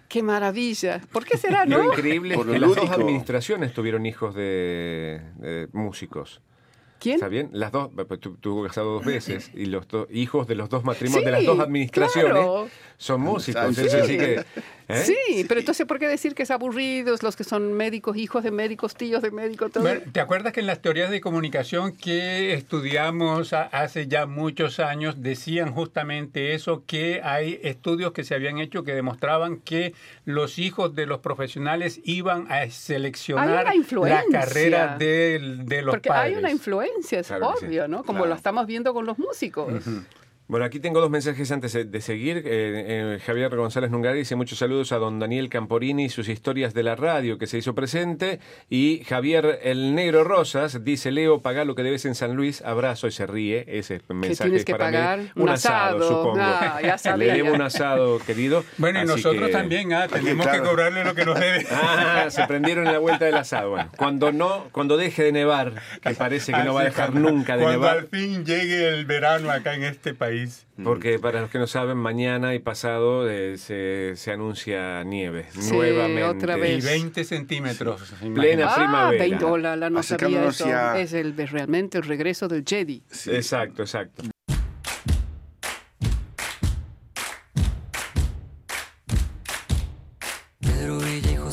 qué 0.08 0.22
maravilla. 0.22 1.00
¿Por 1.12 1.24
qué 1.24 1.36
será, 1.36 1.64
Lo 1.66 1.78
no? 1.78 1.84
increíble 1.92 2.34
es 2.34 2.36
Por 2.38 2.46
lo 2.46 2.52
que 2.52 2.58
las 2.58 2.74
dos 2.74 2.90
administraciones 2.90 3.72
tuvieron 3.72 4.06
hijos 4.06 4.34
de, 4.34 5.20
de 5.36 5.68
músicos. 5.72 6.40
¿Quién? 7.00 7.14
¿Está 7.14 7.28
bien? 7.28 7.50
Las 7.52 7.70
dos, 7.70 7.90
pues, 8.08 8.18
tu- 8.18 8.34
tuvo 8.38 8.64
casado 8.66 8.94
dos 8.94 9.04
veces 9.04 9.52
y 9.54 9.66
los 9.66 9.86
dos 9.86 10.08
hijos 10.10 10.48
de 10.48 10.56
los 10.56 10.68
dos 10.68 10.82
matrimonios, 10.82 11.24
de 11.24 11.30
las 11.30 11.44
dos 11.44 11.60
administraciones, 11.60 12.32
claro. 12.32 12.68
son 12.96 13.20
músicos. 13.20 13.76
Sí. 13.76 13.82
Es 13.86 13.92
decir 13.92 14.18
que, 14.18 14.44
¿eh? 14.88 15.04
Sí, 15.04 15.44
pero 15.48 15.60
entonces, 15.60 15.86
¿por 15.86 15.98
qué 15.98 16.08
decir 16.08 16.34
que 16.34 16.42
es 16.44 16.50
aburridos 16.50 17.22
los 17.22 17.36
que 17.36 17.44
son 17.44 17.72
médicos, 17.74 18.16
hijos 18.16 18.42
de 18.42 18.50
médicos, 18.50 18.94
tíos 18.94 19.22
de 19.22 19.30
médicos, 19.30 19.70
todo? 19.70 19.82
Bueno, 19.84 20.00
¿Te 20.12 20.20
acuerdas 20.20 20.52
que 20.52 20.60
en 20.60 20.66
las 20.66 20.80
teorías 20.82 21.10
de 21.10 21.20
comunicación 21.20 21.96
que 21.96 22.54
estudiamos 22.54 23.52
hace 23.52 24.08
ya 24.08 24.26
muchos 24.26 24.80
años 24.80 25.22
decían 25.22 25.72
justamente 25.72 26.54
eso, 26.54 26.84
que 26.86 27.20
hay 27.22 27.60
estudios 27.62 28.12
que 28.12 28.24
se 28.24 28.34
habían 28.34 28.58
hecho 28.58 28.82
que 28.84 28.94
demostraban 28.94 29.58
que 29.58 29.94
los 30.24 30.58
hijos 30.58 30.94
de 30.94 31.06
los 31.06 31.18
profesionales 31.20 32.00
iban 32.04 32.50
a 32.50 32.68
seleccionar 32.70 33.66
la 33.66 34.22
carrera 34.30 34.96
de, 34.98 35.38
de 35.64 35.82
los 35.82 35.92
Porque 35.94 36.08
padres? 36.08 36.32
hay 36.34 36.38
una 36.38 36.50
influencia, 36.50 37.20
es 37.20 37.26
Claro 37.28 37.52
que 37.54 37.60
sí. 37.60 37.66
obvio, 37.66 37.88
¿no? 37.88 37.98
Como 38.04 38.18
Claro. 38.20 38.30
lo 38.30 38.34
estamos 38.36 38.66
viendo 38.66 38.92
con 38.94 39.06
los 39.06 39.18
músicos. 39.18 39.72
Bueno, 40.48 40.64
aquí 40.64 40.80
tengo 40.80 41.02
dos 41.02 41.10
mensajes 41.10 41.52
antes 41.52 41.74
de- 41.74 42.00
seguir. 42.00 42.38
Eh, 42.38 42.42
eh, 42.46 43.18
Javier 43.26 43.54
González 43.54 43.90
Nungari 43.90 44.20
dice 44.20 44.34
muchos 44.34 44.58
saludos 44.58 44.92
a 44.92 44.96
don 44.96 45.18
Daniel 45.18 45.50
Camporini 45.50 46.06
y 46.06 46.08
sus 46.08 46.26
historias 46.30 46.72
de 46.72 46.82
la 46.82 46.96
radio 46.96 47.36
que 47.36 47.46
se 47.46 47.58
hizo 47.58 47.74
presente. 47.74 48.40
Y 48.70 49.04
Javier 49.06 49.58
El 49.62 49.94
Negro 49.94 50.24
Rosas 50.24 50.82
dice, 50.84 51.10
Leo, 51.10 51.42
paga 51.42 51.66
lo 51.66 51.74
que 51.74 51.82
debes 51.82 52.06
en 52.06 52.14
San 52.14 52.34
Luis. 52.34 52.62
Abrazo 52.62 53.08
y 53.08 53.10
se 53.10 53.26
ríe. 53.26 53.66
Ese 53.68 54.00
mensaje 54.08 54.44
tienes 54.48 54.60
es 54.60 54.64
que 54.64 54.72
para 54.72 54.84
pagar? 54.86 55.18
mí. 55.18 55.30
Un 55.34 55.42
Un 55.42 55.48
asado, 55.50 55.96
asado. 55.98 56.08
supongo. 56.08 56.38
Ah, 56.40 56.78
ya 56.82 56.92
Le 56.92 56.98
sabía. 56.98 57.34
debo 57.34 57.52
un 57.52 57.60
asado, 57.60 58.18
querido. 58.20 58.64
Bueno, 58.78 59.00
y 59.00 59.02
Así 59.02 59.12
nosotros 59.12 59.48
que- 59.48 59.52
también 59.52 59.92
ah, 59.92 60.08
tenemos 60.10 60.46
claro. 60.46 60.62
que 60.62 60.68
cobrarle 60.70 61.04
lo 61.04 61.14
que 61.14 61.26
nos 61.26 61.38
debe. 61.38 61.66
Ah, 61.70 62.30
se 62.30 62.46
prendieron 62.46 62.86
en 62.86 62.94
la 62.94 62.98
vuelta 63.00 63.26
del 63.26 63.34
asado. 63.34 63.68
Bueno, 63.70 63.90
cuando 63.98 64.32
no, 64.32 64.64
cuando 64.72 64.96
deje 64.96 65.24
de 65.24 65.32
nevar, 65.32 65.74
que 66.00 66.14
parece 66.14 66.52
que 66.52 66.64
no 66.64 66.72
va 66.72 66.80
a 66.80 66.84
Así 66.84 66.90
dejar 66.94 67.10
cuando- 67.10 67.30
nunca 67.32 67.56
de 67.58 67.64
Cuando 67.64 67.80
nevar. 67.80 67.98
al 67.98 68.06
fin 68.08 68.46
llegue 68.46 68.88
el 68.88 69.04
verano 69.04 69.50
acá 69.50 69.74
en 69.74 69.84
este 69.84 70.14
país. 70.14 70.37
Porque 70.84 71.18
para 71.18 71.40
los 71.40 71.50
que 71.50 71.58
no 71.58 71.66
saben, 71.66 71.96
mañana 71.96 72.54
y 72.54 72.58
pasado 72.60 73.28
eh, 73.28 73.58
se, 73.58 74.12
se 74.16 74.30
anuncia 74.32 75.02
nieve 75.04 75.46
Sí, 75.50 75.72
nuevamente. 75.72 76.24
otra 76.24 76.56
Y 76.58 76.60
vez. 76.60 76.84
20 76.84 77.24
centímetros. 77.24 78.12
Plena 78.34 78.68
Ah, 78.70 78.74
primavera. 78.76 79.22
20 79.24 79.44
dólares, 79.44 79.90
no 79.90 80.02
sabía 80.02 80.46
eso. 80.48 80.66
ya- 80.68 80.98
Es 81.00 81.12
el, 81.12 81.36
realmente 81.36 81.98
el 81.98 82.04
regreso 82.04 82.48
del 82.48 82.64
Jedi. 82.66 83.02
Sí. 83.10 83.30
Exacto, 83.30 83.82
exacto. 83.82 84.22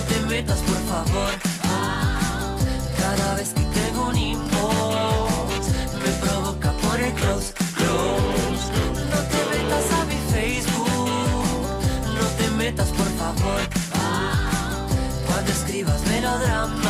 no 0.00 0.06
te 0.06 0.20
metas 0.34 0.58
por 0.60 0.80
favor. 0.88 1.32
Cada 2.98 3.34
vez 3.34 3.50
que 3.50 3.62
tengo 3.62 4.08
un 4.08 4.16
inbox, 4.16 5.66
me 6.02 6.12
provoca 6.24 6.72
por 6.72 7.00
el 7.00 7.12
close, 7.12 7.52
close. 7.76 8.66
No 9.12 9.20
te 9.32 9.40
metas 9.52 9.86
a 9.98 10.04
mi 10.06 10.18
Facebook, 10.32 11.66
no 12.18 12.26
te 12.38 12.50
metas 12.52 12.88
por 12.88 13.10
favor. 13.20 13.60
Cuando 15.26 15.52
escribas 15.52 16.00
melodramas, 16.06 16.89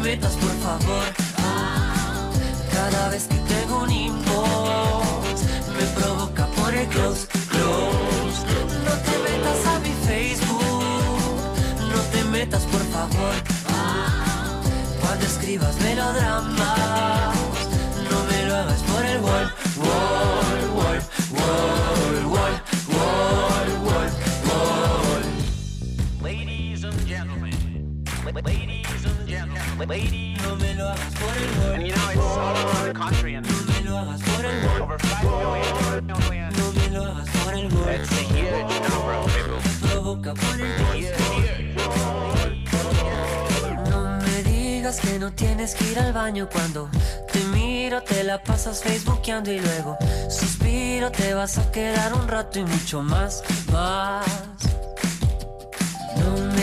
metas 0.00 0.34
por 0.36 0.50
favor. 0.62 1.04
Cada 2.72 3.08
vez 3.08 3.24
que 3.24 3.34
tengo 3.34 3.82
un 3.82 3.90
inbox, 3.90 5.42
me 5.76 5.84
provoca 6.00 6.46
por 6.46 6.74
el 6.74 6.86
close, 6.88 7.26
close. 7.26 8.40
No 8.86 8.94
te 9.06 9.18
metas 9.26 9.66
a 9.66 9.78
mi 9.80 9.92
Facebook, 10.06 10.84
no 11.92 12.00
te 12.12 12.24
metas 12.24 12.62
por 12.64 12.82
favor. 12.92 13.34
Cuando 15.00 15.26
escribas 15.26 15.74
melodramas, 15.80 16.97
ladies. 29.86 30.42
No 30.42 30.56
me 30.56 30.74
lo 30.74 30.88
hagas 30.88 31.14
por 31.14 31.36
el 31.36 31.50
wall. 31.58 31.74
And 31.74 32.18
over 32.20 32.92
the 32.92 32.98
country 32.98 33.34
and 33.34 33.46
No 33.46 33.56
me 33.72 33.80
lo 33.82 33.98
hagas 33.98 34.22
por 34.22 34.44
el 34.44 34.66
wall. 34.66 34.82
over 34.82 34.98
5 35.00 35.22
million. 35.22 36.56
No 36.56 36.72
me 36.72 36.88
lo 36.90 37.04
hagas 37.04 37.28
por 37.28 37.54
el 37.54 37.72
wall. 37.72 37.88
It's 37.94 38.12
a 38.12 38.22
huge 38.22 38.80
number. 38.88 39.90
Provoca 39.90 40.34
por 40.34 40.60
el 40.60 40.68
No 43.90 44.18
me 44.20 44.42
digas 44.42 45.00
que 45.00 45.18
no 45.18 45.32
tienes 45.32 45.74
que 45.74 45.84
ir 45.92 45.98
al 45.98 46.12
baño 46.12 46.48
cuando 46.50 46.88
te 47.32 47.40
miro, 47.44 48.02
te 48.02 48.24
la 48.24 48.42
pasas 48.42 48.82
facebookeando 48.82 49.52
y 49.52 49.60
luego 49.60 49.96
suspiro, 50.28 51.10
te 51.10 51.34
vas 51.34 51.58
a 51.58 51.70
quedar 51.70 52.14
un 52.14 52.26
rato 52.28 52.58
y 52.58 52.64
mucho 52.64 53.02
más, 53.02 53.42
más. 53.72 54.26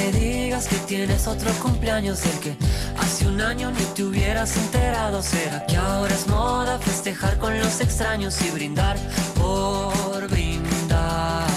Me 0.06 0.12
digas 0.12 0.68
que 0.68 0.76
tienes 0.86 1.26
otro 1.26 1.51
cumpleaños 1.64 2.22
del 2.22 2.39
que 2.39 2.56
hace 2.99 3.28
un 3.28 3.41
año 3.41 3.72
ni 3.72 3.84
te 3.95 4.03
hubieras 4.03 4.56
enterado. 4.56 5.24
¿Será 5.24 5.66
que 5.66 5.78
ahora 5.78 6.14
es 6.14 6.28
moda 6.28 6.78
festejar 6.78 7.39
con 7.39 7.58
los 7.58 7.82
extraños 7.82 8.39
y 8.43 8.51
brindar 8.51 8.97
por 9.34 10.28
brindar? 10.30 11.47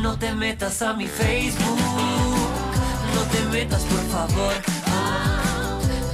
No 0.00 0.18
te 0.18 0.32
metas 0.32 0.80
a 0.80 0.94
mi 0.94 1.06
Facebook, 1.06 1.78
no 3.14 3.22
te 3.30 3.44
metas 3.54 3.82
por 3.82 4.00
favor. 4.06 4.54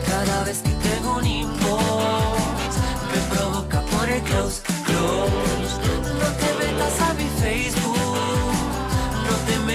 Cada 0.04 0.42
vez 0.42 0.58
que 0.64 0.70
tengo 0.70 1.18
un 1.18 1.26
inbox, 1.26 2.74
me 3.12 3.36
provoca 3.36 3.82
por 3.82 4.08
el 4.08 4.20
close, 4.22 4.62
close. 4.84 5.30
No 6.20 6.28
te 6.40 6.48
metas 6.64 7.00
a 7.08 7.14
mi 7.14 7.28
Facebook, 7.40 7.87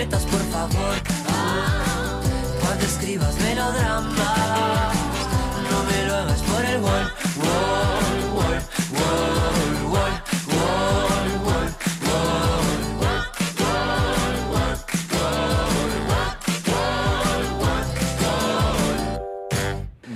por 0.09 0.41
favor. 0.51 0.95
Ah, 1.29 2.19
cuando 2.59 2.85
escribas 2.85 3.35
melodramas, 3.39 4.95
no 5.71 5.83
me 5.85 6.07
lo 6.07 6.15
hagas 6.15 6.41
por 6.41 6.65
el 6.65 6.81
gol. 6.81 7.22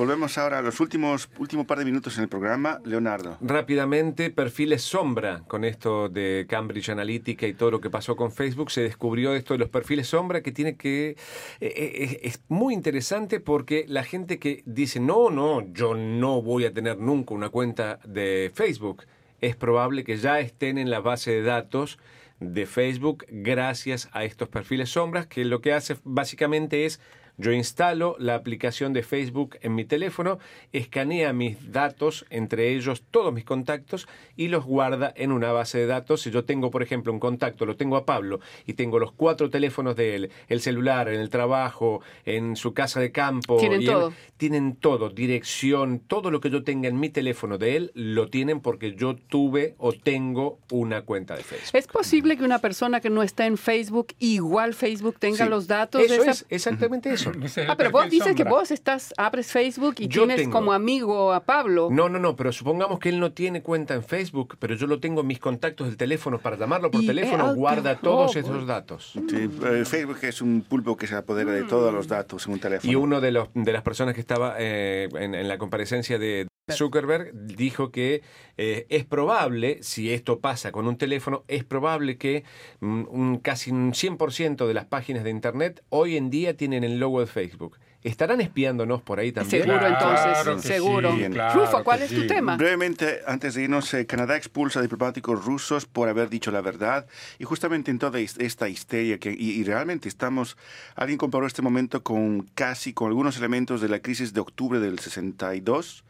Volvemos 0.08 0.38
ahora 0.38 0.60
a 0.60 0.62
los 0.62 0.80
últimos 0.80 1.30
último 1.38 1.68
par 1.68 1.80
de 1.80 1.84
minutos 1.84 2.16
en 2.16 2.24
el 2.24 2.30
programa. 2.30 2.80
Leonardo. 2.86 3.38
Rápidamente, 3.42 4.30
perfiles 4.30 4.82
sombra 4.82 5.42
con 5.50 5.66
esto 5.66 6.08
de 6.08 6.46
Cambridge 6.48 6.88
Analytica 6.88 7.46
y 7.46 7.54
todo 7.54 7.72
lo 7.72 7.82
que 7.82 7.90
pasó 7.90 8.16
con 8.16 8.32
Facebook. 8.32 8.72
Se 8.72 8.84
descubrió 8.84 9.36
esto 9.36 9.54
de 9.54 9.58
los 9.58 9.68
perfiles 9.68 10.08
sombra 10.08 10.42
que 10.42 10.54
tiene 10.54 10.78
que... 10.78 11.10
eh, 11.10 11.18
eh, 11.60 12.20
es 12.24 12.40
muy 12.48 12.74
interesante 12.74 13.42
porque 13.42 13.84
la 13.90 14.06
gente 14.06 14.40
que 14.40 14.64
dice, 14.66 15.02
no, 15.02 15.30
no, 15.30 15.70
yo 15.74 15.94
no 15.94 16.42
voy 16.42 16.64
a 16.64 16.74
tener 16.74 16.98
nunca 17.00 17.34
una 17.34 17.50
cuenta 17.50 18.00
de 18.06 18.50
Facebook, 18.56 19.04
es 19.42 19.58
probable 19.58 20.06
que 20.06 20.16
ya 20.16 20.40
estén 20.40 20.78
en 20.78 20.90
la 20.90 21.02
base 21.02 21.32
de 21.32 21.42
datos 21.42 22.00
de 22.40 22.66
Facebook 22.66 23.26
gracias 23.28 24.08
a 24.14 24.24
estos 24.24 24.48
perfiles 24.48 24.88
sombras 24.88 25.28
que 25.28 25.44
lo 25.44 25.60
que 25.60 25.74
hace 25.74 25.98
básicamente 26.06 26.86
es 26.86 27.02
yo 27.38 27.52
instalo 27.52 28.16
la 28.20 28.36
aplicación 28.36 28.94
de 28.94 29.04
Facebook 29.04 29.58
en 29.62 29.76
mi 29.76 29.86
teléfono, 29.86 30.40
escanea 30.74 31.34
mis 31.34 31.72
datos, 31.72 32.26
entre 32.30 32.74
ellos 32.76 33.04
todos 33.12 33.34
mis 33.34 33.46
contactos, 33.46 34.08
y 34.36 34.48
los 34.48 34.66
guarda 34.66 35.14
en 35.16 35.32
una 35.32 35.52
base 35.52 35.78
de 35.78 35.86
datos. 35.88 36.22
Si 36.22 36.32
yo 36.32 36.46
tengo, 36.46 36.72
por 36.72 36.84
ejemplo, 36.84 37.14
un 37.14 37.20
contacto, 37.20 37.66
lo 37.66 37.76
tengo 37.76 37.96
a 37.98 38.06
Pablo, 38.06 38.40
y 38.66 38.74
tengo 38.74 39.00
los 39.00 39.12
cuatro 39.12 39.50
teléfonos 39.50 39.96
de 39.96 40.16
él, 40.16 40.32
el 40.48 40.62
celular, 40.62 41.10
en 41.10 41.20
el 41.20 41.30
trabajo, 41.30 42.02
en 42.26 42.56
su 42.56 42.74
casa 42.74 43.00
de 43.00 43.12
campo. 43.12 43.58
Tienen 43.58 43.82
y 43.82 43.86
él- 43.86 43.92
todo. 43.92 44.14
tienen 44.38 44.76
todo, 44.76 45.10
dirección, 45.10 46.00
todo 46.00 46.32
lo 46.32 46.42
que 46.42 46.50
yo 46.50 46.64
tenga 46.64 46.88
en 46.90 47.00
mi 47.00 47.10
teléfono 47.10 47.58
de 47.58 47.76
él, 47.78 47.92
lo 47.94 48.30
tienen 48.30 48.60
porque 48.62 48.96
yo 48.96 49.16
tuve 49.16 49.76
o 49.78 49.94
tengo 49.94 50.60
una 50.72 51.04
cuenta 51.04 51.36
de 51.36 51.44
Facebook. 51.44 51.72
¿Es 51.74 51.88
posible 51.88 52.38
que 52.38 52.44
una 52.44 52.60
persona 52.60 53.00
que 53.02 53.10
no 53.10 53.24
está 53.24 53.46
en 53.46 53.58
Facebook, 53.58 54.08
igual 54.20 54.74
Facebook 54.74 55.18
tenga 55.20 55.46
Sí, 55.46 55.50
los 55.50 55.68
datos 55.68 56.02
Eso 56.02 56.14
de 56.14 56.20
esa 56.22 56.32
es 56.32 56.46
exactamente 56.50 57.12
eso. 57.12 57.27
Ah, 57.68 57.76
pero 57.78 57.92
vos 57.92 58.10
dices 58.10 58.36
que 58.36 58.44
vos 58.44 58.72
estás, 58.72 59.14
abres 59.18 59.52
Facebook 59.52 59.96
y 60.00 60.08
Yo 60.08 60.22
tienes 60.22 60.38
tengo. 60.42 60.52
como 60.52 60.74
amigo 60.74 61.34
a 61.34 61.42
Pablo. 61.44 61.90
No, 61.92 62.10
no, 62.10 62.20
no, 62.20 62.36
pero 62.36 62.52
supongamos 62.52 63.00
que 63.00 63.10
él 63.10 63.20
no 63.20 63.32
tiene 63.32 63.62
cuenta 63.62 63.94
en 63.94 64.04
Facebook, 64.04 64.58
pero 64.60 64.76
yo 64.76 64.88
lo 64.88 65.00
tengo 65.00 65.22
en 65.22 65.28
mis 65.28 65.40
contactos 65.40 65.88
del 65.88 65.98
teléfono 65.98 66.40
para 66.40 66.58
llamarlo 66.58 66.92
por 66.92 67.04
Y, 67.04 67.08
teléfono, 67.08 67.52
eh, 67.52 67.56
guarda 67.56 67.96
todos 67.98 68.36
esos 68.36 68.66
datos. 68.66 69.14
Sí, 69.30 69.50
eh, 69.66 69.84
Facebook 69.86 70.18
es 70.24 70.42
un 70.42 70.62
pulpo 70.62 70.96
que 70.98 71.08
se 71.08 71.16
apodera 71.16 71.52
de 71.52 71.64
todos 71.64 71.94
los 71.94 72.08
datos 72.08 72.46
en 72.48 72.54
un 72.54 72.60
teléfono. 72.60 72.92
Y 72.92 72.96
uno 72.96 73.22
de, 73.22 73.32
los, 73.32 73.50
de 73.54 73.72
las 73.72 73.82
personas 73.84 74.14
que 74.14 74.22
estaba 74.22 74.56
eh, 74.58 75.10
en, 75.14 75.36
en 75.36 75.48
la 75.48 75.58
comparecencia 75.58 76.18
de 76.20 76.48
Zuckerberg 76.74 77.32
dijo 77.34 77.92
que 77.92 78.22
eh, 78.58 78.86
es 78.90 79.06
probable, 79.06 79.80
si 79.82 80.12
esto 80.12 80.40
pasa 80.40 80.72
con 80.72 80.88
un 80.88 80.98
teléfono, 80.98 81.44
es 81.48 81.64
probable 81.64 82.18
que 82.18 82.44
mm, 82.82 83.04
un, 83.10 83.38
casi 83.38 83.72
un 83.72 83.94
100% 83.94 84.68
de 84.68 84.74
las 84.74 84.86
páginas 84.86 85.24
de 85.24 85.30
Internet 85.30 85.84
hoy 85.90 86.18
en 86.18 86.30
día 86.30 86.58
tienen 86.58 86.84
el 86.84 87.00
logo 87.00 87.22
de 87.22 87.28
Facebook. 87.28 87.78
¿Estarán 88.04 88.42
espiándonos 88.42 89.02
por 89.02 89.20
ahí 89.20 89.32
también? 89.32 89.64
Seguro, 89.64 89.80
Claro 89.80 89.96
entonces, 89.96 90.62
que 90.62 90.68
seguro. 90.74 91.16
sí, 91.16 91.26
claro 91.32 91.60
Rufo, 91.62 91.84
¿cuál 91.84 92.00
que 92.00 92.06
es 92.06 92.12
tu 92.12 92.22
sí. 92.22 92.28
tema? 92.28 92.56
Brevemente, 92.56 93.22
antes 93.26 93.56
de 93.56 93.64
irnos, 93.64 93.94
eh, 93.94 94.06
Canadá 94.06 94.38
expulsa 94.38 94.80
a 94.80 94.82
diplomáticos 94.84 95.44
rusos 95.44 95.86
por 95.86 96.08
haber 96.08 96.30
dicho 96.30 96.52
la 96.52 96.62
verdad. 96.62 97.08
Y 97.40 97.46
justamente 97.46 97.92
en 97.92 98.00
toda 98.00 98.20
esta 98.20 98.70
histeria, 98.70 99.18
que, 99.20 99.32
y, 99.32 99.52
y 99.52 99.64
realmente 99.64 100.08
estamos, 100.10 100.58
alguien 100.96 101.18
comparó 101.18 101.48
este 101.48 101.62
momento 101.62 102.04
con 102.04 102.44
casi, 102.56 102.94
con 102.94 103.08
algunos 103.08 103.38
elementos 103.38 103.82
de 103.82 103.90
la 103.90 104.00
crisis 104.00 104.32
de 104.34 104.42
octubre 104.42 104.80
del 104.80 105.00
62, 105.00 106.04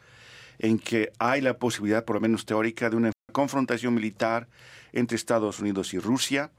en 0.59 0.79
que 0.79 1.11
hay 1.19 1.41
la 1.41 1.57
posibilidad, 1.57 2.05
por 2.05 2.15
lo 2.15 2.21
menos 2.21 2.45
teórica, 2.45 2.89
de 2.89 2.95
una 2.95 3.11
confrontación 3.31 3.93
militar 3.93 4.47
entre 4.93 5.15
Estados 5.15 5.59
Unidos 5.59 5.93
y 5.93 5.99
Rusia. 5.99 6.51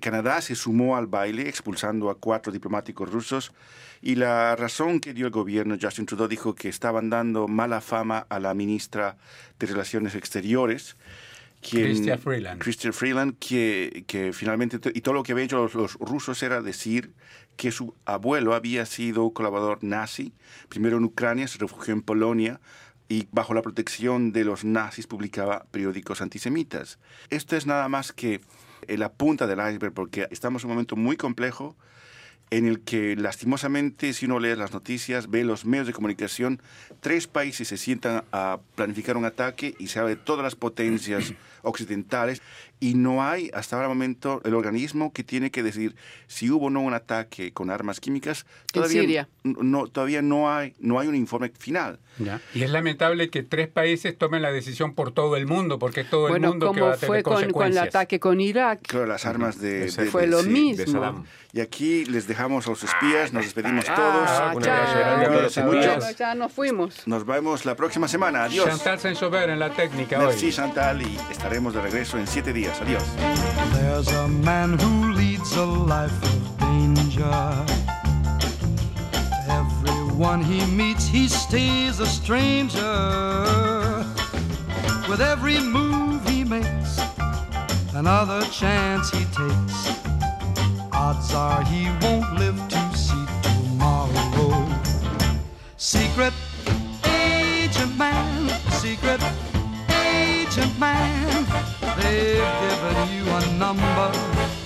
Canadá 0.00 0.40
se 0.40 0.54
sumó 0.54 0.96
al 0.96 1.06
baile 1.06 1.48
expulsando 1.48 2.10
a 2.10 2.18
cuatro 2.18 2.52
diplomáticos 2.52 3.10
rusos 3.10 3.52
y 4.00 4.14
la 4.14 4.56
razón 4.56 5.00
que 5.00 5.12
dio 5.12 5.26
el 5.26 5.32
gobierno, 5.32 5.76
Justin 5.80 6.06
Trudeau, 6.06 6.28
dijo 6.28 6.54
que 6.54 6.68
estaban 6.68 7.10
dando 7.10 7.48
mala 7.48 7.80
fama 7.80 8.26
a 8.30 8.38
la 8.38 8.54
ministra 8.54 9.18
de 9.58 9.66
Relaciones 9.66 10.14
Exteriores. 10.14 10.96
Chrystia 11.60 12.16
Freeland. 12.16 12.62
Chrystia 12.62 12.92
Freeland, 12.92 13.36
que, 13.38 14.04
que 14.06 14.32
finalmente, 14.32 14.80
y 14.94 15.02
todo 15.02 15.14
lo 15.14 15.22
que 15.22 15.32
habían 15.32 15.46
hecho 15.46 15.58
los, 15.58 15.74
los 15.74 15.94
rusos 15.96 16.42
era 16.42 16.62
decir 16.62 17.12
que 17.56 17.70
su 17.70 17.94
abuelo 18.06 18.54
había 18.54 18.86
sido 18.86 19.30
colaborador 19.34 19.84
nazi, 19.84 20.32
primero 20.70 20.96
en 20.96 21.04
Ucrania, 21.04 21.46
se 21.46 21.58
refugió 21.58 21.92
en 21.92 22.00
Polonia, 22.00 22.58
y 23.10 23.26
bajo 23.32 23.54
la 23.54 23.60
protección 23.60 24.32
de 24.32 24.44
los 24.44 24.64
nazis 24.64 25.08
publicaba 25.08 25.66
periódicos 25.72 26.22
antisemitas. 26.22 27.00
Esto 27.28 27.56
es 27.56 27.66
nada 27.66 27.88
más 27.88 28.12
que 28.12 28.40
eh, 28.86 28.96
la 28.96 29.12
punta 29.12 29.48
del 29.48 29.58
iceberg 29.58 29.92
porque 29.92 30.28
estamos 30.30 30.62
en 30.62 30.70
un 30.70 30.76
momento 30.76 30.94
muy 30.94 31.16
complejo 31.16 31.76
en 32.50 32.66
el 32.66 32.80
que 32.80 33.16
lastimosamente 33.16 34.12
si 34.12 34.26
uno 34.26 34.38
lee 34.38 34.54
las 34.54 34.72
noticias, 34.72 35.28
ve 35.28 35.42
los 35.42 35.64
medios 35.64 35.88
de 35.88 35.92
comunicación, 35.92 36.62
tres 37.00 37.26
países 37.26 37.66
se 37.66 37.76
sientan 37.76 38.22
a 38.30 38.60
planificar 38.76 39.16
un 39.16 39.24
ataque 39.24 39.74
y 39.80 39.88
se 39.88 39.98
habla 39.98 40.10
de 40.10 40.16
todas 40.16 40.44
las 40.44 40.54
potencias 40.54 41.34
occidentales 41.62 42.42
y 42.80 42.94
no 42.94 43.22
hay 43.22 43.50
hasta 43.52 43.76
ahora 43.76 43.88
momento 43.88 44.40
el 44.44 44.54
organismo 44.54 45.12
que 45.12 45.22
tiene 45.22 45.50
que 45.50 45.62
decir 45.62 45.94
si 46.26 46.50
hubo 46.50 46.66
o 46.66 46.70
no 46.70 46.80
un 46.80 46.94
ataque 46.94 47.52
con 47.52 47.68
armas 47.70 48.00
químicas. 48.00 48.46
Todavía, 48.72 49.00
Siria. 49.02 49.28
No, 49.44 49.86
todavía 49.86 50.22
no 50.22 50.50
hay, 50.50 50.74
no 50.80 50.98
hay 50.98 51.06
un 51.08 51.14
informe 51.14 51.52
final. 51.58 51.98
Ya. 52.18 52.40
Y 52.54 52.62
es 52.62 52.70
lamentable 52.70 53.30
que 53.30 53.42
tres 53.42 53.68
países 53.68 54.16
tomen 54.16 54.42
la 54.42 54.50
decisión 54.52 54.94
por 54.94 55.12
todo 55.12 55.36
el 55.36 55.46
mundo, 55.46 55.78
porque 55.78 56.00
es 56.02 56.10
todo 56.10 56.26
el 56.26 56.32
Bueno, 56.32 56.48
mundo 56.48 56.66
que 56.72 56.80
como 56.80 56.86
va 56.90 56.94
a 56.94 56.96
tener 56.96 57.06
fue 57.06 57.22
con, 57.22 57.50
con 57.50 57.66
el 57.66 57.78
ataque 57.78 58.18
con 58.18 58.40
Irak. 58.40 58.80
Claro, 58.86 59.06
las 59.06 59.24
armas 59.26 59.60
de... 59.60 59.84
Ese 59.86 60.04
de- 60.04 60.10
Fue 60.10 60.22
de- 60.22 60.28
lo 60.28 60.42
sí. 60.42 60.48
mismo. 60.48 61.00
de. 61.00 61.12
Y 61.52 61.60
aquí 61.60 62.04
les 62.04 62.26
dejamos 62.28 62.66
a 62.66 62.70
los 62.70 62.82
espías, 62.84 63.32
nos 63.32 63.44
despedimos 63.44 63.84
Ah, 63.88 63.94
todos. 63.94 64.56
un 64.56 64.62
chao. 64.62 65.26
abrazo 65.26 65.64
mucho. 65.64 65.98
Ya 66.18 66.34
nos 66.34 66.52
fuimos. 66.52 67.06
Nos 67.06 67.26
vemos 67.26 67.64
la 67.64 67.74
próxima 67.74 68.06
semana. 68.08 68.44
Adiós. 68.44 68.66
Chantal 68.68 69.00
Saint-Sauveur 69.00 69.50
en 69.50 69.58
la 69.58 69.70
técnica 69.74 70.18
Merci 70.18 70.46
hoy. 70.46 70.52
Chantal 70.52 71.02
y 71.02 71.16
estaremos 71.30 71.74
de 71.74 71.80
regreso 71.82 72.18
en 72.18 72.26
siete 72.26 72.52
días. 72.52 72.69
Adiós. 72.78 73.04
There's 73.72 74.08
a 74.08 74.28
man 74.28 74.78
who 74.78 75.12
leads 75.12 75.54
a 75.56 75.64
life 75.64 76.22
of 76.22 76.58
danger. 76.58 77.66
Everyone 79.48 80.42
he 80.42 80.64
meets, 80.66 81.06
he 81.06 81.28
stays 81.28 82.00
a 82.00 82.06
stranger. 82.06 82.80
With 85.08 85.20
every 85.20 85.58
move 85.58 86.26
he 86.28 86.44
makes, 86.44 87.00
another 87.94 88.42
chance 88.50 89.10
he 89.10 89.24
takes, 89.24 89.78
odds 90.92 91.34
are 91.34 91.64
he 91.64 91.86
won't 92.00 92.32
live 92.38 92.60
to 92.68 92.96
see 92.96 93.26
tomorrow. 93.42 94.66
Secret 95.76 96.32
agent 97.04 97.96
man, 97.98 98.48
secret 98.70 99.20
agent 100.50 100.78
man. 100.80 101.46
They've 101.96 102.52
given 102.60 103.08
you 103.14 103.24
a 103.30 103.52
number 103.56 104.10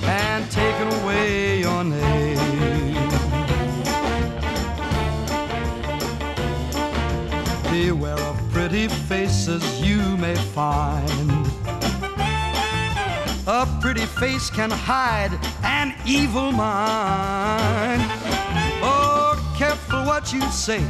and 0.04 0.50
taken 0.50 0.88
away 1.02 1.60
your 1.60 1.84
name. 1.84 2.94
Beware 7.70 8.18
of 8.18 8.38
pretty 8.50 8.88
faces 8.88 9.62
you 9.82 10.00
may 10.16 10.36
find. 10.36 11.30
A 13.46 13.66
pretty 13.82 14.06
face 14.06 14.48
can 14.48 14.70
hide 14.70 15.38
an 15.64 15.94
evil 16.06 16.50
mind. 16.50 18.02
Oh, 18.82 19.36
careful 19.58 20.04
what 20.04 20.32
you 20.32 20.40
say. 20.50 20.82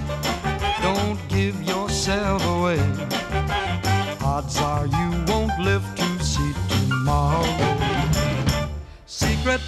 Don't 0.83 1.19
give 1.29 1.61
yourself 1.65 2.47
away. 2.47 2.79
Odds 4.37 4.59
are 4.59 4.87
you 4.87 5.11
won't 5.29 5.57
live 5.61 5.85
to 5.95 6.25
see 6.25 6.53
tomorrow. 6.69 7.47
Secret 9.07 9.61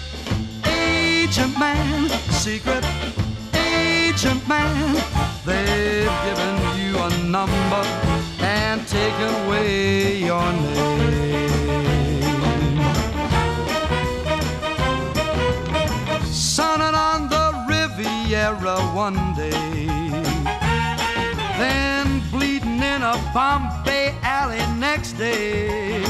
agent 0.65 1.57
man, 1.57 2.09
secret 2.45 2.83
agent 3.55 4.45
man. 4.45 4.95
They've 5.45 6.11
given 6.27 6.55
you 6.81 6.97
a 6.99 7.09
number 7.37 7.83
and 8.41 8.85
taken 8.85 9.29
away 9.45 10.17
your 10.17 10.51
name. 10.51 11.47
Sunning 16.25 16.97
on 17.09 17.29
the 17.29 17.45
Riviera 17.69 18.75
one 18.93 19.33
day 19.33 19.87
then 21.57 22.21
bleeding 22.31 22.81
in 22.83 23.01
a 23.01 23.17
Bombay 23.87 24.13
alley 24.21 24.79
next 24.79 25.13
day. 25.13 26.03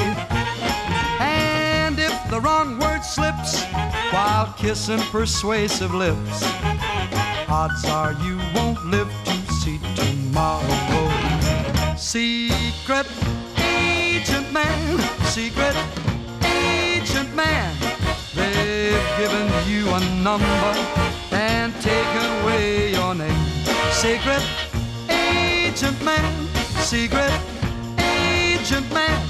And 1.20 2.00
if 2.00 2.30
the 2.32 2.42
wrong 2.42 2.80
word 2.80 3.04
slips 3.04 3.64
while 4.12 4.52
kissing 4.58 5.00
persuasive 5.12 5.94
lips, 5.94 6.42
odds 7.48 7.86
are 7.86 8.14
you 8.24 8.40
won't 8.56 8.84
live 8.88 9.12
to 9.26 9.54
see 9.54 9.80
tomorrow. 9.96 10.66
Secret 11.96 13.08
agent 13.60 14.52
man, 14.52 15.00
secret 15.26 15.76
agent 16.44 17.34
man. 17.36 17.76
They've 18.34 19.10
given 19.20 19.48
you 19.70 19.88
a 19.90 20.00
number 20.24 20.74
and 21.32 21.74
taken 21.82 22.26
away 22.42 22.92
your 22.94 23.14
name. 23.14 23.46
Secret 23.92 24.44
agent 25.10 26.02
man, 26.04 26.48
secret 26.80 27.32
agent 28.68 28.92
man. 28.92 29.28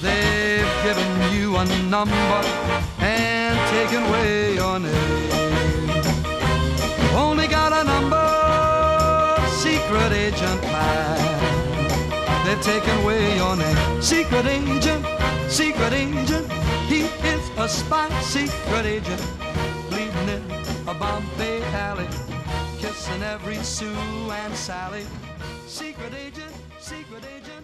They've 0.00 0.82
given 0.82 1.34
you 1.34 1.56
a 1.56 1.64
number 1.90 2.14
and 3.00 3.54
taken 3.68 4.02
away 4.04 4.54
your 4.54 4.78
name. 4.78 5.90
Only 7.14 7.48
got 7.48 7.72
a 7.74 7.84
number, 7.84 9.36
secret 9.50 10.12
agent 10.12 10.62
man. 10.72 12.46
They've 12.46 12.62
taken 12.62 12.96
away 13.02 13.36
your 13.36 13.56
name. 13.56 14.00
Secret 14.00 14.46
agent, 14.46 15.04
secret 15.50 15.92
agent. 15.92 16.50
He 16.88 17.02
is 17.28 17.50
a 17.58 17.68
spy, 17.68 18.08
secret 18.22 18.86
agent. 18.86 19.22
Bleeding 19.90 20.28
in 20.30 20.42
a 20.88 20.94
Bombay 20.94 21.62
alley. 21.74 22.08
Kissing 22.78 23.22
every 23.22 23.56
Sue 23.56 23.92
and 24.30 24.54
Sally. 24.54 25.04
Secret 25.66 26.14
agent, 26.14 26.54
secret 26.80 27.22
agent. 27.36 27.61